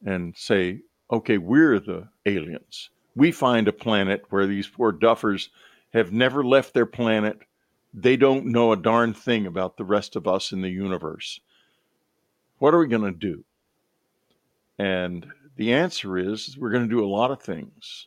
and 0.05 0.37
say 0.37 0.81
okay 1.11 1.39
we're 1.39 1.79
the 1.79 2.09
aliens. 2.27 2.91
We 3.17 3.33
find 3.33 3.67
a 3.69 3.73
planet 3.73 4.25
where 4.31 4.47
these 4.47 4.69
poor 4.69 4.93
duffers 4.93 5.49
have 5.93 6.13
never 6.13 6.45
left 6.45 6.75
their 6.75 6.87
planet. 6.87 7.41
They 7.93 8.17
don't 8.17 8.47
know 8.47 8.71
a 8.71 8.77
darn 8.77 9.15
thing 9.15 9.47
about 9.47 9.77
the 9.77 9.85
rest 9.85 10.15
of 10.15 10.29
us 10.29 10.53
in 10.53 10.63
the 10.63 10.71
universe 10.71 11.41
what 12.61 12.75
are 12.75 12.79
we 12.79 12.87
going 12.87 13.03
to 13.03 13.19
do? 13.19 13.43
And 14.79 15.27
the 15.57 15.73
answer 15.73 16.17
is 16.17 16.57
we're 16.57 16.71
going 16.71 16.89
to 16.89 16.95
do 16.95 17.05
a 17.05 17.09
lot 17.09 17.31
of 17.31 17.43
things. 17.43 18.07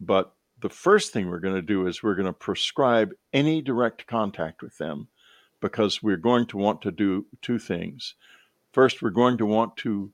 But 0.00 0.34
the 0.60 0.70
first 0.70 1.12
thing 1.12 1.28
we're 1.28 1.40
going 1.40 1.54
to 1.54 1.62
do 1.62 1.86
is 1.86 2.02
we're 2.02 2.14
going 2.14 2.26
to 2.26 2.32
prescribe 2.32 3.12
any 3.32 3.60
direct 3.60 4.06
contact 4.06 4.62
with 4.62 4.76
them 4.78 5.08
because 5.60 6.02
we're 6.02 6.16
going 6.16 6.46
to 6.46 6.56
want 6.56 6.82
to 6.82 6.90
do 6.90 7.26
two 7.42 7.58
things. 7.58 8.14
First, 8.72 9.02
we're 9.02 9.10
going 9.10 9.36
to 9.38 9.46
want 9.46 9.76
to 9.78 10.10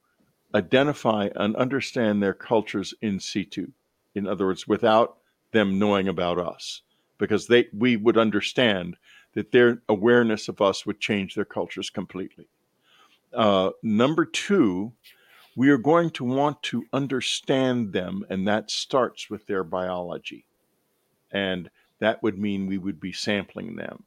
identify 0.55 1.29
and 1.37 1.55
understand 1.55 2.21
their 2.21 2.35
cultures 2.35 2.93
in 3.01 3.21
situ. 3.21 3.69
In 4.15 4.27
other 4.27 4.47
words, 4.47 4.67
without 4.67 5.19
them 5.53 5.79
knowing 5.79 6.09
about 6.09 6.39
us, 6.39 6.83
because 7.19 7.47
they 7.47 7.69
we 7.73 7.97
would 7.97 8.19
understand 8.19 8.97
that 9.35 9.53
their 9.53 9.83
awareness 9.89 10.49
of 10.49 10.61
us 10.61 10.85
would 10.85 11.01
change 11.01 11.35
their 11.35 11.45
cultures 11.45 11.91
completely. 11.91 12.49
Uh, 13.35 13.71
number 13.83 14.25
two, 14.25 14.93
we 15.57 15.71
are 15.71 15.79
going 15.79 16.11
to 16.11 16.25
want 16.25 16.63
to 16.65 16.85
understand 16.93 17.93
them, 17.93 18.25
and 18.31 18.49
that 18.49 18.71
starts 18.71 19.31
with 19.31 19.47
their 19.47 19.65
biology. 19.65 20.47
and 21.33 21.71
that 22.01 22.23
would 22.23 22.39
mean 22.39 22.67
we 22.67 22.79
would 22.79 23.01
be 23.01 23.13
sampling 23.13 23.77
them. 23.77 24.05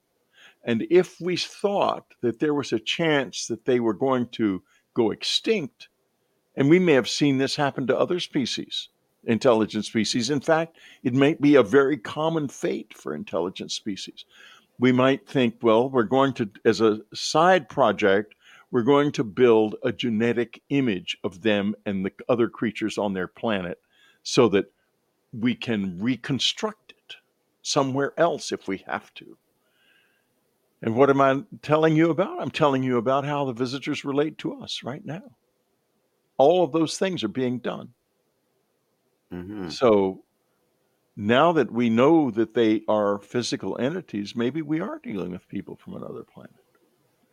And 0.63 0.85
if 0.89 1.19
we 1.21 1.37
thought 1.37 2.05
that 2.21 2.39
there 2.39 2.53
was 2.53 2.73
a 2.73 2.79
chance 2.79 3.47
that 3.47 3.65
they 3.65 3.79
were 3.79 3.93
going 3.93 4.29
to 4.29 4.63
go 4.93 5.11
extinct, 5.11 5.89
and 6.55 6.69
we 6.69 6.79
may 6.79 6.93
have 6.93 7.09
seen 7.09 7.37
this 7.37 7.55
happen 7.55 7.87
to 7.87 7.97
other 7.97 8.19
species, 8.19 8.89
intelligent 9.25 9.85
species. 9.85 10.29
In 10.29 10.41
fact, 10.41 10.77
it 11.03 11.13
might 11.13 11.41
be 11.41 11.55
a 11.55 11.63
very 11.63 11.97
common 11.97 12.47
fate 12.47 12.93
for 12.95 13.15
intelligent 13.15 13.71
species. 13.71 14.25
We 14.79 14.91
might 14.91 15.27
think, 15.27 15.55
well, 15.61 15.89
we're 15.89 16.03
going 16.03 16.33
to, 16.33 16.49
as 16.65 16.81
a 16.81 17.01
side 17.13 17.69
project, 17.69 18.35
we're 18.71 18.83
going 18.83 19.11
to 19.13 19.23
build 19.23 19.75
a 19.83 19.91
genetic 19.91 20.61
image 20.69 21.17
of 21.23 21.41
them 21.41 21.75
and 21.85 22.05
the 22.05 22.11
other 22.27 22.49
creatures 22.49 22.97
on 22.97 23.13
their 23.13 23.27
planet 23.27 23.79
so 24.23 24.49
that 24.49 24.71
we 25.31 25.55
can 25.55 25.99
reconstruct 25.99 26.91
it 26.91 27.15
somewhere 27.61 28.13
else 28.17 28.51
if 28.51 28.67
we 28.67 28.83
have 28.87 29.13
to. 29.15 29.37
And 30.81 30.95
what 30.95 31.09
am 31.09 31.21
I 31.21 31.43
telling 31.61 31.95
you 31.95 32.09
about? 32.09 32.41
I'm 32.41 32.51
telling 32.51 32.83
you 32.83 32.97
about 32.97 33.25
how 33.25 33.45
the 33.45 33.53
visitors 33.53 34.05
relate 34.05 34.37
to 34.39 34.61
us 34.61 34.83
right 34.83 35.03
now. 35.05 35.35
All 36.37 36.63
of 36.63 36.71
those 36.71 36.97
things 36.97 37.23
are 37.23 37.29
being 37.29 37.59
done. 37.59 37.93
Mm-hmm. 39.33 39.69
So 39.69 40.23
now 41.15 41.53
that 41.53 41.71
we 41.71 41.89
know 41.89 42.29
that 42.31 42.53
they 42.53 42.81
are 42.87 43.19
physical 43.19 43.77
entities, 43.79 44.35
maybe 44.35 44.61
we 44.61 44.79
are 44.79 44.99
dealing 44.99 45.31
with 45.31 45.47
people 45.47 45.75
from 45.75 45.95
another 45.95 46.23
planet. 46.23 46.53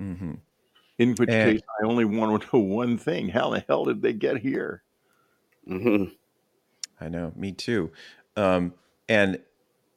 Mm-hmm. 0.01 0.35
In 0.99 1.15
which 1.17 1.31
And- 1.31 1.53
case, 1.59 1.61
I 1.83 1.87
only 1.87 2.05
want 2.05 2.43
to 2.43 2.57
know 2.57 2.63
one 2.63 2.99
thing: 2.99 3.29
How 3.29 3.51
the 3.51 3.65
hell 3.69 3.85
did 3.85 4.03
they 4.03 4.13
get 4.13 4.39
here? 4.39 4.83
hmm 5.67 6.05
I 7.01 7.09
know, 7.09 7.33
me 7.37 7.53
too. 7.53 7.91
Um, 8.37 8.75
and 9.09 9.41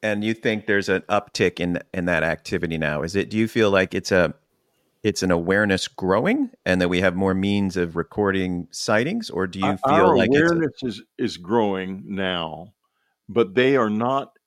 and 0.03 0.23
you 0.23 0.33
think 0.33 0.65
there's 0.67 0.89
an 0.89 1.01
uptick 1.03 1.59
in 1.59 1.79
in 1.93 2.05
that 2.05 2.23
activity 2.23 2.77
now? 2.77 3.01
Is 3.03 3.15
it? 3.15 3.29
Do 3.29 3.37
you 3.37 3.47
feel 3.47 3.69
like 3.71 3.93
it's 3.93 4.11
a 4.11 4.33
it's 5.03 5.21
an 5.21 5.29
awareness 5.31 5.87
growing, 5.87 6.49
and 6.65 6.81
that 6.81 6.87
we 6.89 7.01
have 7.01 7.15
more 7.15 7.33
means 7.35 7.77
of 7.77 7.95
recording 7.95 8.67
sightings, 8.71 9.29
or 9.29 9.45
do 9.47 9.59
you 9.59 9.65
Our- 9.65 9.77
feel 9.77 9.93
our 9.93 10.17
like 10.17 10.29
it's 10.31 10.39
a, 10.39 10.45
awareness 10.55 10.83
is 10.83 11.03
is 11.17 11.37
growing 11.37 12.03
now, 12.07 12.73
but 13.29 13.53
they 13.55 13.75
are 13.75 13.89
not. 13.89 14.37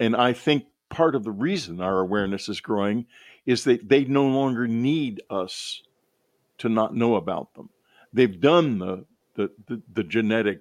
And 0.00 0.16
I 0.16 0.32
think 0.32 0.64
part 0.90 1.14
of 1.14 1.24
the 1.24 1.32
reason 1.32 1.80
our 1.80 2.00
awareness 2.00 2.48
is 2.48 2.60
growing 2.60 3.06
is 3.46 3.64
that 3.64 3.88
they 3.88 4.04
no 4.04 4.26
longer 4.26 4.66
need 4.66 5.22
us 5.30 5.82
to 6.58 6.68
not 6.68 6.94
know 6.94 7.16
about 7.16 7.52
them. 7.54 7.68
They've 8.12 8.40
done 8.40 8.78
the 8.78 9.04
the 9.34 9.50
the, 9.66 9.82
the 9.92 10.04
genetic 10.04 10.60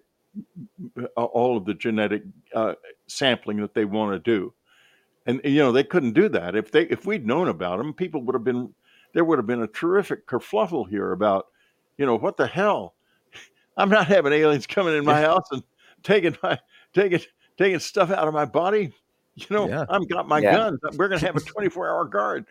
all 1.16 1.58
of 1.58 1.66
the 1.66 1.76
genetic 1.76 2.24
uh, 2.56 2.74
sampling 3.08 3.58
that 3.58 3.74
they 3.74 3.86
want 3.86 4.14
to 4.14 4.20
do, 4.20 4.54
and 5.26 5.40
you 5.44 5.60
know 5.60 5.72
they 5.72 5.84
couldn't 5.84 6.14
do 6.14 6.28
that 6.30 6.56
if 6.56 6.72
they 6.72 6.84
if 6.84 7.06
we'd 7.06 7.26
known 7.26 7.48
about 7.48 7.78
them. 7.78 7.94
People 7.94 8.22
would 8.24 8.36
have 8.36 8.44
been 8.44 8.74
there 9.14 9.24
would 9.24 9.38
have 9.40 9.46
been 9.48 9.62
a 9.62 9.68
terrific 9.68 10.26
kerfluffle 10.28 10.90
here 10.90 11.12
about 11.12 11.48
you 11.98 12.06
know 12.06 12.16
what 12.16 12.38
the 12.38 12.48
hell. 12.48 12.96
I'm 13.78 13.90
not 13.90 14.08
having 14.08 14.34
aliens 14.34 14.68
coming 14.68 14.96
in 14.96 15.06
my 15.06 15.22
house 15.22 15.46
and 15.52 15.64
taking 16.02 16.36
my 16.42 16.60
taking 16.94 17.20
taking 17.58 17.80
stuff 17.80 18.10
out 18.10 18.28
of 18.28 18.34
my 18.34 18.46
body. 18.46 18.94
You 19.36 19.48
know, 19.50 19.68
Yeah. 19.68 19.86
I've 19.90 20.08
got 20.10 20.28
my 20.28 20.40
Yeah. 20.40 20.52
guns. 20.52 20.80
We're 20.96 21.08
going 21.08 21.20
to 21.20 21.26
have 21.26 21.36
a 21.36 21.40
24 21.42 21.90
hour 21.90 22.06
guard, 22.06 22.46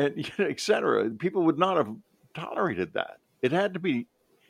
and 0.00 0.30
et 0.38 0.60
cetera. 0.60 1.10
People 1.10 1.42
would 1.44 1.58
not 1.58 1.76
have 1.76 1.94
tolerated 2.34 2.92
that. 2.94 3.18
It 3.42 3.52
had 3.52 3.74
to 3.74 3.80
be, 3.80 4.06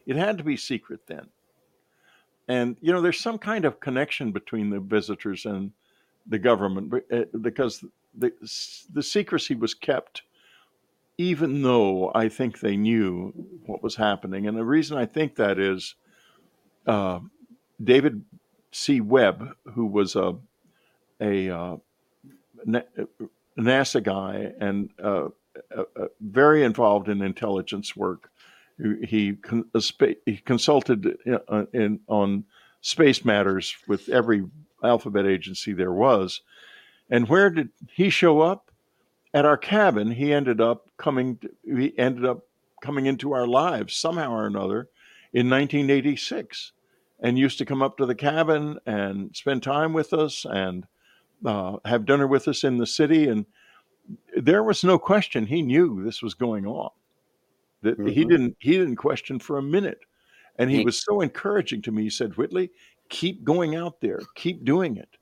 it 0.06 0.16
had 0.16 0.38
to 0.38 0.44
be 0.44 0.56
secret 0.56 1.00
then. 1.06 1.26
And 2.48 2.76
you 2.80 2.92
know, 2.92 3.00
there's 3.00 3.20
some 3.20 3.38
kind 3.38 3.64
of 3.64 3.80
connection 3.80 4.32
between 4.32 4.70
the 4.70 4.80
visitors 4.80 5.46
and 5.46 5.72
the 6.26 6.38
government 6.38 6.92
uh, 7.12 7.22
because 7.40 7.84
the 8.16 8.32
the 8.92 9.02
secrecy 9.02 9.54
was 9.54 9.74
kept, 9.74 10.22
even 11.16 11.62
though 11.62 12.10
I 12.14 12.28
think 12.28 12.58
they 12.58 12.76
knew 12.76 13.32
what 13.66 13.82
was 13.82 13.94
happening. 13.96 14.48
And 14.48 14.56
the 14.56 14.64
reason 14.64 14.98
I 14.98 15.06
think 15.06 15.36
that 15.36 15.60
is, 15.60 15.94
uh, 16.86 17.20
David 17.82 18.24
C. 18.72 19.00
Webb, 19.00 19.54
who 19.74 19.86
was 19.86 20.16
a 20.16 20.34
a 21.20 21.50
uh, 21.50 21.76
NASA 23.58 24.02
guy 24.02 24.52
and 24.60 24.90
uh, 25.02 25.28
uh, 25.76 25.84
uh, 25.96 26.06
very 26.20 26.64
involved 26.64 27.08
in 27.08 27.22
intelligence 27.22 27.96
work. 27.96 28.30
He 28.78 29.36
he, 30.26 30.36
consulted 30.44 31.18
in, 31.26 31.66
in 31.72 32.00
on 32.08 32.44
space 32.80 33.24
matters 33.24 33.76
with 33.86 34.08
every 34.08 34.44
alphabet 34.82 35.26
agency 35.26 35.72
there 35.72 35.92
was. 35.92 36.40
And 37.10 37.28
where 37.28 37.50
did 37.50 37.70
he 37.92 38.10
show 38.10 38.40
up? 38.40 38.70
At 39.32 39.44
our 39.44 39.56
cabin. 39.56 40.10
He 40.10 40.32
ended 40.32 40.60
up 40.60 40.90
coming. 40.96 41.38
He 41.64 41.96
ended 41.96 42.24
up 42.24 42.40
coming 42.82 43.06
into 43.06 43.32
our 43.32 43.46
lives 43.46 43.94
somehow 43.94 44.32
or 44.32 44.46
another 44.46 44.88
in 45.32 45.48
1986, 45.48 46.72
and 47.20 47.38
used 47.38 47.58
to 47.58 47.64
come 47.64 47.82
up 47.82 47.96
to 47.98 48.06
the 48.06 48.14
cabin 48.14 48.78
and 48.86 49.36
spend 49.36 49.62
time 49.62 49.92
with 49.92 50.12
us 50.12 50.44
and 50.44 50.84
uh, 51.44 51.76
have 51.84 52.06
dinner 52.06 52.26
with 52.26 52.48
us 52.48 52.64
in 52.64 52.78
the 52.78 52.86
city. 52.86 53.28
And 53.28 53.46
there 54.36 54.62
was 54.62 54.84
no 54.84 54.98
question 54.98 55.46
he 55.46 55.62
knew 55.62 56.02
this 56.04 56.22
was 56.22 56.34
going 56.34 56.66
on. 56.66 56.90
That 57.82 57.98
he 57.98 58.24
Mhm. 58.24 58.28
didn't 58.28 58.56
he 58.60 58.72
didn't 58.72 58.96
question 58.96 59.38
for 59.38 59.58
a 59.58 59.62
minute. 59.62 60.00
And 60.56 60.70
he 60.70 60.78
He- 60.78 60.84
was 60.84 61.02
so 61.02 61.20
encouraging 61.20 61.82
to 61.82 61.92
me. 61.92 62.02
He 62.04 62.10
said, 62.10 62.36
Whitley, 62.36 62.70
keep 63.08 63.44
going 63.44 63.74
out 63.74 64.00
there, 64.00 64.20
keep 64.34 64.64
doing 64.64 64.96
it. 64.96 65.16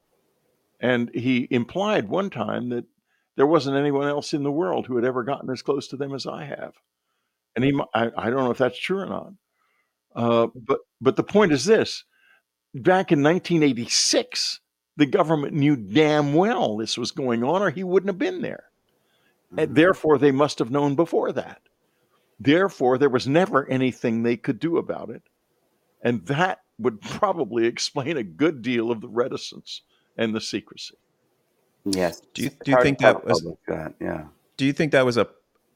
And 0.81 1.11
he 1.15 1.47
implied 1.51 2.09
one 2.09 2.31
time 2.31 2.69
that 2.71 2.85
there 3.37 3.47
wasn't 3.47 3.77
anyone 3.77 4.09
else 4.09 4.33
in 4.35 4.43
the 4.43 4.51
world 4.53 4.87
who 4.87 4.97
had 4.97 5.05
ever 5.05 5.23
gotten 5.23 5.51
as 5.51 5.63
close 5.63 5.87
to 5.89 5.97
them 5.97 6.13
as 6.15 6.27
I 6.27 6.45
have. 6.45 6.75
And 7.55 7.65
he, 7.65 7.73
I, 7.95 8.11
I 8.17 8.31
don't 8.31 8.45
know 8.45 8.51
if 8.51 8.59
that's 8.59 8.79
true 8.79 8.99
or 9.01 9.07
not. 9.07 9.33
Uh, 10.15 10.49
but 10.55 10.81
but 11.01 11.17
the 11.17 11.23
point 11.23 11.53
is 11.53 11.65
this: 11.65 12.05
back 12.75 13.13
in 13.13 13.23
1986, 13.23 14.61
the 14.97 15.07
government 15.07 15.55
knew 15.55 15.77
damn 15.77 16.35
well 16.35 16.77
this 16.77 16.99
was 16.99 17.13
going 17.13 17.45
on, 17.45 17.63
or 17.63 17.71
he 17.71 17.85
wouldn't 17.85 18.09
have 18.09 18.19
been 18.19 18.41
there. 18.43 18.68
And 19.57 19.75
therefore, 19.75 20.19
they 20.19 20.31
must 20.31 20.59
have 20.59 20.71
known 20.71 20.95
before 20.95 21.33
that. 21.33 21.63
Therefore, 22.39 22.99
there 22.99 23.09
was 23.09 23.27
never 23.27 23.69
anything 23.69 24.23
they 24.23 24.37
could 24.37 24.61
do 24.61 24.77
about 24.77 25.11
it. 25.11 25.23
And 26.03 26.25
that 26.27 26.61
would 26.79 27.01
probably 27.01 27.67
explain 27.67 28.17
a 28.17 28.23
good 28.23 28.63
deal 28.63 28.91
of 28.91 29.01
the 29.01 29.09
reticence 29.09 29.83
and 30.17 30.35
the 30.35 30.41
secrecy. 30.41 30.97
Yes. 31.85 32.21
Do 32.35 32.43
you- 32.43 32.51
do 32.65 32.71
you 32.73 32.83
think 32.83 32.99
that 32.99 33.25
was- 33.25 33.47
that? 33.67 33.95
Yeah. 34.01 34.27
Do 34.57 34.65
you 34.67 34.73
think 34.73 34.93
that 34.93 35.07
was 35.07 35.17
a 35.17 35.29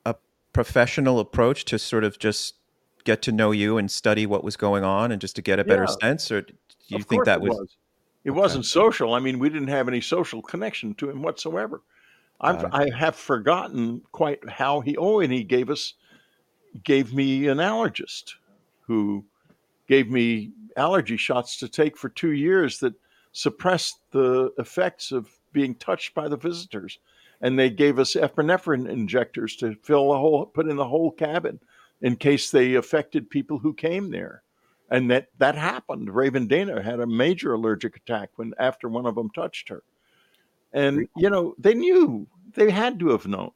a 0.05 0.17
professional 0.53 1.19
approach 1.21 1.65
to 1.67 1.79
sort 1.79 2.05
of 2.05 2.19
just 2.19 2.57
get 3.05 3.23
to 3.23 3.33
know 3.33 3.53
you 3.53 3.79
and 3.79 3.91
study 3.91 4.27
what 4.27 4.45
was 4.45 4.57
going 4.57 4.85
on 4.85 5.11
and 5.13 5.21
just 5.21 5.35
to 5.37 5.43
get 5.43 5.59
a 5.59 5.65
better 5.65 5.87
Yeah. 5.89 5.97
sense, 6.01 6.31
or 6.31 6.43
do 6.43 6.53
you 6.89 6.97
Of 6.99 7.05
think 7.05 7.25
that 7.25 7.39
it 7.43 7.49
was? 7.49 7.77
It 8.25 8.33
wasn't 8.33 8.67
social. 8.67 9.15
I 9.15 9.21
mean, 9.21 9.39
we 9.39 9.49
didn't 9.49 9.69
have 9.69 9.89
any 9.89 10.01
social 10.01 10.43
connection 10.43 10.95
to 10.97 11.09
him 11.11 11.23
whatsoever. 11.23 11.81
Got 12.43 12.75
I 12.75 12.91
have 12.91 13.17
forgotten 13.17 14.03
quite 14.13 14.49
how 14.49 14.81
he. 14.81 14.97
Oh, 14.97 15.21
and 15.21 15.33
he 15.33 15.45
gave 15.45 15.71
us, 15.71 15.95
gave 16.83 17.15
me 17.15 17.47
an 17.49 17.59
allergist, 17.59 18.35
who 18.81 19.25
gave 19.89 20.11
me 20.11 20.53
allergy 20.77 21.17
shots 21.17 21.57
to 21.59 21.69
take 21.69 21.97
for 21.97 22.09
two 22.09 22.33
years 22.33 22.79
that 22.79 22.95
suppressed 23.33 24.01
the 24.11 24.53
effects 24.59 25.13
of 25.13 25.31
being 25.53 25.75
touched 25.77 26.15
by 26.15 26.29
the 26.29 26.37
visitors, 26.37 26.99
and 27.41 27.59
they 27.59 27.71
gave 27.71 27.99
us 27.99 28.15
epinephrine 28.15 28.89
injectors 28.89 29.57
to 29.57 29.75
fill 29.83 30.11
the 30.11 30.19
whole, 30.19 30.47
put 30.47 30.69
in 30.69 30.77
the 30.77 30.89
whole 30.89 31.13
cabin, 31.13 31.61
in 32.01 32.17
case 32.17 32.51
they 32.51 32.75
affected 32.75 33.31
people 33.31 33.59
who 33.59 33.73
came 33.73 34.11
there 34.11 34.43
and 34.93 35.11
that 35.11 35.29
that 35.39 35.55
happened. 35.55 36.15
Raven 36.15 36.47
Dana 36.47 36.83
had 36.83 37.01
a 37.01 37.07
major 37.07 37.55
allergic 37.55 37.97
attack 37.97 38.31
when 38.37 38.53
after 38.59 38.89
one 38.89 39.07
of 39.07 39.15
them 39.15 39.31
touched 39.31 39.71
her, 39.71 39.83
and 40.73 41.09
you 41.17 41.31
know 41.31 41.55
they 41.59 41.75
knew 41.75 42.27
they 42.55 42.71
had 42.71 42.99
to 43.01 43.09
have 43.11 43.27
known. 43.27 43.51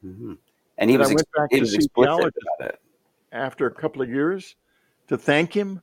hmm 0.00 0.34
And 0.78 0.90
he 0.90 0.96
And 0.96 1.04
I 1.04 1.06
was, 1.06 1.12
ex- 1.12 1.30
back 1.36 1.48
he 1.50 1.56
to 1.56 1.60
was 1.62 1.74
explicit 1.74 2.34
about 2.58 2.70
it. 2.70 2.78
After 3.32 3.66
a 3.66 3.74
couple 3.74 4.02
of 4.02 4.10
years, 4.10 4.56
to 5.08 5.16
thank 5.16 5.54
him, 5.54 5.80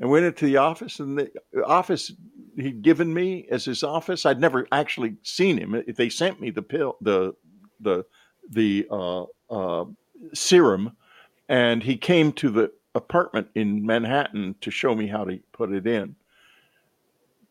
and 0.00 0.10
went 0.10 0.26
into 0.26 0.46
the 0.46 0.56
office, 0.56 0.98
and 1.00 1.16
the 1.18 1.30
office 1.64 2.12
he'd 2.56 2.82
given 2.82 3.12
me 3.12 3.46
as 3.50 3.64
his 3.64 3.82
office. 3.82 4.26
I'd 4.26 4.40
never 4.40 4.66
actually 4.72 5.16
seen 5.22 5.58
him. 5.58 5.82
They 5.96 6.08
sent 6.08 6.40
me 6.40 6.50
the 6.50 6.62
pill, 6.62 6.96
the 7.00 7.34
the 7.80 8.04
the 8.50 8.86
uh, 8.90 9.24
uh, 9.50 9.84
serum, 10.34 10.96
and 11.48 11.82
he 11.82 11.96
came 11.96 12.32
to 12.32 12.50
the 12.50 12.72
apartment 12.94 13.48
in 13.54 13.84
Manhattan 13.84 14.54
to 14.62 14.70
show 14.70 14.94
me 14.94 15.06
how 15.06 15.24
to 15.24 15.38
put 15.52 15.72
it 15.72 15.86
in. 15.86 16.16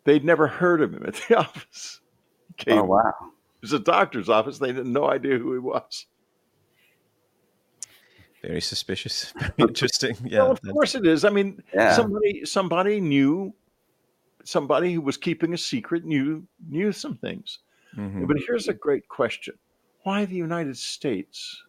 They'd 0.05 0.23
never 0.23 0.47
heard 0.47 0.81
of 0.81 0.93
him 0.93 1.03
at 1.05 1.15
the 1.15 1.35
office. 1.39 1.99
He 2.57 2.71
Oh 2.71 2.83
wow. 2.83 3.13
It 3.19 3.61
was 3.61 3.73
a 3.73 3.79
doctor's 3.79 4.29
office. 4.29 4.59
They 4.59 4.71
had 4.73 4.85
no 4.85 5.09
idea 5.09 5.37
who 5.37 5.51
he 5.53 5.59
was. 5.59 6.05
Very 8.41 8.61
suspicious. 8.61 9.33
Very 9.37 9.53
interesting. 9.57 10.15
Yeah. 10.23 10.43
well, 10.43 10.51
of 10.51 10.61
course 10.61 10.95
it 10.95 11.05
is. 11.05 11.25
I 11.25 11.29
mean, 11.29 11.61
Yeah. 11.73 11.93
somebody 11.93 12.45
somebody 12.45 13.01
knew 13.01 13.53
somebody 14.43 14.93
who 14.93 15.01
was 15.01 15.17
keeping 15.17 15.53
a 15.53 15.57
secret 15.57 16.05
knew 16.05 16.45
knew 16.69 16.91
some 16.91 17.15
things. 17.17 17.59
Mhm. 17.97 18.27
But 18.27 18.37
here's 18.45 18.67
a 18.67 18.73
great 18.73 19.07
question: 19.07 19.55
Why 20.03 20.25
the 20.25 20.35
United 20.35 20.77
States? 20.77 21.63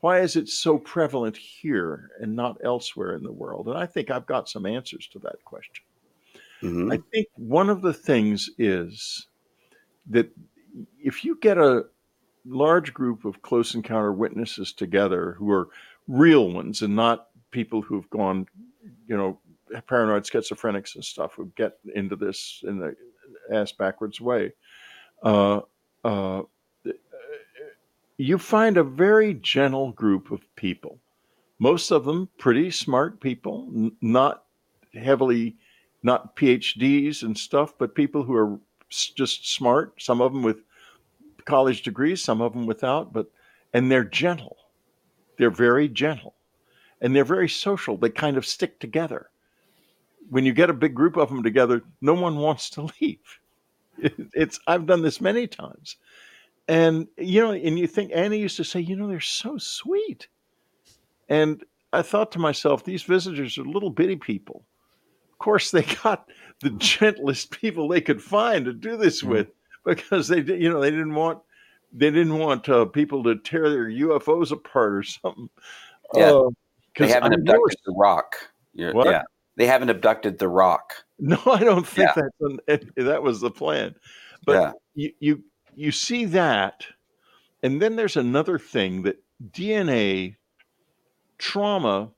Why 0.00 0.20
is 0.20 0.36
it 0.36 0.50
so 0.50 0.76
prevalent 0.76 1.34
here 1.38 2.10
and 2.20 2.36
not 2.36 2.58
elsewhere 2.62 3.14
in 3.16 3.22
the 3.22 3.32
world? 3.32 3.68
And 3.68 3.78
I 3.78 3.86
think 3.86 4.10
I've 4.10 4.26
got 4.26 4.50
some 4.50 4.66
answers 4.66 5.08
to 5.12 5.18
that 5.20 5.42
question. 5.46 5.82
Mhm. 6.64 6.92
I 6.92 6.98
think 7.12 7.28
one 7.36 7.70
of 7.70 7.82
the 7.82 7.92
things 7.94 8.50
is 8.58 9.26
that 10.08 10.30
if 11.02 11.24
you 11.24 11.36
get 11.40 11.58
a 11.58 11.86
large 12.46 12.94
group 12.94 13.24
of 13.24 13.42
close 13.42 13.74
encounter 13.74 14.12
witnesses 14.12 14.72
together 14.72 15.32
who 15.38 15.50
are 15.50 15.68
real 16.08 16.50
ones 16.52 16.82
and 16.82 16.96
not 16.96 17.28
people 17.52 17.82
who've 17.82 18.10
gone, 18.10 18.46
you 19.08 19.16
know, 19.16 19.40
paranoid 19.88 20.24
schizophrenics 20.24 20.94
and 20.96 21.04
stuff 21.04 21.34
who 21.34 21.52
get 21.56 21.78
into 21.94 22.16
this 22.16 22.62
in 22.66 22.78
the 22.78 22.96
ass 23.52 23.72
backwards 23.72 24.20
way, 24.20 24.52
uh, 25.22 25.60
uh, 26.04 26.42
you 28.16 28.38
find 28.38 28.76
a 28.76 28.84
very 28.84 29.34
gentle 29.34 29.92
group 29.92 30.30
of 30.30 30.40
people. 30.56 30.98
Most 31.58 31.92
of 31.92 32.04
them 32.04 32.28
pretty 32.38 32.70
smart 32.70 33.20
people, 33.20 33.68
n- 33.74 33.92
not 34.02 34.44
heavily, 34.94 35.56
not 36.04 36.36
PhDs 36.36 37.22
and 37.22 37.36
stuff, 37.36 37.74
but 37.78 37.94
people 37.94 38.22
who 38.22 38.34
are 38.34 38.58
just 38.88 39.52
smart. 39.52 40.00
Some 40.00 40.20
of 40.20 40.32
them 40.32 40.42
with 40.42 40.58
college 41.44 41.82
degrees, 41.82 42.22
some 42.22 42.40
of 42.40 42.52
them 42.52 42.66
without, 42.66 43.12
but 43.12 43.30
and 43.72 43.90
they're 43.90 44.04
gentle. 44.04 44.56
They're 45.36 45.50
very 45.50 45.88
gentle, 45.88 46.34
and 47.00 47.16
they're 47.16 47.24
very 47.24 47.48
social. 47.48 47.96
They 47.96 48.10
kind 48.10 48.36
of 48.36 48.46
stick 48.46 48.78
together. 48.78 49.30
When 50.30 50.44
you 50.44 50.52
get 50.52 50.70
a 50.70 50.74
big 50.74 50.94
group 50.94 51.16
of 51.16 51.28
them 51.28 51.42
together, 51.42 51.82
no 52.00 52.14
one 52.14 52.36
wants 52.36 52.70
to 52.70 52.82
leave. 53.00 53.40
It's 53.98 54.60
I've 54.66 54.86
done 54.86 55.02
this 55.02 55.20
many 55.20 55.46
times, 55.46 55.96
and 56.68 57.08
you 57.16 57.40
know, 57.40 57.52
and 57.52 57.78
you 57.78 57.86
think 57.86 58.10
Annie 58.14 58.38
used 58.38 58.56
to 58.58 58.64
say, 58.64 58.80
you 58.80 58.96
know, 58.96 59.08
they're 59.08 59.20
so 59.20 59.56
sweet, 59.56 60.28
and 61.28 61.64
I 61.92 62.02
thought 62.02 62.32
to 62.32 62.38
myself, 62.40 62.84
these 62.84 63.04
visitors 63.04 63.56
are 63.56 63.64
little 63.64 63.90
bitty 63.90 64.16
people. 64.16 64.64
Of 65.34 65.38
course, 65.38 65.72
they 65.72 65.82
got 65.82 66.28
the 66.60 66.70
gentlest 66.78 67.50
people 67.50 67.88
they 67.88 68.00
could 68.00 68.22
find 68.22 68.64
to 68.64 68.72
do 68.72 68.96
this 68.96 69.22
with 69.22 69.48
because 69.84 70.28
they, 70.28 70.40
you 70.40 70.70
know, 70.70 70.80
they 70.80 70.90
didn't 70.92 71.14
want 71.14 71.40
they 71.92 72.10
didn't 72.10 72.38
want 72.38 72.68
uh, 72.68 72.84
people 72.86 73.22
to 73.24 73.36
tear 73.36 73.68
their 73.68 73.88
UFOs 73.88 74.52
apart 74.52 74.94
or 74.94 75.02
something. 75.02 75.48
Yeah. 76.14 76.30
Uh, 76.32 76.50
They 76.96 77.08
haven't 77.08 77.32
I 77.32 77.36
abducted 77.36 77.78
the 77.84 77.94
rock. 77.96 78.36
Yeah. 78.72 79.22
They 79.56 79.66
haven't 79.66 79.90
abducted 79.90 80.38
the 80.38 80.48
rock. 80.48 80.92
No, 81.20 81.40
I 81.46 81.60
don't 81.60 81.86
think 81.86 82.10
Yeah. 82.16 82.22
that's 82.66 82.80
an, 82.98 83.04
that 83.04 83.22
was 83.22 83.40
the 83.40 83.50
plan. 83.50 83.94
But 84.44 84.52
Yeah. 84.54 84.72
you, 84.94 85.12
you 85.20 85.44
you 85.76 85.92
see 85.92 86.24
that, 86.26 86.86
and 87.62 87.80
then 87.80 87.94
there's 87.96 88.16
another 88.16 88.58
thing 88.58 89.02
that 89.02 89.22
DNA 89.50 90.36
trauma 91.38 92.10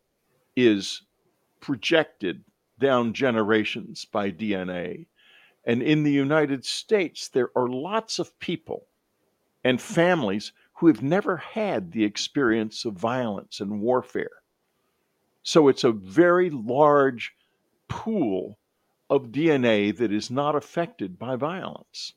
is 0.56 1.02
projected 1.60 2.42
down 2.78 3.12
generations 3.12 4.04
by 4.04 4.30
DNA. 4.30 5.06
And 5.64 5.82
in 5.82 6.02
the 6.04 6.12
United 6.12 6.64
States, 6.64 7.28
there 7.28 7.50
are 7.56 7.68
lots 7.68 8.18
of 8.18 8.38
people 8.38 8.86
and 9.64 9.80
families 9.80 10.52
who 10.74 10.86
have 10.86 11.02
never 11.02 11.36
had 11.38 11.90
the 11.92 12.04
experience 12.04 12.84
of 12.84 12.94
violence 12.94 13.60
and 13.60 13.80
warfare. 13.80 14.42
So 15.42 15.68
it's 15.68 15.84
a 15.84 15.92
very 15.92 16.50
large 16.50 17.34
pool 17.88 18.58
of 19.08 19.28
DNA 19.28 19.96
that 19.96 20.12
is 20.12 20.30
not 20.30 20.54
affected 20.54 21.18
by 21.18 21.36
violence. 21.36 22.14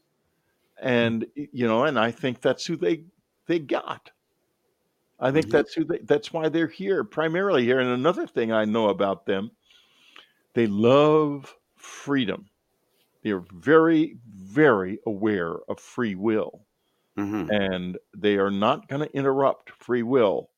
And 0.82 1.26
you 1.36 1.68
know, 1.68 1.84
and 1.84 2.00
I 2.00 2.12
think 2.12 2.42
that's 2.42 2.66
who 2.66 2.76
they 2.76 3.04
they 3.48 3.60
got. 3.60 4.12
I 5.20 5.32
think 5.32 5.50
that's 5.50 5.74
who 5.74 5.84
they 5.84 6.00
that's 6.00 6.32
why 6.32 6.50
they're 6.50 6.68
here, 6.68 7.04
primarily 7.04 7.66
here. 7.66 7.80
And 7.80 7.90
another 7.90 8.26
thing 8.26 8.52
I 8.52 8.66
know 8.66 8.90
about 8.90 9.26
them, 9.26 9.52
they 10.54 10.68
love 10.68 11.56
freedom. 11.76 12.50
They're 13.24 13.44
very, 13.54 14.18
very 14.28 15.00
aware 15.06 15.56
of 15.70 15.80
free 15.80 16.16
will. 16.16 16.66
hmm 17.18 17.48
And 17.52 17.98
they 18.16 18.38
are 18.38 18.52
not 18.52 18.88
going 18.88 19.02
to 19.08 19.16
interrupt 19.16 19.72
free 19.72 20.04
will 20.04 20.52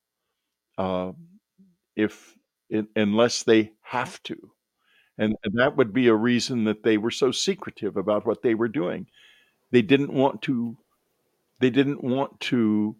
uh, 0.78 1.14
if 1.96 2.36
in, 2.70 2.88
unless 2.96 3.44
they 3.44 3.74
have 3.82 4.22
to. 4.24 4.54
And, 5.18 5.36
and 5.44 5.54
that 5.60 5.78
would 5.78 5.94
be 5.94 6.08
a 6.08 6.16
reason 6.16 6.66
that 6.66 6.84
they 6.84 6.98
were 6.98 7.12
so 7.12 7.32
secretive 7.32 7.98
about 7.98 8.26
what 8.26 8.42
they 8.42 8.56
were 8.56 8.70
doing. 8.70 9.08
They 9.72 9.82
didn't 9.84 10.14
want 10.14 10.42
to. 10.44 10.78
They 11.60 11.70
didn't 11.70 12.04
want 12.04 12.40
to 12.42 12.98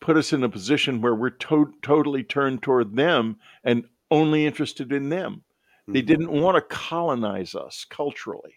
put 0.00 0.16
us 0.16 0.32
in 0.32 0.44
a 0.44 0.48
position 0.48 1.00
where 1.02 1.14
we're 1.14 1.30
to- 1.30 1.74
totally 1.82 2.24
turned 2.24 2.62
toward 2.62 2.96
them 2.96 3.40
and 3.64 3.88
only 4.10 4.46
interested 4.46 4.92
in 4.92 5.10
them. 5.10 5.44
They 5.88 6.00
Mm-hmm. 6.00 6.06
didn't 6.06 6.32
want 6.32 6.56
to 6.56 6.62
colonize 6.62 7.54
us 7.54 7.86
culturally. 7.88 8.54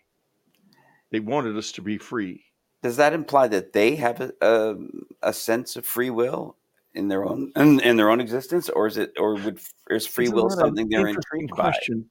They 1.11 1.19
wanted 1.19 1.57
us 1.57 1.71
to 1.73 1.81
be 1.81 1.97
free. 1.97 2.43
Does 2.81 2.97
that 2.97 3.13
imply 3.13 3.47
that 3.49 3.73
they 3.73 3.95
have 3.95 4.21
a, 4.21 4.31
a, 4.41 4.75
a 5.23 5.33
sense 5.33 5.75
of 5.75 5.85
free 5.85 6.09
will 6.09 6.55
in 6.93 7.07
their 7.07 7.25
own 7.25 7.51
in, 7.55 7.79
in 7.81 7.97
their 7.97 8.09
own 8.09 8.19
existence, 8.19 8.69
or 8.69 8.87
is 8.87 8.97
it, 8.97 9.13
or 9.17 9.35
would 9.35 9.59
is 9.89 10.07
free 10.07 10.29
will 10.29 10.49
something 10.49 10.87
they're 10.89 11.07
intrigued 11.07 11.49
by? 11.49 11.71
question? 11.71 12.09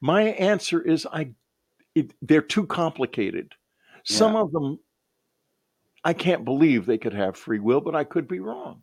My 0.00 0.22
answer 0.22 0.80
is 0.82 1.06
I. 1.06 1.30
It, 1.94 2.12
they're 2.20 2.42
too 2.42 2.66
complicated. 2.66 3.54
Some 4.04 4.36
of 4.36 4.52
them, 4.52 4.78
I 6.04 6.12
can't 6.14 6.44
believe 6.44 6.86
they 6.86 6.98
could 6.98 7.12
have 7.12 7.36
free 7.36 7.58
will, 7.58 7.80
but 7.80 7.94
I 7.94 8.04
could 8.04 8.26
be 8.28 8.40
wrong. 8.40 8.82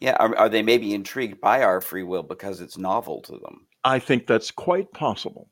Yeah, 0.00 0.16
are, 0.18 0.36
are 0.36 0.48
they 0.48 0.62
maybe 0.62 0.94
intrigued 0.94 1.40
by 1.40 1.62
our 1.62 1.80
free 1.80 2.02
will 2.02 2.22
because 2.22 2.60
it's 2.60 2.76
novel 2.76 3.22
to 3.22 3.32
them? 3.32 3.66
I 3.84 3.98
think 3.98 4.26
that's 4.26 4.50
quite 4.50 4.92
possible. 4.92 5.50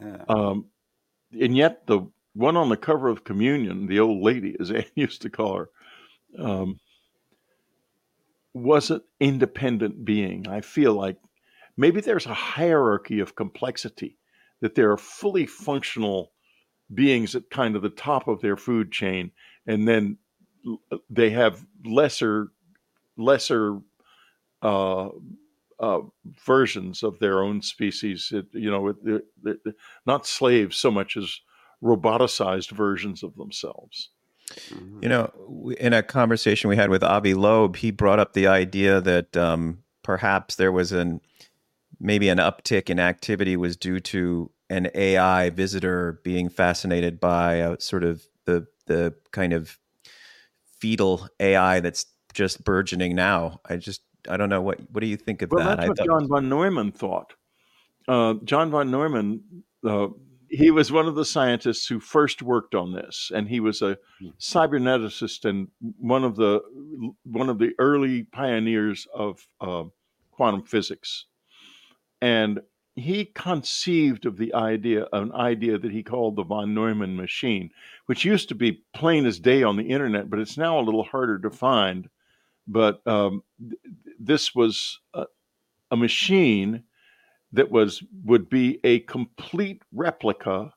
Yeah. 0.00 0.24
Um, 0.28 0.66
and 1.38 1.56
yet, 1.56 1.86
the 1.86 2.00
one 2.34 2.56
on 2.56 2.68
the 2.68 2.76
cover 2.76 3.08
of 3.08 3.24
Communion, 3.24 3.86
the 3.86 4.00
old 4.00 4.22
lady, 4.22 4.56
as 4.60 4.70
Anne 4.70 4.84
used 4.94 5.22
to 5.22 5.30
call 5.30 5.56
her, 5.56 5.70
um, 6.38 6.78
was 8.52 8.90
an 8.90 9.00
independent 9.18 10.04
being. 10.04 10.48
I 10.48 10.60
feel 10.60 10.94
like 10.94 11.16
maybe 11.76 12.00
there's 12.00 12.26
a 12.26 12.34
hierarchy 12.34 13.20
of 13.20 13.34
complexity, 13.34 14.18
that 14.60 14.74
there 14.74 14.90
are 14.90 14.98
fully 14.98 15.46
functional 15.46 16.32
beings 16.92 17.34
at 17.34 17.50
kind 17.50 17.76
of 17.76 17.82
the 17.82 17.90
top 17.90 18.28
of 18.28 18.40
their 18.40 18.56
food 18.56 18.90
chain, 18.90 19.30
and 19.66 19.86
then 19.86 20.18
they 21.08 21.30
have 21.30 21.64
lesser, 21.84 22.48
lesser 23.16 23.78
uh, 24.62 25.08
uh, 25.80 26.00
versions 26.46 27.02
of 27.02 27.18
their 27.18 27.42
own 27.42 27.62
species. 27.62 28.30
It, 28.32 28.46
you 28.52 28.70
know, 28.70 28.88
it- 28.88 29.24
it- 29.44 29.74
not 30.06 30.26
slaves 30.26 30.76
so 30.76 30.90
much 30.90 31.16
as 31.16 31.40
roboticized 31.82 32.70
versions 32.70 33.22
of 33.22 33.34
themselves. 33.36 34.10
You 35.00 35.08
know, 35.08 35.72
in 35.78 35.92
a 35.92 36.02
conversation 36.02 36.68
we 36.68 36.76
had 36.76 36.90
with 36.90 37.02
Avi 37.04 37.34
Loeb, 37.34 37.76
he 37.76 37.90
brought 37.90 38.18
up 38.18 38.32
the 38.32 38.48
idea 38.48 39.00
that 39.00 39.36
um, 39.36 39.84
perhaps 40.02 40.56
there 40.56 40.72
was 40.72 40.92
an 40.92 41.20
maybe 42.00 42.28
an 42.28 42.38
uptick 42.38 42.90
in 42.90 42.98
activity 42.98 43.56
was 43.56 43.76
due 43.76 44.00
to 44.00 44.50
an 44.68 44.88
AI 44.94 45.50
visitor 45.50 46.20
being 46.24 46.48
fascinated 46.48 47.20
by 47.20 47.60
uh, 47.60 47.76
sort 47.78 48.04
of 48.04 48.22
the 48.46 48.66
the 48.86 49.14
kind 49.30 49.52
of 49.52 49.78
fetal 50.80 51.28
AI 51.38 51.80
that's 51.80 52.06
just 52.32 52.64
burgeoning 52.64 53.14
now. 53.14 53.60
I 53.68 53.76
just 53.76 54.02
I 54.30 54.36
don't 54.36 54.48
know 54.48 54.62
what 54.62 54.80
what 54.90 55.00
do 55.00 55.06
you 55.06 55.16
think 55.16 55.42
of 55.42 55.50
Well, 55.50 55.66
that? 55.66 55.78
that's 55.78 55.88
what 55.88 56.06
John 56.06 56.28
von 56.28 56.48
Neumann 56.48 56.92
thought. 56.92 57.34
Uh, 58.08 58.34
John 58.44 58.70
von 58.70 58.90
Neumann, 58.90 59.42
uh, 59.84 60.08
he 60.48 60.70
was 60.70 60.90
one 60.90 61.06
of 61.06 61.14
the 61.14 61.24
scientists 61.24 61.86
who 61.86 62.00
first 62.00 62.42
worked 62.42 62.74
on 62.74 62.92
this, 62.92 63.30
and 63.34 63.48
he 63.48 63.60
was 63.60 63.82
a 63.82 63.98
cyberneticist 64.38 65.44
and 65.48 65.68
one 65.98 66.24
of 66.24 66.36
the 66.36 66.60
one 67.24 67.48
of 67.48 67.58
the 67.58 67.72
early 67.78 68.24
pioneers 68.24 69.06
of 69.14 69.46
uh, 69.60 69.84
quantum 70.32 70.62
physics. 70.62 71.26
And 72.20 72.60
he 72.96 73.24
conceived 73.24 74.26
of 74.26 74.36
the 74.36 74.52
idea, 74.54 75.06
an 75.12 75.32
idea 75.32 75.78
that 75.78 75.92
he 75.92 76.02
called 76.02 76.36
the 76.36 76.44
von 76.44 76.74
Neumann 76.74 77.16
machine, 77.16 77.70
which 78.06 78.24
used 78.24 78.48
to 78.48 78.54
be 78.54 78.82
plain 78.92 79.26
as 79.26 79.38
day 79.38 79.62
on 79.62 79.76
the 79.76 79.88
internet, 79.88 80.28
but 80.28 80.38
it's 80.40 80.58
now 80.58 80.78
a 80.78 80.82
little 80.82 81.04
harder 81.04 81.38
to 81.38 81.50
find. 81.50 82.08
But 82.72 83.04
um, 83.04 83.42
th- 83.58 83.80
this 84.18 84.54
was 84.54 85.00
a, 85.12 85.24
a 85.90 85.96
machine 85.96 86.84
that 87.52 87.70
was 87.70 88.02
would 88.24 88.48
be 88.48 88.78
a 88.84 89.00
complete 89.00 89.82
replica 89.92 90.72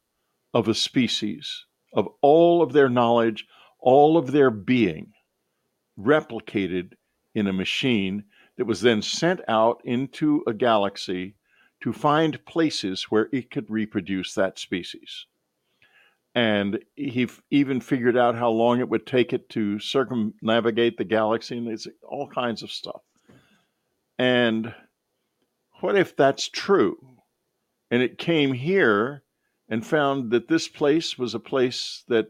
of 0.55 0.67
a 0.67 0.73
species 0.73 1.65
of 1.93 2.07
all 2.21 2.63
of 2.63 2.73
their 2.73 2.89
knowledge, 2.89 3.45
all 3.79 4.17
of 4.17 4.31
their 4.31 4.49
being, 4.49 5.13
replicated 5.99 6.93
in 7.35 7.45
a 7.45 7.53
machine 7.53 8.23
that 8.57 8.65
was 8.65 8.81
then 8.81 9.03
sent 9.03 9.41
out 9.47 9.79
into 9.85 10.43
a 10.47 10.53
galaxy 10.53 11.35
to 11.83 11.93
find 11.93 12.43
places 12.45 13.03
where 13.11 13.29
it 13.31 13.51
could 13.51 13.69
reproduce 13.69 14.33
that 14.33 14.57
species. 14.57 15.27
And 16.35 16.79
he 16.95 17.23
f- 17.23 17.41
even 17.51 17.79
figured 17.79 18.17
out 18.17 18.35
how 18.35 18.49
long 18.49 18.79
it 18.79 18.89
would 18.89 19.05
take 19.05 19.33
it 19.33 19.49
to 19.49 19.79
circumnavigate 19.79 20.97
the 20.97 21.03
galaxy, 21.03 21.57
and 21.57 21.67
it's 21.67 21.87
all 22.01 22.27
kinds 22.27 22.63
of 22.63 22.71
stuff. 22.71 23.01
And 24.17 24.73
what 25.81 25.95
if 25.95 26.15
that's 26.15 26.49
true? 26.49 26.97
And 27.91 28.01
it 28.01 28.17
came 28.17 28.53
here 28.53 29.23
and 29.69 29.85
found 29.85 30.31
that 30.31 30.47
this 30.47 30.67
place 30.67 31.17
was 31.17 31.35
a 31.35 31.39
place 31.39 32.03
that 32.07 32.27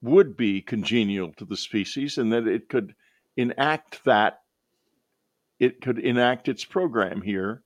would 0.00 0.36
be 0.36 0.60
congenial 0.62 1.32
to 1.32 1.44
the 1.44 1.56
species 1.56 2.18
and 2.18 2.32
that 2.32 2.46
it 2.46 2.68
could 2.68 2.94
enact 3.36 4.04
that 4.04 4.40
it 5.58 5.80
could 5.80 5.98
enact 5.98 6.48
its 6.48 6.64
program 6.64 7.22
here 7.22 7.62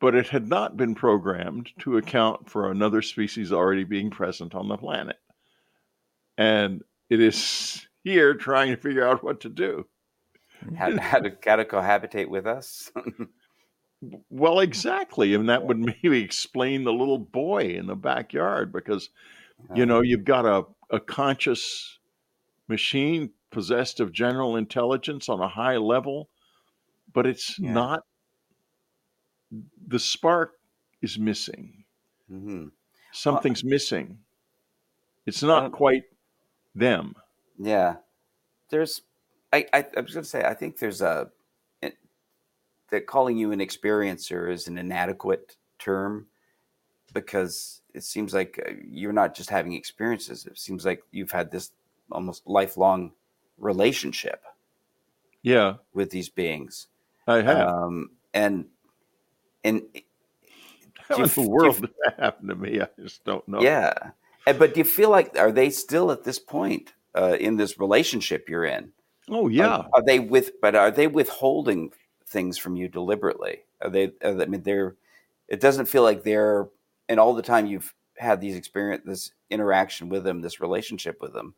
but 0.00 0.14
it 0.14 0.28
had 0.28 0.48
not 0.48 0.76
been 0.76 0.94
programmed 0.94 1.70
to 1.78 1.96
account 1.96 2.50
for 2.50 2.70
another 2.70 3.02
species 3.02 3.52
already 3.52 3.84
being 3.84 4.10
present 4.10 4.54
on 4.54 4.68
the 4.68 4.76
planet 4.76 5.16
and 6.38 6.82
it 7.08 7.20
is 7.20 7.86
here 8.04 8.34
trying 8.34 8.74
to 8.74 8.80
figure 8.80 9.06
out 9.06 9.24
what 9.24 9.40
to 9.40 9.48
do 9.48 9.86
how, 10.76 10.90
how, 10.98 11.18
to, 11.20 11.36
how 11.44 11.56
to 11.56 11.64
cohabitate 11.64 12.28
with 12.28 12.46
us 12.46 12.90
well 14.30 14.60
exactly 14.60 15.34
and 15.34 15.48
that 15.48 15.64
would 15.64 15.78
maybe 16.02 16.22
explain 16.22 16.84
the 16.84 16.92
little 16.92 17.18
boy 17.18 17.62
in 17.62 17.86
the 17.86 17.96
backyard 17.96 18.72
because 18.72 19.10
you 19.74 19.86
know 19.86 19.98
oh. 19.98 20.02
you've 20.02 20.24
got 20.24 20.44
a 20.44 20.64
a 20.90 21.00
conscious 21.00 21.98
machine 22.68 23.30
possessed 23.50 24.00
of 24.00 24.12
general 24.12 24.56
intelligence 24.56 25.28
on 25.28 25.40
a 25.40 25.48
high 25.48 25.76
level, 25.76 26.28
but 27.12 27.26
it's 27.26 27.58
yeah. 27.58 27.72
not. 27.72 28.04
The 29.88 29.98
spark 29.98 30.54
is 31.02 31.18
missing. 31.18 31.84
Mm-hmm. 32.30 32.68
Something's 33.12 33.62
well, 33.62 33.70
missing. 33.70 34.18
It's 35.24 35.42
not 35.42 35.72
quite 35.72 36.04
them. 36.74 37.14
Yeah, 37.58 37.96
there's. 38.70 39.02
I, 39.52 39.66
I, 39.72 39.86
I 39.96 40.00
was 40.00 40.12
going 40.12 40.24
to 40.24 40.28
say. 40.28 40.44
I 40.44 40.54
think 40.54 40.78
there's 40.78 41.02
a 41.02 41.30
that 42.90 43.06
calling 43.06 43.36
you 43.36 43.52
an 43.52 43.58
experiencer 43.58 44.50
is 44.50 44.68
an 44.68 44.78
inadequate 44.78 45.56
term 45.78 46.26
because 47.12 47.80
it 47.94 48.04
seems 48.04 48.34
like 48.34 48.62
uh, 48.66 48.72
you're 48.86 49.12
not 49.12 49.34
just 49.34 49.50
having 49.50 49.72
experiences. 49.72 50.46
It 50.46 50.58
seems 50.58 50.84
like 50.84 51.02
you've 51.10 51.32
had 51.32 51.50
this 51.50 51.72
almost 52.10 52.46
lifelong 52.46 53.12
relationship. 53.58 54.42
Yeah, 55.42 55.74
with 55.94 56.10
these 56.10 56.28
beings. 56.28 56.88
I 57.26 57.36
have. 57.42 57.68
Um, 57.68 58.10
and 58.34 58.66
and 59.66 59.82
how 61.08 61.22
in 61.22 61.28
the 61.28 61.48
world 61.48 61.80
did 61.80 61.90
that 62.04 62.18
happen 62.18 62.48
to 62.48 62.54
me? 62.54 62.80
I 62.80 62.88
just 63.00 63.24
don't 63.24 63.46
know. 63.48 63.60
Yeah, 63.60 63.92
but 64.44 64.74
do 64.74 64.80
you 64.80 64.84
feel 64.84 65.10
like 65.10 65.36
are 65.38 65.52
they 65.52 65.70
still 65.70 66.10
at 66.10 66.24
this 66.24 66.38
point 66.38 66.94
uh, 67.14 67.36
in 67.38 67.56
this 67.56 67.78
relationship 67.78 68.48
you're 68.48 68.64
in? 68.64 68.92
Oh 69.28 69.48
yeah. 69.48 69.68
Are, 69.68 69.88
are, 69.94 70.04
they 70.04 70.18
with? 70.18 70.60
But 70.60 70.74
are 70.74 70.90
they 70.90 71.06
withholding 71.06 71.92
things 72.26 72.58
from 72.58 72.76
you 72.76 72.88
deliberately? 72.88 73.64
Are 73.80 73.90
they? 73.90 74.12
Are, 74.22 74.40
I 74.40 74.46
mean, 74.46 74.62
they're. 74.62 74.96
It 75.48 75.60
doesn't 75.60 75.86
feel 75.86 76.02
like 76.02 76.24
they're 76.24 76.68
and 77.08 77.20
all 77.20 77.34
the 77.34 77.42
time 77.42 77.66
you've 77.66 77.94
had 78.18 78.40
these 78.40 78.56
experience, 78.56 79.02
this 79.04 79.32
interaction 79.50 80.08
with 80.08 80.24
them, 80.24 80.40
this 80.40 80.60
relationship 80.60 81.20
with 81.20 81.32
them, 81.32 81.54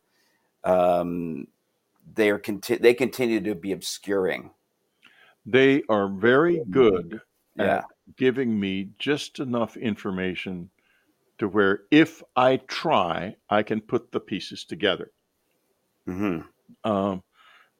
um, 0.63 1.47
they 2.13 2.29
are 2.29 2.39
conti- 2.39 2.77
they 2.77 2.93
continue 2.93 3.39
to 3.41 3.55
be 3.55 3.71
obscuring. 3.71 4.51
They 5.45 5.83
are 5.89 6.07
very 6.07 6.61
good 6.69 7.21
yeah. 7.65 7.81
giving 8.17 8.59
me 8.59 8.89
just 8.97 9.39
enough 9.39 9.77
information 9.77 10.69
to 11.37 11.47
where 11.47 11.81
if 11.91 12.21
I 12.35 12.57
try, 12.57 13.35
I 13.49 13.63
can 13.63 13.81
put 13.81 14.11
the 14.11 14.19
pieces 14.19 14.65
together. 14.65 15.11
Mm-hmm. 16.07 16.89
Um, 16.89 17.23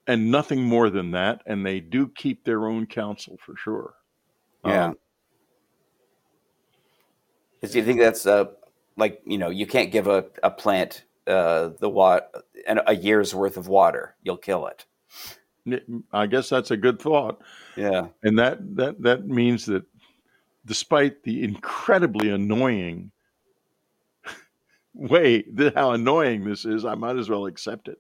and 0.08 0.32
nothing 0.32 0.64
more 0.64 0.90
than 0.90 1.12
that. 1.12 1.42
And 1.46 1.66
they 1.66 1.80
do 1.80 2.08
keep 2.08 2.44
their 2.44 2.66
own 2.66 2.86
counsel 2.86 3.38
for 3.46 3.56
sure. 3.56 3.94
Yeah. 4.66 4.86
Um, 4.86 4.98
do 7.62 7.78
you 7.78 7.84
think 7.84 8.00
that's 8.00 8.26
uh, 8.26 8.46
like 8.96 9.22
you 9.26 9.38
know 9.38 9.50
you 9.50 9.68
can't 9.68 9.92
give 9.92 10.08
a, 10.08 10.26
a 10.42 10.50
plant 10.50 11.04
uh, 11.28 11.70
the 11.80 11.90
water 11.90 12.26
and 12.68 12.82
a 12.88 12.96
year's 12.96 13.36
worth 13.36 13.58
of 13.58 13.68
water, 13.68 14.16
you'll 14.24 14.38
kill 14.38 14.68
it. 14.68 14.86
I 16.12 16.28
guess 16.28 16.50
that's 16.50 16.72
a 16.72 16.78
good 16.78 17.02
thought. 17.02 17.42
Yeah, 17.76 18.08
and 18.24 18.40
that 18.40 18.76
that 18.76 19.02
that 19.02 19.28
means 19.28 19.66
that 19.66 19.84
despite 20.66 21.24
the 21.24 21.44
incredibly 21.44 22.30
annoying 22.30 23.12
way 24.94 25.44
that 25.54 25.76
how 25.76 25.92
annoying 25.92 26.46
this 26.46 26.66
is, 26.66 26.86
I 26.86 26.96
might 26.96 27.18
as 27.18 27.30
well 27.30 27.46
accept 27.46 27.88
it. 27.88 28.00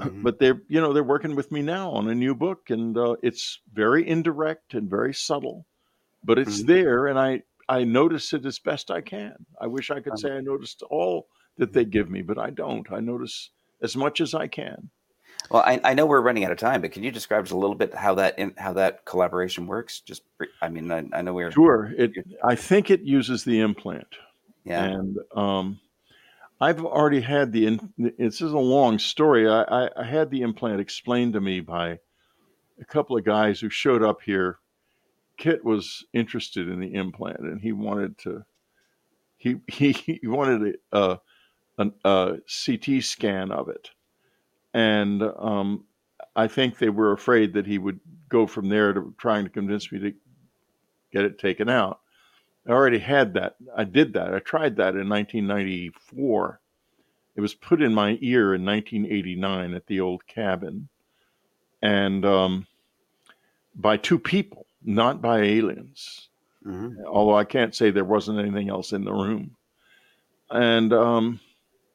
Mm-hmm. 0.00 0.22
But 0.22 0.38
they're 0.38 0.62
you 0.68 0.80
know 0.80 0.92
they're 0.92 1.02
working 1.02 1.34
with 1.34 1.50
me 1.50 1.62
now 1.62 1.90
on 1.90 2.08
a 2.08 2.14
new 2.14 2.34
book, 2.34 2.70
and 2.70 2.96
uh, 2.96 3.16
it's 3.22 3.60
very 3.72 4.08
indirect 4.08 4.74
and 4.74 4.88
very 4.88 5.12
subtle, 5.12 5.66
but 6.22 6.38
it's 6.38 6.58
mm-hmm. 6.58 6.68
there, 6.68 7.06
and 7.08 7.18
I 7.18 7.42
I 7.68 7.84
notice 7.84 8.32
it 8.32 8.46
as 8.46 8.58
best 8.58 8.90
I 8.90 9.00
can. 9.00 9.34
I 9.60 9.66
wish 9.66 9.90
I 9.90 10.00
could 10.00 10.18
say 10.18 10.30
I 10.30 10.40
noticed 10.40 10.82
all 10.82 11.28
that 11.58 11.72
they 11.72 11.84
give 11.84 12.08
me, 12.08 12.22
but 12.22 12.38
I 12.38 12.50
don't. 12.50 12.90
I 12.92 13.00
notice 13.00 13.50
as 13.82 13.96
much 13.96 14.20
as 14.20 14.34
I 14.34 14.46
can. 14.46 14.90
Well, 15.50 15.62
I, 15.64 15.80
I 15.82 15.94
know 15.94 16.06
we're 16.06 16.20
running 16.20 16.44
out 16.44 16.52
of 16.52 16.58
time, 16.58 16.82
but 16.82 16.92
can 16.92 17.02
you 17.02 17.10
describe 17.10 17.44
just 17.44 17.52
a 17.54 17.58
little 17.58 17.76
bit 17.76 17.94
how 17.94 18.14
that 18.16 18.38
in, 18.38 18.54
how 18.58 18.74
that 18.74 19.04
collaboration 19.04 19.66
works? 19.66 20.00
Just, 20.00 20.22
I 20.60 20.68
mean, 20.68 20.90
I, 20.92 21.04
I 21.12 21.22
know 21.22 21.32
we're 21.32 21.50
sure. 21.50 21.92
It, 21.96 22.12
I 22.44 22.54
think 22.54 22.90
it 22.90 23.00
uses 23.00 23.44
the 23.44 23.60
implant. 23.60 24.08
Yeah, 24.64 24.84
and 24.84 25.18
um, 25.34 25.80
I've 26.60 26.84
already 26.84 27.22
had 27.22 27.52
the. 27.52 27.80
This 27.96 28.42
is 28.42 28.52
a 28.52 28.58
long 28.58 28.98
story. 28.98 29.48
I, 29.48 29.62
I, 29.62 29.90
I 29.96 30.04
had 30.04 30.30
the 30.30 30.42
implant 30.42 30.80
explained 30.80 31.32
to 31.32 31.40
me 31.40 31.60
by 31.60 31.98
a 32.80 32.84
couple 32.84 33.16
of 33.16 33.24
guys 33.24 33.60
who 33.60 33.70
showed 33.70 34.02
up 34.02 34.20
here 34.22 34.58
Kit 35.38 35.64
was 35.64 36.04
interested 36.12 36.68
in 36.68 36.80
the 36.80 36.94
implant, 36.94 37.38
and 37.38 37.60
he 37.60 37.72
wanted 37.72 38.18
to. 38.18 38.44
He 39.36 39.56
he, 39.68 39.92
he 40.22 40.26
wanted 40.26 40.76
a, 40.92 41.20
a, 41.78 41.90
a 42.04 42.38
CT 42.66 43.02
scan 43.02 43.50
of 43.50 43.68
it, 43.68 43.90
and 44.74 45.22
um, 45.22 45.84
I 46.36 46.48
think 46.48 46.78
they 46.78 46.88
were 46.88 47.12
afraid 47.12 47.54
that 47.54 47.66
he 47.66 47.78
would 47.78 48.00
go 48.28 48.46
from 48.46 48.68
there 48.68 48.92
to 48.92 49.14
trying 49.18 49.44
to 49.44 49.50
convince 49.50 49.90
me 49.90 49.98
to 50.00 50.12
get 51.12 51.24
it 51.24 51.38
taken 51.38 51.68
out. 51.68 52.00
I 52.66 52.72
already 52.72 52.98
had 52.98 53.34
that. 53.34 53.56
I 53.74 53.84
did 53.84 54.12
that. 54.14 54.34
I 54.34 54.40
tried 54.40 54.76
that 54.76 54.94
in 54.94 55.08
1994. 55.08 56.60
It 57.36 57.40
was 57.40 57.54
put 57.54 57.80
in 57.80 57.94
my 57.94 58.18
ear 58.20 58.54
in 58.54 58.64
1989 58.64 59.74
at 59.74 59.86
the 59.86 60.00
old 60.00 60.26
cabin, 60.26 60.88
and 61.80 62.24
um, 62.24 62.66
by 63.74 63.96
two 63.96 64.18
people 64.18 64.66
not 64.84 65.20
by 65.20 65.40
aliens. 65.40 66.28
Mm-hmm. 66.66 67.04
Although 67.06 67.36
I 67.36 67.44
can't 67.44 67.74
say 67.74 67.90
there 67.90 68.04
wasn't 68.04 68.38
anything 68.38 68.68
else 68.68 68.92
in 68.92 69.04
the 69.04 69.12
room. 69.12 69.56
And 70.50 70.92
um, 70.92 71.40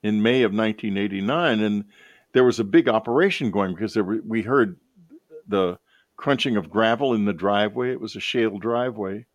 in 0.02 0.22
May 0.22 0.44
of 0.44 0.54
1989, 0.54 1.62
and 1.62 1.86
there 2.34 2.44
was 2.44 2.60
a 2.60 2.64
big 2.64 2.90
operation 2.90 3.52
going 3.52 3.74
because 3.74 3.94
there 3.94 4.04
were, 4.04 4.20
we 4.26 4.42
heard 4.42 4.78
the 5.48 5.78
crunching 6.18 6.58
of 6.58 6.70
gravel 6.70 7.14
in 7.14 7.26
the 7.26 7.34
driveway. 7.34 7.92
It 7.92 8.02
was 8.02 8.16
a 8.16 8.20
shale 8.20 8.58
driveway 8.58 9.26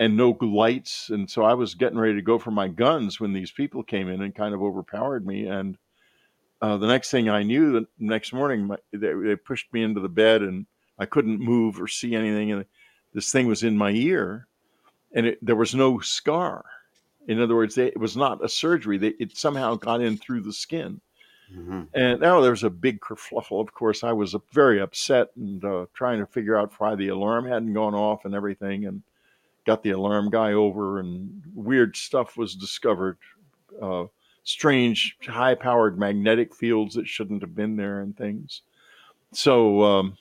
and 0.00 0.16
no 0.16 0.36
lights. 0.40 1.10
And 1.10 1.28
so 1.28 1.42
I 1.42 1.54
was 1.54 1.74
getting 1.74 1.98
ready 1.98 2.14
to 2.14 2.22
go 2.22 2.38
for 2.38 2.50
my 2.50 2.68
guns 2.68 3.18
when 3.18 3.32
these 3.32 3.50
people 3.50 3.82
came 3.82 4.08
in 4.08 4.22
and 4.22 4.34
kind 4.34 4.54
of 4.54 4.62
overpowered 4.62 5.26
me. 5.26 5.46
And 5.46 5.76
uh, 6.60 6.76
the 6.76 6.86
next 6.86 7.10
thing 7.10 7.28
I 7.28 7.42
knew, 7.42 7.72
the 7.72 7.86
next 7.98 8.32
morning, 8.32 8.66
my, 8.66 8.76
they, 8.92 9.12
they, 9.12 9.36
pushed 9.36 9.72
me 9.72 9.82
into 9.82 10.00
the 10.00 10.08
bed 10.08 10.42
and 10.42 10.66
I 10.98 11.06
couldn't 11.06 11.40
move 11.40 11.80
or 11.80 11.86
see 11.86 12.16
anything, 12.16 12.50
and 12.50 12.64
this 13.14 13.30
thing 13.30 13.46
was 13.46 13.62
in 13.62 13.78
my 13.78 13.90
ear, 13.90 14.48
and 15.12 15.26
it, 15.26 15.38
there 15.40 15.54
was 15.54 15.74
no 15.74 16.00
scar. 16.00 16.64
In 17.28 17.40
other 17.40 17.54
words, 17.54 17.76
they, 17.76 17.86
it 17.86 18.00
was 18.00 18.16
not 18.16 18.44
a 18.44 18.48
surgery. 18.48 18.98
They, 18.98 19.14
it 19.20 19.36
somehow 19.36 19.76
got 19.76 20.00
in 20.00 20.16
through 20.16 20.40
the 20.40 20.52
skin. 20.52 21.00
Mm-hmm. 21.54 21.82
And 21.94 22.20
now 22.20 22.40
there 22.40 22.50
was 22.50 22.64
a 22.64 22.70
big 22.70 23.00
kerfluffle. 23.00 23.60
Of 23.60 23.72
course, 23.72 24.04
I 24.04 24.12
was 24.12 24.34
very 24.52 24.80
upset 24.80 25.28
and 25.36 25.64
uh, 25.64 25.86
trying 25.94 26.18
to 26.20 26.26
figure 26.26 26.56
out 26.56 26.72
why 26.78 26.94
the 26.94 27.08
alarm 27.08 27.46
hadn't 27.46 27.72
gone 27.72 27.94
off 27.94 28.24
and 28.24 28.34
everything, 28.34 28.86
and 28.86 29.02
got 29.66 29.82
the 29.82 29.90
alarm 29.90 30.30
guy 30.30 30.52
over, 30.52 30.98
and 30.98 31.42
weird 31.54 31.96
stuff 31.96 32.36
was 32.36 32.54
discovered. 32.54 33.18
Uh, 33.80 34.04
strange, 34.44 35.16
high-powered 35.26 35.98
magnetic 35.98 36.54
fields 36.54 36.94
that 36.94 37.06
shouldn't 37.06 37.42
have 37.42 37.54
been 37.54 37.76
there, 37.76 38.00
and 38.00 38.16
things. 38.16 38.62
So 39.32 39.82
um, 39.82 40.16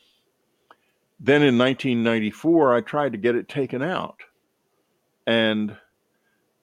then 1.19 1.41
in 1.41 1.57
1994, 1.57 2.75
I 2.75 2.81
tried 2.81 3.13
to 3.13 3.17
get 3.17 3.35
it 3.35 3.47
taken 3.47 3.81
out. 3.81 4.19
And 5.25 5.75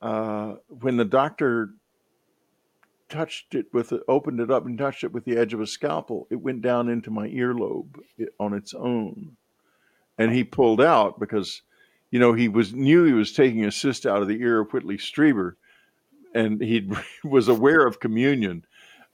uh, 0.01 0.55
when 0.69 0.97
the 0.97 1.05
doctor 1.05 1.71
touched 3.15 3.55
it 3.55 3.67
with 3.73 3.93
it, 3.93 4.03
opened 4.09 4.41
it 4.41 4.51
up 4.51 4.67
and 4.67 4.77
touched 4.77 5.05
it 5.05 5.13
with 5.13 5.25
the 5.25 5.37
edge 5.37 5.55
of 5.55 5.61
a 5.61 5.67
scalpel, 5.67 6.27
it 6.31 6.37
went 6.37 6.63
down 6.63 6.89
into 6.89 7.11
my 7.11 7.29
earlobe 7.29 7.97
on 8.41 8.55
its 8.55 8.75
own. 8.75 9.37
And 10.19 10.33
he 10.33 10.43
pulled 10.43 10.81
out 10.81 11.21
because, 11.21 11.63
you 12.11 12.19
know, 12.19 12.33
he 12.33 12.49
was 12.49 12.75
knew 12.75 13.05
he 13.05 13.13
was 13.13 13.33
taking 13.33 13.65
a 13.65 13.71
cyst 13.71 14.05
out 14.05 14.21
of 14.23 14.29
the 14.29 14.41
ear 14.41 14.61
of 14.61 14.73
Whitley 14.73 14.97
Strieber. 14.99 15.55
and 16.35 16.61
he 16.61 16.91
was 17.25 17.47
aware 17.49 17.87
of 17.87 18.01
communion, 18.01 18.65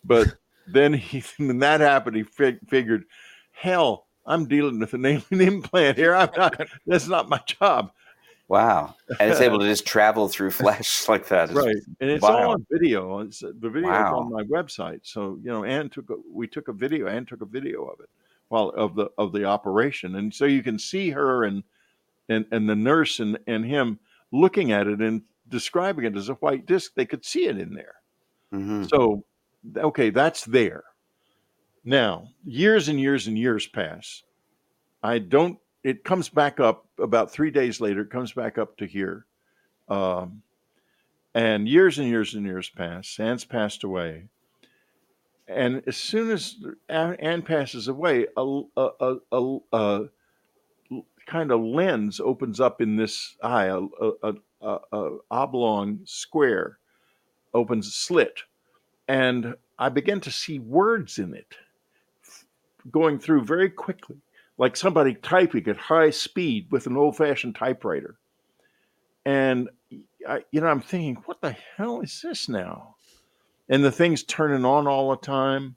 but 0.03 0.29
then 0.67 0.95
he 0.95 1.23
when 1.37 1.59
that 1.59 1.81
happened, 1.81 2.17
he 2.17 2.23
fig- 2.23 2.69
figured, 2.69 3.05
hell, 3.53 4.07
I'm 4.27 4.47
dealing 4.47 4.79
with 4.79 4.95
an 4.95 5.05
alien 5.05 5.25
implant 5.41 5.99
here. 5.99 6.15
I'm 6.15 6.31
not. 6.37 6.61
That's 6.87 7.09
not 7.09 7.29
my 7.29 7.41
job. 7.47 7.93
Wow. 8.51 8.97
And 9.21 9.31
it's 9.31 9.41
able 9.41 9.61
to 9.61 9.65
just 9.69 9.87
travel 9.87 10.27
through 10.27 10.51
flesh 10.51 11.09
like 11.09 11.29
that. 11.29 11.51
It's 11.51 11.57
right. 11.57 11.77
And 12.01 12.11
it's 12.11 12.23
wow. 12.23 12.37
all 12.37 12.51
on 12.55 12.67
video. 12.69 13.21
It's, 13.21 13.39
the 13.39 13.71
video 13.71 13.93
is 13.93 14.13
on 14.13 14.33
my 14.33 14.43
website. 14.43 15.01
So 15.05 15.39
you 15.41 15.53
know 15.53 15.63
Anne 15.63 15.89
took 15.89 16.11
a, 16.11 16.17
we 16.29 16.49
took 16.49 16.67
a 16.67 16.73
video 16.73 17.07
Anne 17.07 17.27
took 17.27 17.43
a 17.43 17.47
video 17.47 17.85
of 17.85 18.01
it 18.01 18.11
while 18.49 18.71
of 18.71 18.97
the 18.97 19.09
of 19.17 19.33
the 19.33 19.45
operation. 19.45 20.17
And 20.17 20.35
so 20.35 20.47
you 20.47 20.65
can 20.65 20.81
see 20.81 21.11
her 21.11 21.45
and 21.45 21.63
and 22.29 22.45
and 22.51 22.69
the 22.69 22.75
nurse 22.75 23.21
and 23.21 23.39
and 23.47 23.65
him 23.65 24.01
looking 24.33 24.73
at 24.73 24.89
it 24.89 24.99
and 24.99 25.23
describing 25.49 26.05
it 26.05 26.17
as 26.17 26.29
a 26.29 26.35
white 26.35 26.67
disc. 26.67 26.95
They 26.97 27.07
could 27.07 27.25
see 27.25 27.47
it 27.47 27.57
in 27.57 27.73
there. 27.75 27.95
Mhm. 28.53 28.91
so 28.91 29.25
okay 29.77 30.11
that's 30.11 30.45
there. 30.45 30.83
Now 31.85 32.31
years 32.45 32.89
and 32.89 32.99
years 32.99 33.29
and 33.29 33.39
years 33.39 33.69
pass. 33.69 34.25
I 35.05 35.19
don't 35.19 35.61
it 35.83 36.05
comes 36.05 36.29
back 36.29 36.61
up 36.61 36.87
about 36.99 37.31
three 37.31 37.51
days 37.51 37.81
later 37.81 38.03
it 38.03 38.11
comes 38.11 38.33
back 38.33 38.59
up 38.59 38.77
to 38.77 38.87
here 38.87 39.27
um, 39.89 40.43
and 41.35 41.69
years 41.69 41.99
and 41.99 42.09
years 42.09 42.35
and 42.35 42.47
years 42.47 42.71
pass. 42.71 43.19
Anne's 43.19 43.45
passed 43.45 43.85
away. 43.85 44.25
And 45.49 45.83
as 45.87 45.97
soon 45.97 46.31
as 46.31 46.57
Anne 46.89 47.43
passes 47.43 47.89
away, 47.89 48.27
a, 48.37 48.63
a, 48.77 49.17
a, 49.33 49.59
a, 49.73 50.05
kind 51.27 51.51
of 51.51 51.61
lens 51.61 52.21
opens 52.21 52.61
up 52.61 52.81
in 52.81 52.97
this 52.97 53.37
eye, 53.43 53.67
a 53.67 55.21
oblong 55.31 56.01
square 56.05 56.79
opens 57.53 57.89
a 57.89 57.91
slit. 57.91 58.43
And 59.09 59.57
I 59.79 59.89
begin 59.89 60.21
to 60.21 60.31
see 60.31 60.61
words 60.61 61.19
in 61.19 61.35
it 61.35 61.57
going 62.91 63.19
through 63.19 63.45
very 63.45 63.71
quickly, 63.71 64.19
like 64.61 64.77
somebody 64.77 65.15
typing 65.15 65.67
at 65.69 65.79
high 65.79 66.11
speed 66.11 66.69
with 66.71 66.87
an 66.87 66.95
old 66.95 67.17
fashioned 67.17 67.57
typewriter. 67.57 68.19
And 69.25 69.71
I, 70.29 70.45
you 70.53 70.61
know, 70.61 70.67
I'm 70.67 70.83
thinking, 70.83 71.17
what 71.25 71.41
the 71.41 71.57
hell 71.77 72.03
is 72.03 72.21
this 72.23 72.47
now? 72.47 72.97
And 73.71 73.83
the 73.83 73.91
thing's 73.91 74.23
turning 74.23 74.67
on 74.67 74.87
all 74.87 75.11
the 75.11 75.17
time. 75.17 75.77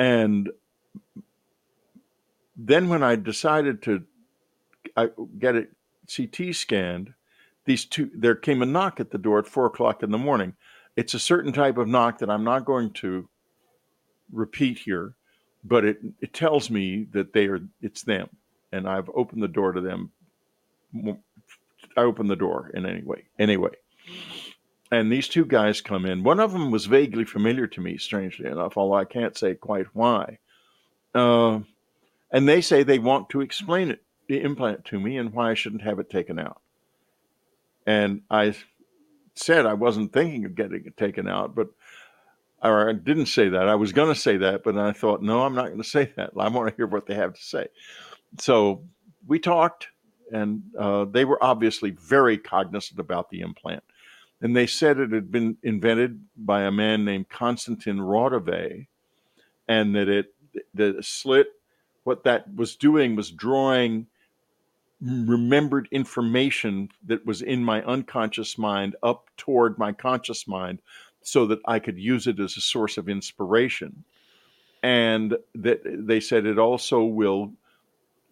And 0.00 0.50
then 2.56 2.88
when 2.88 3.04
I 3.04 3.14
decided 3.14 3.82
to 3.82 4.02
I 4.96 5.10
get 5.38 5.54
it 5.54 5.70
CT 6.12 6.56
scanned, 6.56 7.14
these 7.66 7.84
two 7.84 8.10
there 8.16 8.34
came 8.34 8.62
a 8.62 8.66
knock 8.66 8.98
at 8.98 9.12
the 9.12 9.18
door 9.18 9.38
at 9.38 9.46
four 9.46 9.66
o'clock 9.66 10.02
in 10.02 10.10
the 10.10 10.18
morning. 10.18 10.54
It's 10.96 11.14
a 11.14 11.20
certain 11.20 11.52
type 11.52 11.78
of 11.78 11.86
knock 11.86 12.18
that 12.18 12.30
I'm 12.30 12.42
not 12.42 12.64
going 12.64 12.94
to 12.94 13.28
repeat 14.32 14.78
here, 14.78 15.14
but 15.64 15.84
it 15.84 15.98
it 16.20 16.32
tells 16.32 16.70
me 16.70 17.06
that 17.12 17.32
they 17.32 17.46
are 17.46 17.60
it's 17.80 18.02
them, 18.02 18.28
and 18.72 18.88
I've 18.88 19.10
opened 19.14 19.42
the 19.42 19.48
door 19.48 19.72
to 19.72 19.80
them. 19.80 20.10
I 21.96 22.00
opened 22.02 22.30
the 22.30 22.36
door 22.36 22.70
in 22.74 22.86
any 22.86 23.02
way 23.02 23.24
anyway. 23.38 23.72
And 24.92 25.10
these 25.10 25.28
two 25.28 25.44
guys 25.44 25.80
come 25.80 26.04
in. 26.04 26.24
One 26.24 26.40
of 26.40 26.52
them 26.52 26.70
was 26.70 26.86
vaguely 26.86 27.24
familiar 27.24 27.68
to 27.68 27.80
me, 27.80 27.96
strangely 27.96 28.46
enough, 28.46 28.76
although 28.76 28.96
I 28.96 29.04
can't 29.04 29.38
say 29.38 29.54
quite 29.54 29.86
why. 29.92 30.38
Uh, 31.14 31.60
and 32.32 32.48
they 32.48 32.60
say 32.60 32.82
they 32.82 32.98
want 32.98 33.28
to 33.30 33.40
explain 33.40 33.90
it, 33.90 34.02
the 34.28 34.40
implant 34.40 34.84
to 34.86 34.98
me, 34.98 35.16
and 35.16 35.32
why 35.32 35.50
I 35.50 35.54
shouldn't 35.54 35.82
have 35.82 36.00
it 36.00 36.10
taken 36.10 36.40
out. 36.40 36.60
And 37.86 38.22
I 38.30 38.54
said 39.34 39.64
I 39.64 39.74
wasn't 39.74 40.12
thinking 40.12 40.44
of 40.44 40.54
getting 40.54 40.84
it 40.86 40.96
taken 40.96 41.28
out, 41.28 41.54
but 41.54 41.68
or 42.62 42.90
I 42.90 42.92
didn't 42.92 43.26
say 43.26 43.48
that. 43.48 43.68
I 43.68 43.74
was 43.74 43.92
going 43.92 44.12
to 44.12 44.20
say 44.20 44.36
that, 44.38 44.62
but 44.62 44.76
I 44.76 44.92
thought, 44.92 45.22
no, 45.22 45.42
I'm 45.44 45.54
not 45.54 45.66
going 45.66 45.82
to 45.82 45.88
say 45.88 46.12
that. 46.16 46.30
I 46.38 46.48
want 46.48 46.68
to 46.68 46.76
hear 46.76 46.86
what 46.86 47.06
they 47.06 47.14
have 47.14 47.34
to 47.34 47.42
say. 47.42 47.68
So 48.38 48.84
we 49.26 49.38
talked, 49.38 49.88
and 50.32 50.62
uh, 50.78 51.06
they 51.06 51.24
were 51.24 51.42
obviously 51.42 51.90
very 51.90 52.38
cognizant 52.38 53.00
about 53.00 53.30
the 53.30 53.40
implant. 53.40 53.82
And 54.42 54.56
they 54.56 54.66
said 54.66 54.98
it 54.98 55.12
had 55.12 55.30
been 55.30 55.56
invented 55.62 56.20
by 56.36 56.62
a 56.62 56.70
man 56.70 57.04
named 57.04 57.28
Konstantin 57.28 57.98
Raudive, 57.98 58.86
and 59.68 59.94
that 59.94 60.08
it 60.08 60.34
the 60.74 60.96
slit 61.00 61.46
what 62.04 62.24
that 62.24 62.52
was 62.54 62.76
doing 62.76 63.14
was 63.14 63.30
drawing 63.30 64.06
remembered 65.00 65.88
information 65.92 66.88
that 67.06 67.24
was 67.24 67.40
in 67.40 67.64
my 67.64 67.82
unconscious 67.84 68.58
mind 68.58 68.96
up 69.02 69.28
toward 69.36 69.78
my 69.78 69.92
conscious 69.92 70.46
mind 70.46 70.80
so 71.22 71.46
that 71.46 71.60
I 71.66 71.78
could 71.78 71.98
use 71.98 72.26
it 72.26 72.40
as 72.40 72.56
a 72.56 72.60
source 72.60 72.96
of 72.98 73.08
inspiration. 73.08 74.04
And 74.82 75.36
that 75.54 75.80
they 75.84 76.20
said 76.20 76.46
it 76.46 76.58
also 76.58 77.04
will 77.04 77.52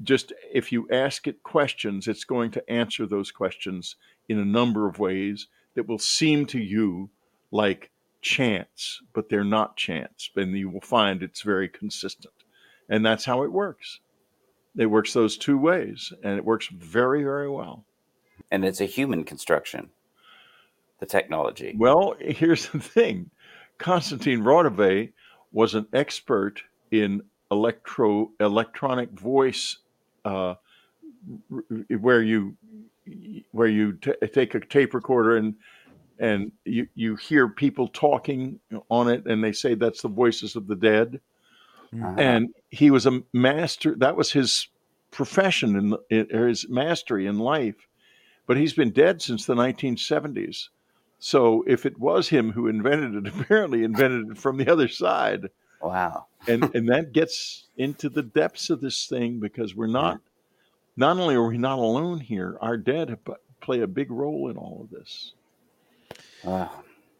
just, 0.02 0.32
if 0.52 0.72
you 0.72 0.88
ask 0.90 1.26
it 1.26 1.42
questions, 1.42 2.08
it's 2.08 2.24
going 2.24 2.50
to 2.52 2.70
answer 2.70 3.06
those 3.06 3.30
questions 3.30 3.96
in 4.28 4.38
a 4.38 4.44
number 4.44 4.88
of 4.88 4.98
ways 4.98 5.48
that 5.74 5.88
will 5.88 5.98
seem 5.98 6.46
to 6.46 6.58
you 6.58 7.10
like 7.50 7.90
chance, 8.20 9.00
but 9.12 9.28
they're 9.28 9.44
not 9.44 9.76
chance. 9.76 10.30
And 10.34 10.56
you 10.56 10.70
will 10.70 10.80
find 10.80 11.22
it's 11.22 11.42
very 11.42 11.68
consistent. 11.68 12.34
And 12.88 13.04
that's 13.04 13.24
how 13.24 13.42
it 13.42 13.52
works. 13.52 14.00
It 14.76 14.86
works 14.86 15.12
those 15.12 15.36
two 15.36 15.58
ways, 15.58 16.12
and 16.22 16.38
it 16.38 16.44
works 16.44 16.68
very, 16.68 17.22
very 17.22 17.50
well. 17.50 17.84
And 18.50 18.64
it's 18.64 18.80
a 18.80 18.86
human 18.86 19.24
construction, 19.24 19.90
the 20.98 21.06
technology. 21.06 21.74
Well, 21.76 22.14
here's 22.20 22.68
the 22.68 22.80
thing 22.80 23.30
Konstantin 23.78 24.42
Raudive 24.42 25.12
was 25.52 25.74
an 25.74 25.86
expert 25.92 26.62
in 26.90 27.22
electro 27.50 28.30
electronic 28.40 29.10
voice, 29.10 29.78
uh, 30.24 30.54
where 32.00 32.22
you 32.22 32.56
where 33.52 33.68
you 33.68 33.92
t- 33.94 34.12
take 34.32 34.54
a 34.54 34.60
tape 34.60 34.94
recorder 34.94 35.36
and 35.36 35.54
and 36.18 36.52
you, 36.64 36.88
you 36.94 37.14
hear 37.16 37.48
people 37.48 37.88
talking 37.88 38.58
on 38.90 39.08
it, 39.08 39.26
and 39.26 39.42
they 39.42 39.52
say 39.52 39.74
that's 39.74 40.02
the 40.02 40.08
voices 40.08 40.56
of 40.56 40.66
the 40.66 40.74
dead. 40.74 41.20
Uh-huh. 41.94 42.14
And 42.18 42.48
he 42.70 42.90
was 42.90 43.06
a 43.06 43.22
master. 43.32 43.94
That 43.96 44.16
was 44.16 44.32
his 44.32 44.68
profession 45.10 45.76
in, 45.76 45.96
in 46.10 46.36
or 46.36 46.48
his 46.48 46.68
mastery 46.68 47.26
in 47.26 47.38
life. 47.38 47.76
But 48.46 48.56
he's 48.56 48.72
been 48.72 48.90
dead 48.90 49.22
since 49.22 49.46
the 49.46 49.54
1970s. 49.54 50.68
So 51.18 51.64
if 51.66 51.84
it 51.84 51.98
was 51.98 52.28
him 52.28 52.52
who 52.52 52.68
invented 52.68 53.26
it, 53.26 53.32
apparently 53.40 53.84
invented 53.84 54.30
it 54.30 54.38
from 54.38 54.56
the 54.56 54.70
other 54.70 54.88
side. 54.88 55.48
Wow. 55.82 56.26
And 56.46 56.64
and 56.74 56.88
that 56.88 57.12
gets 57.12 57.66
into 57.76 58.08
the 58.08 58.22
depths 58.22 58.70
of 58.70 58.80
this 58.80 59.06
thing 59.06 59.40
because 59.40 59.74
we're 59.74 59.86
not 59.86 60.20
not 60.96 61.16
only 61.18 61.34
are 61.36 61.46
we 61.46 61.58
not 61.58 61.78
alone 61.78 62.20
here, 62.20 62.56
our 62.60 62.76
dead 62.76 63.08
have 63.10 63.20
play 63.60 63.80
a 63.80 63.86
big 63.86 64.10
role 64.10 64.48
in 64.50 64.56
all 64.56 64.80
of 64.84 64.90
this. 64.90 65.32
Wow. 66.44 66.70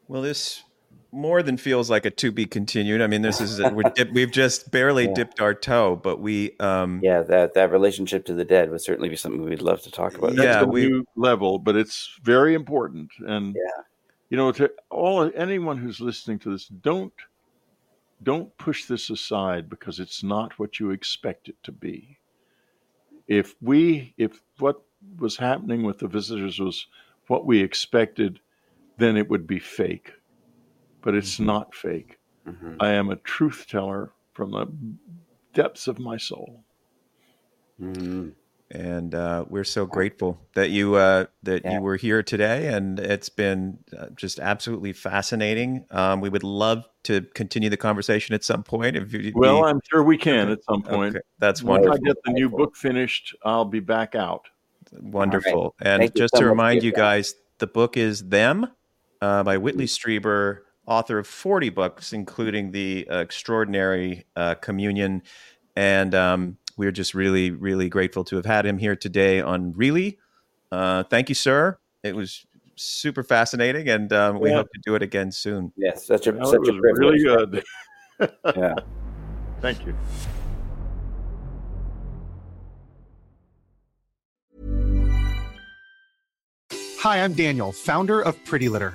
Well, 0.07 0.23
this 0.23 0.63
more 1.11 1.43
than 1.43 1.57
feels 1.57 1.89
like 1.89 2.05
a 2.05 2.11
to 2.11 2.31
be 2.31 2.45
continued. 2.45 3.01
I 3.01 3.07
mean, 3.07 3.23
this 3.23 3.41
is 3.41 3.61
we're 3.61 3.83
dip, 3.95 4.13
we've 4.13 4.31
just 4.31 4.71
barely 4.71 5.07
Yeah. 5.07 5.15
dipped 5.15 5.41
our 5.41 5.55
toe, 5.55 5.97
but 5.97 6.21
we 6.21 6.57
um 6.61 7.01
Yeah, 7.03 7.23
that 7.23 7.55
that 7.55 7.71
relationship 7.73 8.25
to 8.27 8.35
the 8.35 8.45
dead 8.45 8.71
would 8.71 8.81
certainly 8.81 9.09
be 9.09 9.17
something 9.17 9.43
we'd 9.43 9.63
love 9.63 9.83
to 9.83 9.91
talk 9.91 10.17
about. 10.17 10.35
Yeah, 10.35 10.43
That's 10.45 10.65
a 10.65 10.69
we- 10.69 10.89
new 10.89 11.05
level, 11.17 11.59
but 11.59 11.77
it's 11.77 12.19
very 12.23 12.55
important. 12.55 13.11
And 13.21 13.55
Yeah. 13.57 13.83
You 14.31 14.37
know, 14.37 14.53
to 14.53 14.71
all 14.91 15.31
anyone 15.35 15.79
who's 15.79 16.01
listening 16.01 16.39
to 16.41 16.51
this, 16.51 16.67
don't 16.69 17.13
don't 18.23 18.57
push 18.59 18.87
this 18.87 19.11
aside 19.11 19.71
because 19.71 20.01
it's 20.01 20.25
not 20.25 20.59
what 20.59 20.81
you 20.81 20.91
expect 20.91 21.49
it 21.49 21.57
to 21.63 21.73
be. 21.73 22.19
If 23.27 23.55
we 23.63 24.15
if 24.17 24.43
what 24.59 24.83
was 25.19 25.37
happening 25.37 25.83
with 25.83 25.99
the 25.99 26.09
visitors 26.09 26.59
was 26.59 26.87
what 27.29 27.47
we 27.47 27.61
expected, 27.61 28.41
then 28.97 29.17
it 29.17 29.29
would 29.29 29.47
be 29.47 29.59
fake. 29.59 30.13
But 31.01 31.15
it's 31.15 31.39
not 31.39 31.75
fake. 31.75 32.19
Mhm. 32.47 32.77
I 32.81 32.91
am 32.91 33.11
a 33.11 33.17
truth 33.17 33.67
teller 33.69 34.13
from 34.33 34.51
the 34.51 34.67
depths 35.53 35.87
of 35.89 35.99
my 35.99 36.17
soul. 36.17 36.65
Mhm. 37.81 38.35
And 38.71 39.15
uh, 39.15 39.45
we're 39.49 39.65
so 39.65 39.87
grateful 39.87 40.39
that 40.55 40.71
you 40.71 40.95
uh, 40.97 41.27
that 41.43 41.63
Yeah. 41.65 41.75
you 41.75 41.81
were 41.81 41.97
here 41.97 42.23
today, 42.23 42.69
and 42.69 42.99
it's 43.01 43.29
been 43.29 43.79
uh, 43.99 44.07
just 44.15 44.39
absolutely 44.39 44.93
fascinating. 44.93 45.87
Um, 45.91 46.21
we 46.21 46.29
would 46.29 46.45
love 46.45 46.85
to 47.05 47.23
continue 47.35 47.71
the 47.71 47.77
conversation 47.77 48.35
at 48.35 48.45
some 48.45 48.63
point. 48.63 48.97
If 48.97 49.13
you, 49.15 49.33
Well, 49.35 49.63
we- 49.63 49.69
I'm 49.69 49.81
sure 49.91 50.03
we 50.03 50.19
can 50.19 50.51
at 50.51 50.63
some 50.65 50.83
point. 50.83 51.17
okay, 51.17 51.25
that's 51.39 51.63
wonderful. 51.63 51.91
Once 51.93 52.01
I 52.03 52.07
get 52.07 52.17
the 52.25 52.33
new 52.33 52.49
book 52.51 52.77
finished, 52.77 53.35
I'll 53.45 53.65
be 53.65 53.81
back 53.81 54.15
out. 54.15 54.47
Wonderful. 54.93 55.75
And 55.83 56.01
Thank 56.01 56.15
just 56.15 56.35
so 56.35 56.41
to 56.43 56.47
remind 56.49 56.83
you 56.83 56.93
time. 56.93 56.99
guys, 57.01 57.35
the 57.59 57.67
book 57.67 57.97
is 57.97 58.29
Them 58.29 58.67
uh, 59.21 59.43
by 59.43 59.57
Whitley 59.59 59.85
Strieber, 59.87 60.61
author 60.87 61.19
of 61.19 61.27
40 61.27 61.69
books, 61.71 62.13
including 62.13 62.71
the 62.73 63.07
uh, 63.11 63.19
extraordinary 63.19 64.25
uh, 64.37 64.55
Communion. 64.57 65.23
And 65.77 66.15
um, 66.15 66.57
we're 66.79 66.93
just 66.93 67.13
really, 67.13 67.51
really 67.51 67.89
grateful 67.91 68.25
to 68.25 68.37
have 68.37 68.47
had 68.47 68.65
him 68.65 68.79
here 68.79 68.97
today 68.97 69.41
on 69.43 69.73
Really. 69.75 70.17
Uh, 70.73 71.03
thank 71.03 71.29
you, 71.29 71.35
sir. 71.35 71.79
It 72.03 72.15
was 72.17 72.47
super 72.77 73.23
fascinating, 73.25 73.89
and 73.89 74.13
um, 74.13 74.39
we 74.41 74.51
Yeah. 74.51 74.57
hope 74.57 74.69
to 74.73 74.81
do 74.87 74.95
it 74.95 75.03
again 75.03 75.33
soon. 75.33 75.73
Yes, 75.77 76.07
such 76.07 76.29
a 76.29 76.33
Well, 76.33 76.47
such 76.47 76.61
it 76.63 76.69
a 76.69 76.73
was 76.73 76.81
privilege. 76.81 77.23
really 77.23 77.25
good. 77.25 77.65
Yeah. 78.57 78.75
Thank 79.61 79.87
you. 79.87 79.95
Hi, 87.01 87.19
I'm 87.25 87.33
Daniel, 87.33 87.73
founder 87.73 88.21
of 88.21 88.43
Pretty 88.45 88.69
Litter. 88.69 88.95